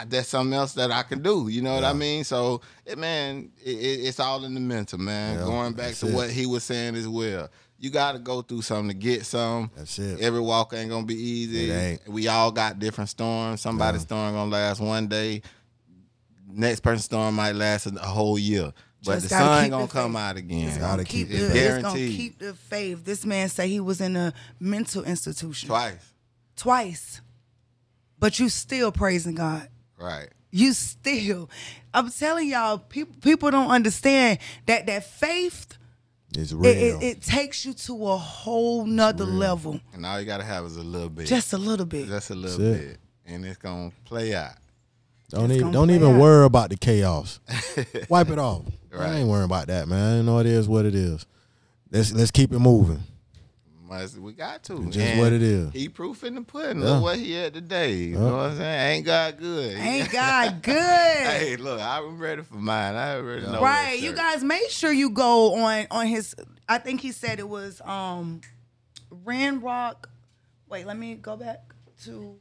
that's 0.08 0.28
something 0.30 0.54
else 0.54 0.74
that 0.74 0.92
I 0.92 1.04
can 1.04 1.22
do. 1.22 1.48
You 1.48 1.62
know 1.62 1.74
what 1.76 1.84
I 1.84 1.94
mean? 1.94 2.24
So, 2.24 2.62
it, 2.86 2.98
man, 2.98 3.52
it, 3.64 3.70
it, 3.72 4.00
it's 4.08 4.20
all 4.20 4.44
in 4.46 4.54
the 4.54 4.60
mental, 4.60 5.00
man. 5.00 5.40
Yeah, 5.40 5.46
going 5.46 5.74
back 5.74 5.94
to 5.96 6.08
it. 6.08 6.14
what 6.14 6.30
he 6.30 6.46
was 6.46 6.64
saying 6.64 6.96
as 6.96 7.08
well. 7.08 7.50
You 7.78 7.90
got 7.90 8.14
to 8.14 8.20
go 8.20 8.42
through 8.42 8.62
something 8.62 8.90
to 8.90 8.94
get 8.94 9.26
some. 9.26 9.70
That's 9.76 10.00
it. 10.00 10.20
Every 10.22 10.40
walk 10.40 10.74
ain't 10.74 10.90
gonna 10.90 11.06
be 11.06 11.16
easy. 11.16 11.70
It 11.70 11.74
ain't. 11.74 12.08
We 12.10 12.28
all 12.30 12.52
got 12.52 12.80
different 12.80 13.10
storms. 13.10 13.62
Somebody's 13.62 14.04
storm 14.04 14.34
gonna 14.34 14.50
last 14.50 14.80
one 14.80 15.08
day. 15.08 15.42
Next 16.48 16.80
person's 16.80 17.06
storm 17.06 17.36
might 17.36 17.54
last 17.54 17.86
a 17.88 17.92
whole 18.00 18.40
year. 18.40 18.72
But 19.06 19.16
Just 19.16 19.24
the 19.26 19.30
gotta 19.30 19.46
sun 19.46 19.64
keep 19.64 19.72
gonna 19.72 19.86
the 19.88 19.92
come 19.92 20.14
faith. 20.14 20.22
out 20.22 20.38
again. 20.38 20.68
It's 20.70 20.78
Gotta 20.78 20.98
gonna 20.98 21.04
keep 21.04 21.28
keep 21.28 21.38
it 21.38 21.48
the, 21.50 21.60
it's 21.76 21.84
gonna 21.84 21.98
keep 22.00 22.40
the 22.40 22.54
faith. 22.54 23.06
This 23.06 23.26
man 23.26 23.50
say 23.50 23.68
he 23.68 23.80
was 23.80 24.02
in 24.02 24.16
a 24.16 24.34
mental 24.60 25.04
institution 25.04 25.68
Twice. 25.68 26.14
Twice, 26.56 27.22
but 28.20 28.40
you 28.40 28.50
still 28.50 28.92
praising 28.92 29.36
God. 29.36 29.68
Right. 30.00 30.30
You 30.52 30.72
still, 30.74 31.50
I'm 31.94 32.10
telling 32.12 32.48
y'all, 32.50 32.78
people 32.78 33.16
people 33.22 33.52
don't 33.52 33.70
understand 33.72 34.40
that 34.68 34.86
that 34.88 35.04
faith 35.04 35.78
It's 36.38 36.52
It, 36.52 36.56
real. 36.56 36.68
it, 37.02 37.04
it 37.04 37.22
takes 37.22 37.66
you 37.66 37.74
to 37.74 38.08
a 38.08 38.18
whole 38.18 38.86
nother 38.86 39.26
level. 39.26 39.80
And 39.94 40.06
all 40.06 40.20
you 40.20 40.26
gotta 40.26 40.44
have 40.46 40.66
is 40.66 40.78
a 40.78 40.84
little 40.84 41.10
bit. 41.10 41.28
Just 41.28 41.52
a 41.54 41.58
little 41.58 41.86
bit. 41.86 42.08
just 42.08 42.30
a 42.30 42.36
little 42.36 42.58
That's 42.58 42.82
it. 42.84 42.88
bit. 42.88 43.00
And 43.26 43.46
it's 43.46 43.58
gonna 43.58 43.92
play 44.06 44.34
out. 44.34 44.54
don't 45.30 45.52
it's 45.52 45.60
even 45.60 45.72
don't 45.74 45.90
even 45.92 46.16
out. 46.16 46.22
worry 46.22 46.46
about 46.46 46.70
the 46.70 46.78
chaos. 46.78 47.40
Wipe 48.10 48.30
it 48.30 48.40
off. 48.40 48.64
Right. 48.92 49.10
I 49.10 49.16
ain't 49.18 49.28
worrying 49.28 49.46
about 49.46 49.68
that, 49.68 49.90
man. 49.90 50.18
You 50.18 50.24
know 50.24 50.40
it 50.40 50.46
is 50.46 50.70
what 50.70 50.86
it 50.86 50.96
is. 50.96 51.26
Let's 51.92 52.14
let's 52.14 52.32
keep 52.32 52.54
it 52.54 52.60
moving. 52.60 53.04
Must, 54.02 54.18
we 54.18 54.34
got 54.34 54.64
to. 54.64 54.84
It's 54.88 54.96
just 54.96 55.18
what 55.18 55.34
it 55.34 55.42
is. 55.42 55.72
He 55.72 55.90
proof 55.90 56.24
in 56.24 56.36
the 56.36 56.42
pudding. 56.42 56.82
Yeah. 56.82 56.90
Look 56.90 57.04
what 57.04 57.18
he 57.18 57.34
had 57.34 57.54
today. 57.54 57.94
You 57.94 58.18
know 58.18 58.38
what 58.38 58.52
I'm 58.52 58.58
saying? 58.58 58.98
Ain't 58.98 59.06
God 59.06 59.38
good. 59.38 59.78
Ain't 59.80 60.12
God 60.12 60.62
good? 60.62 60.74
Hey, 60.76 61.56
look, 61.58 61.80
I'm 61.80 62.18
ready 62.18 62.44
for 62.44 62.56
mine. 62.56 62.96
I 62.96 63.16
already 63.16 63.46
know. 63.46 63.62
right. 63.62 64.00
You 64.00 64.14
guys 64.14 64.44
make 64.44 64.70
sure 64.70 64.92
you 64.92 65.10
go 65.10 65.56
on 65.56 65.88
on 65.92 66.08
his 66.08 66.36
I 66.68 66.78
think 66.78 67.02
he 67.02 67.12
said 67.12 67.40
it 67.40 67.48
was 67.48 67.82
um 67.86 68.42
Ren 69.24 69.62
Rock. 69.62 70.10
Wait, 70.68 70.86
let 70.86 70.98
me 70.98 71.16
go 71.16 71.38
back 71.38 71.60
to 72.04 72.38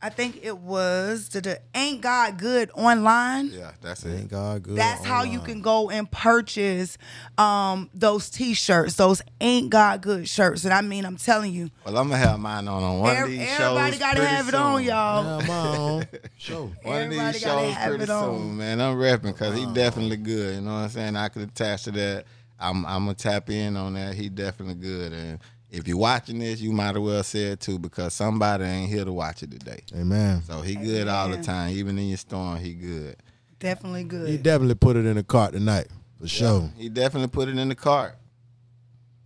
I 0.00 0.10
think 0.10 0.38
it 0.44 0.56
was 0.58 1.28
the, 1.30 1.40
the 1.40 1.60
Ain't 1.74 2.00
God 2.02 2.38
Good 2.38 2.70
online. 2.74 3.48
Yeah, 3.50 3.72
that's 3.82 4.04
Thank 4.04 4.20
it. 4.26 4.28
God 4.28 4.62
good. 4.62 4.76
That's 4.76 5.04
how 5.04 5.24
you 5.24 5.40
can 5.40 5.60
go 5.60 5.90
and 5.90 6.08
purchase 6.08 6.96
um 7.36 7.90
those 7.92 8.30
t-shirts, 8.30 8.94
those 8.94 9.22
ain't 9.40 9.70
God 9.70 10.00
good 10.00 10.28
shirts. 10.28 10.64
And 10.64 10.72
I 10.72 10.82
mean, 10.82 11.04
I'm 11.04 11.16
telling 11.16 11.52
you, 11.52 11.70
Well, 11.84 11.98
I'm 11.98 12.08
gonna 12.08 12.18
have 12.18 12.38
mine 12.38 12.68
on 12.68 12.82
on 12.82 13.00
one 13.00 13.10
of 13.10 13.16
every- 13.18 13.38
these 13.38 13.48
everybody 13.48 13.90
shows. 13.92 13.98
gotta 13.98 14.16
pretty 14.20 14.34
have 14.34 14.48
it 14.48 14.54
on, 14.54 14.84
y'all. 14.84 15.40
Yeah, 15.40 15.46
mom. 15.48 16.02
Show. 16.36 16.72
One 16.82 17.02
of 17.02 17.10
these 17.10 17.40
shows 17.40 17.74
pretty 17.74 18.04
it 18.04 18.10
on. 18.10 18.38
soon, 18.38 18.56
man. 18.56 18.80
I'm 18.80 18.96
repping 18.96 19.22
because 19.22 19.56
he 19.56 19.66
definitely 19.74 20.16
good. 20.18 20.54
You 20.56 20.60
know 20.60 20.74
what 20.74 20.78
I'm 20.82 20.88
saying? 20.90 21.16
I 21.16 21.28
could 21.28 21.42
attach 21.42 21.82
to 21.84 21.90
that. 21.92 22.24
I'm 22.60 22.86
I'm 22.86 23.04
gonna 23.04 23.14
tap 23.14 23.50
in 23.50 23.76
on 23.76 23.94
that. 23.94 24.14
He 24.14 24.28
definitely 24.28 24.74
good. 24.76 25.12
And 25.12 25.38
if 25.70 25.86
you're 25.86 25.98
watching 25.98 26.38
this, 26.38 26.60
you 26.60 26.72
might 26.72 26.90
as 26.96 26.98
well 26.98 27.22
say 27.22 27.44
it 27.44 27.60
too 27.60 27.78
because 27.78 28.14
somebody 28.14 28.64
ain't 28.64 28.90
here 28.90 29.04
to 29.04 29.12
watch 29.12 29.42
it 29.42 29.50
today. 29.50 29.80
Amen. 29.94 30.42
So 30.42 30.62
he 30.62 30.74
good 30.74 31.08
all 31.08 31.28
the 31.28 31.42
time. 31.42 31.72
Even 31.72 31.98
in 31.98 32.08
your 32.08 32.16
storm, 32.16 32.58
he 32.58 32.74
good. 32.74 33.16
Definitely 33.58 34.04
good. 34.04 34.28
He 34.28 34.36
definitely 34.36 34.76
put 34.76 34.96
it 34.96 35.04
in 35.04 35.16
the 35.16 35.22
cart 35.22 35.52
tonight 35.52 35.88
for 36.20 36.28
sure. 36.28 36.70
He 36.76 36.88
definitely 36.88 37.28
put 37.28 37.48
it 37.48 37.58
in 37.58 37.68
the 37.68 37.74
cart. 37.74 38.16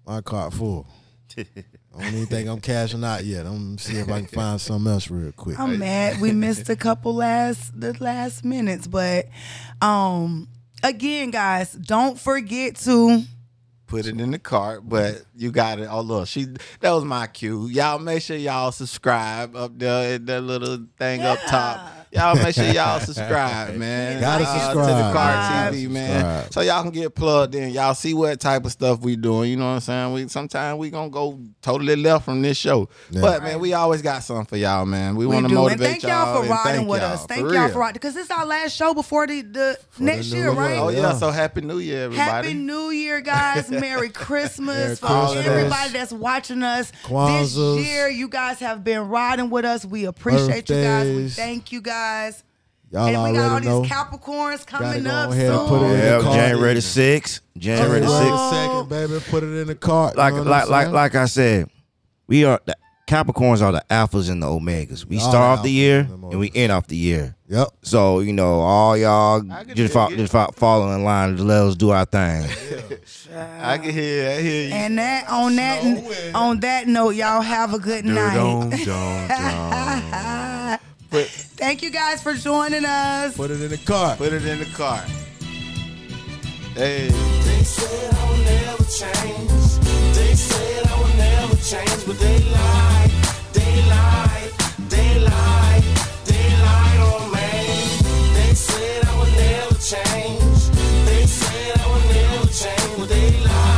My 0.07 0.21
cart 0.21 0.53
full. 0.55 0.87
I 1.39 2.05
don't 2.05 2.15
even 2.15 2.27
think 2.27 2.49
I'm 2.49 2.61
cashing 2.61 3.05
out 3.05 3.25
yet. 3.25 3.47
I'm 3.47 3.53
gonna 3.53 3.79
see 3.79 3.99
if 3.99 4.09
I 4.09 4.21
can 4.21 4.29
find 4.29 4.61
something 4.61 4.91
else 4.91 5.11
real 5.11 5.33
quick. 5.33 5.61
I'm 5.61 5.79
mad 5.79 6.21
we 6.21 6.33
missed 6.33 6.69
a 6.71 6.77
couple 6.77 7.15
last 7.15 7.79
the 7.79 7.93
last 8.01 8.45
minutes, 8.45 8.87
but 8.87 9.29
um 9.81 10.49
again, 10.83 11.31
guys, 11.31 11.73
don't 11.73 12.19
forget 12.19 12.77
to 12.77 13.23
Put 13.93 14.07
it 14.07 14.19
in 14.19 14.31
the 14.31 14.39
cart, 14.39 14.89
but 14.89 15.23
you 15.37 15.51
got 15.53 15.79
it. 15.79 15.85
Oh 15.85 16.01
look, 16.01 16.27
she 16.27 16.47
that 16.81 16.93
was 16.93 17.05
my 17.05 17.27
cue. 17.27 17.67
Y'all 17.67 17.99
make 17.99 18.23
sure 18.23 18.39
y'all 18.39 18.73
subscribe 18.73 19.55
up 19.55 19.79
there 19.79 20.15
at 20.15 20.25
that 20.25 20.41
little 20.41 20.87
thing 20.99 21.21
up 21.21 21.39
top. 21.47 22.02
Y'all 22.13 22.35
make 22.37 22.55
sure 22.55 22.65
y'all 22.67 23.01
subscribe, 23.09 23.75
man. 23.77 24.21
Gotta 24.21 24.45
Uh, 24.45 24.73
to 24.73 24.79
the 24.79 24.85
subscribe. 24.87 25.13
Cart 25.15 25.75
TV, 25.75 25.89
man. 25.89 26.11
Subscribe. 26.21 26.53
So 26.53 26.61
y'all 26.61 26.83
can 26.83 26.91
get 26.93 27.15
plugged 27.15 27.55
in. 27.55 27.71
Y'all 27.71 27.95
see 27.95 28.13
what 28.13 28.39
type 28.39 28.67
of 28.67 28.73
stuff 28.73 29.01
we 29.01 29.17
doing. 29.17 29.51
You 29.51 29.57
know 29.57 29.65
what 29.65 29.71
I'm 29.75 29.81
saying? 29.81 30.13
We 30.13 30.29
sometimes 30.29 30.79
we 30.79 30.91
gonna 30.91 31.09
go 31.09 31.41
totally 31.63 31.97
left 31.97 32.27
from 32.27 32.43
this 32.43 32.59
show, 32.59 32.91
Yeah. 33.11 33.23
but 33.23 33.43
man, 33.43 33.61
we 33.61 33.73
always 33.73 34.03
got 34.03 34.23
something 34.23 34.45
for 34.45 34.59
y'all, 34.59 34.85
man. 34.85 35.17
We, 35.17 35.25
we 35.25 35.33
want 35.35 35.47
to 35.47 35.49
do. 35.49 35.55
And 35.57 35.65
motivate 35.65 35.89
thank 35.89 36.03
y'all 36.03 36.35
for 36.37 36.43
and 36.43 36.51
riding 36.51 36.87
with 36.87 37.01
y'all, 37.01 37.13
us. 37.13 37.25
Thank 37.25 37.47
for 37.47 37.55
y'all 37.55 37.69
for 37.71 37.79
riding 37.79 37.95
because 37.95 38.13
this 38.13 38.27
is 38.27 38.31
our 38.31 38.45
last 38.45 38.77
show 38.77 38.93
before 38.93 39.27
the, 39.27 39.41
the 39.41 39.79
next 39.99 40.31
new 40.33 40.37
year, 40.37 40.47
year. 40.49 40.53
right? 40.55 40.79
Oh 40.79 40.91
yeah. 40.91 40.99
Yeah. 41.01 41.13
so 41.15 41.31
happy 41.31 41.63
New 41.63 41.79
Year, 41.79 42.05
everybody. 42.05 42.31
Happy 42.31 42.53
New 42.55 42.91
Year, 42.91 43.23
guys. 43.23 43.71
Merry 43.83 44.11
Christmas 44.11 44.99
for 45.01 45.07
everybody 45.35 45.93
that's 45.93 46.13
watching 46.13 46.63
us 46.63 46.93
Kwanzaa's. 47.05 47.55
this 47.57 47.87
year. 47.87 48.09
You 48.09 48.29
guys 48.29 48.59
have 48.59 48.85
been 48.85 49.09
riding 49.09 49.49
with 49.49 49.65
us. 49.65 49.87
We 49.87 50.05
appreciate 50.05 50.69
you 50.69 50.77
guys. 50.77 51.09
We 51.17 51.29
thank 51.31 51.73
you 51.73 51.81
guys. 51.81 52.02
Y'all 52.93 53.07
and 53.07 53.23
we 53.23 53.39
got 53.39 53.45
all 53.45 53.51
already 53.53 53.69
these. 53.69 53.91
Capricorns 53.91 54.67
coming 54.67 55.05
go 55.05 55.11
up 55.11 55.31
ahead 55.31 55.47
soon. 55.51 55.69
put 55.69 55.83
it 55.83 55.91
in 55.93 55.99
the 56.19 56.23
cart. 56.23 56.37
January 56.37 56.75
the 56.75 56.83
sixth. 56.83 57.41
January 57.57 58.01
the 58.01 58.09
sixth. 58.09 58.51
second, 58.51 58.89
baby. 58.91 59.19
Put 59.31 59.43
it 59.45 59.61
in 59.63 59.67
the 59.67 59.75
cart. 59.75 60.17
Like 60.17 60.33
you 60.35 60.45
know 60.45 60.51
what 60.51 60.69
like 60.69 60.69
like 60.69 60.89
like 60.89 61.15
I 61.15 61.25
said, 61.25 61.71
we 62.27 62.45
are 62.45 62.61
the 62.67 62.77
Capricorns 63.07 63.63
are 63.63 63.73
the 63.73 63.85
alphas 63.91 64.31
and 64.31 64.43
the 64.43 64.47
omegas. 64.47 65.05
We 65.07 65.17
Y'all 65.17 65.29
start 65.31 65.59
off 65.59 65.65
the 65.65 65.71
year 65.71 66.01
and 66.11 66.39
we 66.39 66.53
end 66.55 66.71
off 66.71 66.87
the 66.87 66.97
year. 66.97 67.35
Yep. 67.49 67.69
So 67.83 68.21
you 68.21 68.33
know, 68.35 68.61
all 68.61 68.97
y'all 68.97 69.41
just 69.41 69.75
dig 69.75 69.91
fo- 69.91 70.11
just 70.11 70.33
fo- 70.33 70.53
follow 70.53 70.93
in 70.93 71.03
line. 71.03 71.37
Just 71.37 71.47
let 71.47 71.63
us 71.63 71.77
do 71.77 71.91
our 71.91 72.05
thing. 72.05 72.47
I 73.35 73.79
can 73.79 73.91
hear, 73.91 74.31
I 74.31 74.41
hear 74.41 74.69
you. 74.69 74.75
And 74.75 74.99
that 74.99 75.29
on 75.31 75.57
that 75.57 76.33
on 76.35 76.61
that 76.61 76.89
note, 76.89 77.11
y'all 77.11 77.41
have 77.41 77.73
a 77.75 77.79
good 77.79 78.05
night. 78.05 78.39
Put, 81.13 81.27
Thank 81.61 81.83
you 81.83 81.91
guys 81.91 82.23
for 82.23 82.33
joining 82.33 82.87
us. 82.87 83.37
put 83.37 83.51
it 83.51 83.61
in 83.61 83.69
the 83.69 83.77
car. 83.77 84.17
Put 84.17 84.33
it 84.33 84.47
in 84.47 84.61
the 84.61 84.65
car. 84.65 84.97
Hey. 86.75 87.09
They 87.11 87.63
said 87.65 88.15
I 88.15 88.31
would 88.31 88.41
never 88.47 88.85
change. 88.85 89.51
They 90.17 90.35
said 90.35 90.87
I 90.87 90.99
would 91.03 91.17
never 91.19 91.57
change, 91.57 92.07
but 92.07 92.19
they 92.19 92.39
lied. 92.51 93.11
They 93.53 93.83
lied. 93.93 94.53
They 94.89 95.19
lied. 95.21 95.85
They 96.25 96.49
lied 96.65 97.01
on 97.13 97.31
me. 97.31 97.51
They 98.33 98.55
said 98.55 99.05
I 99.05 99.19
would 99.19 99.33
never 99.37 99.75
change. 99.75 100.71
They 101.05 101.27
said 101.27 101.79
I 101.79 101.87
would 101.93 102.07
never 102.09 102.47
change, 102.49 102.97
but 102.97 103.09
they 103.11 103.39
lied. 103.45 103.72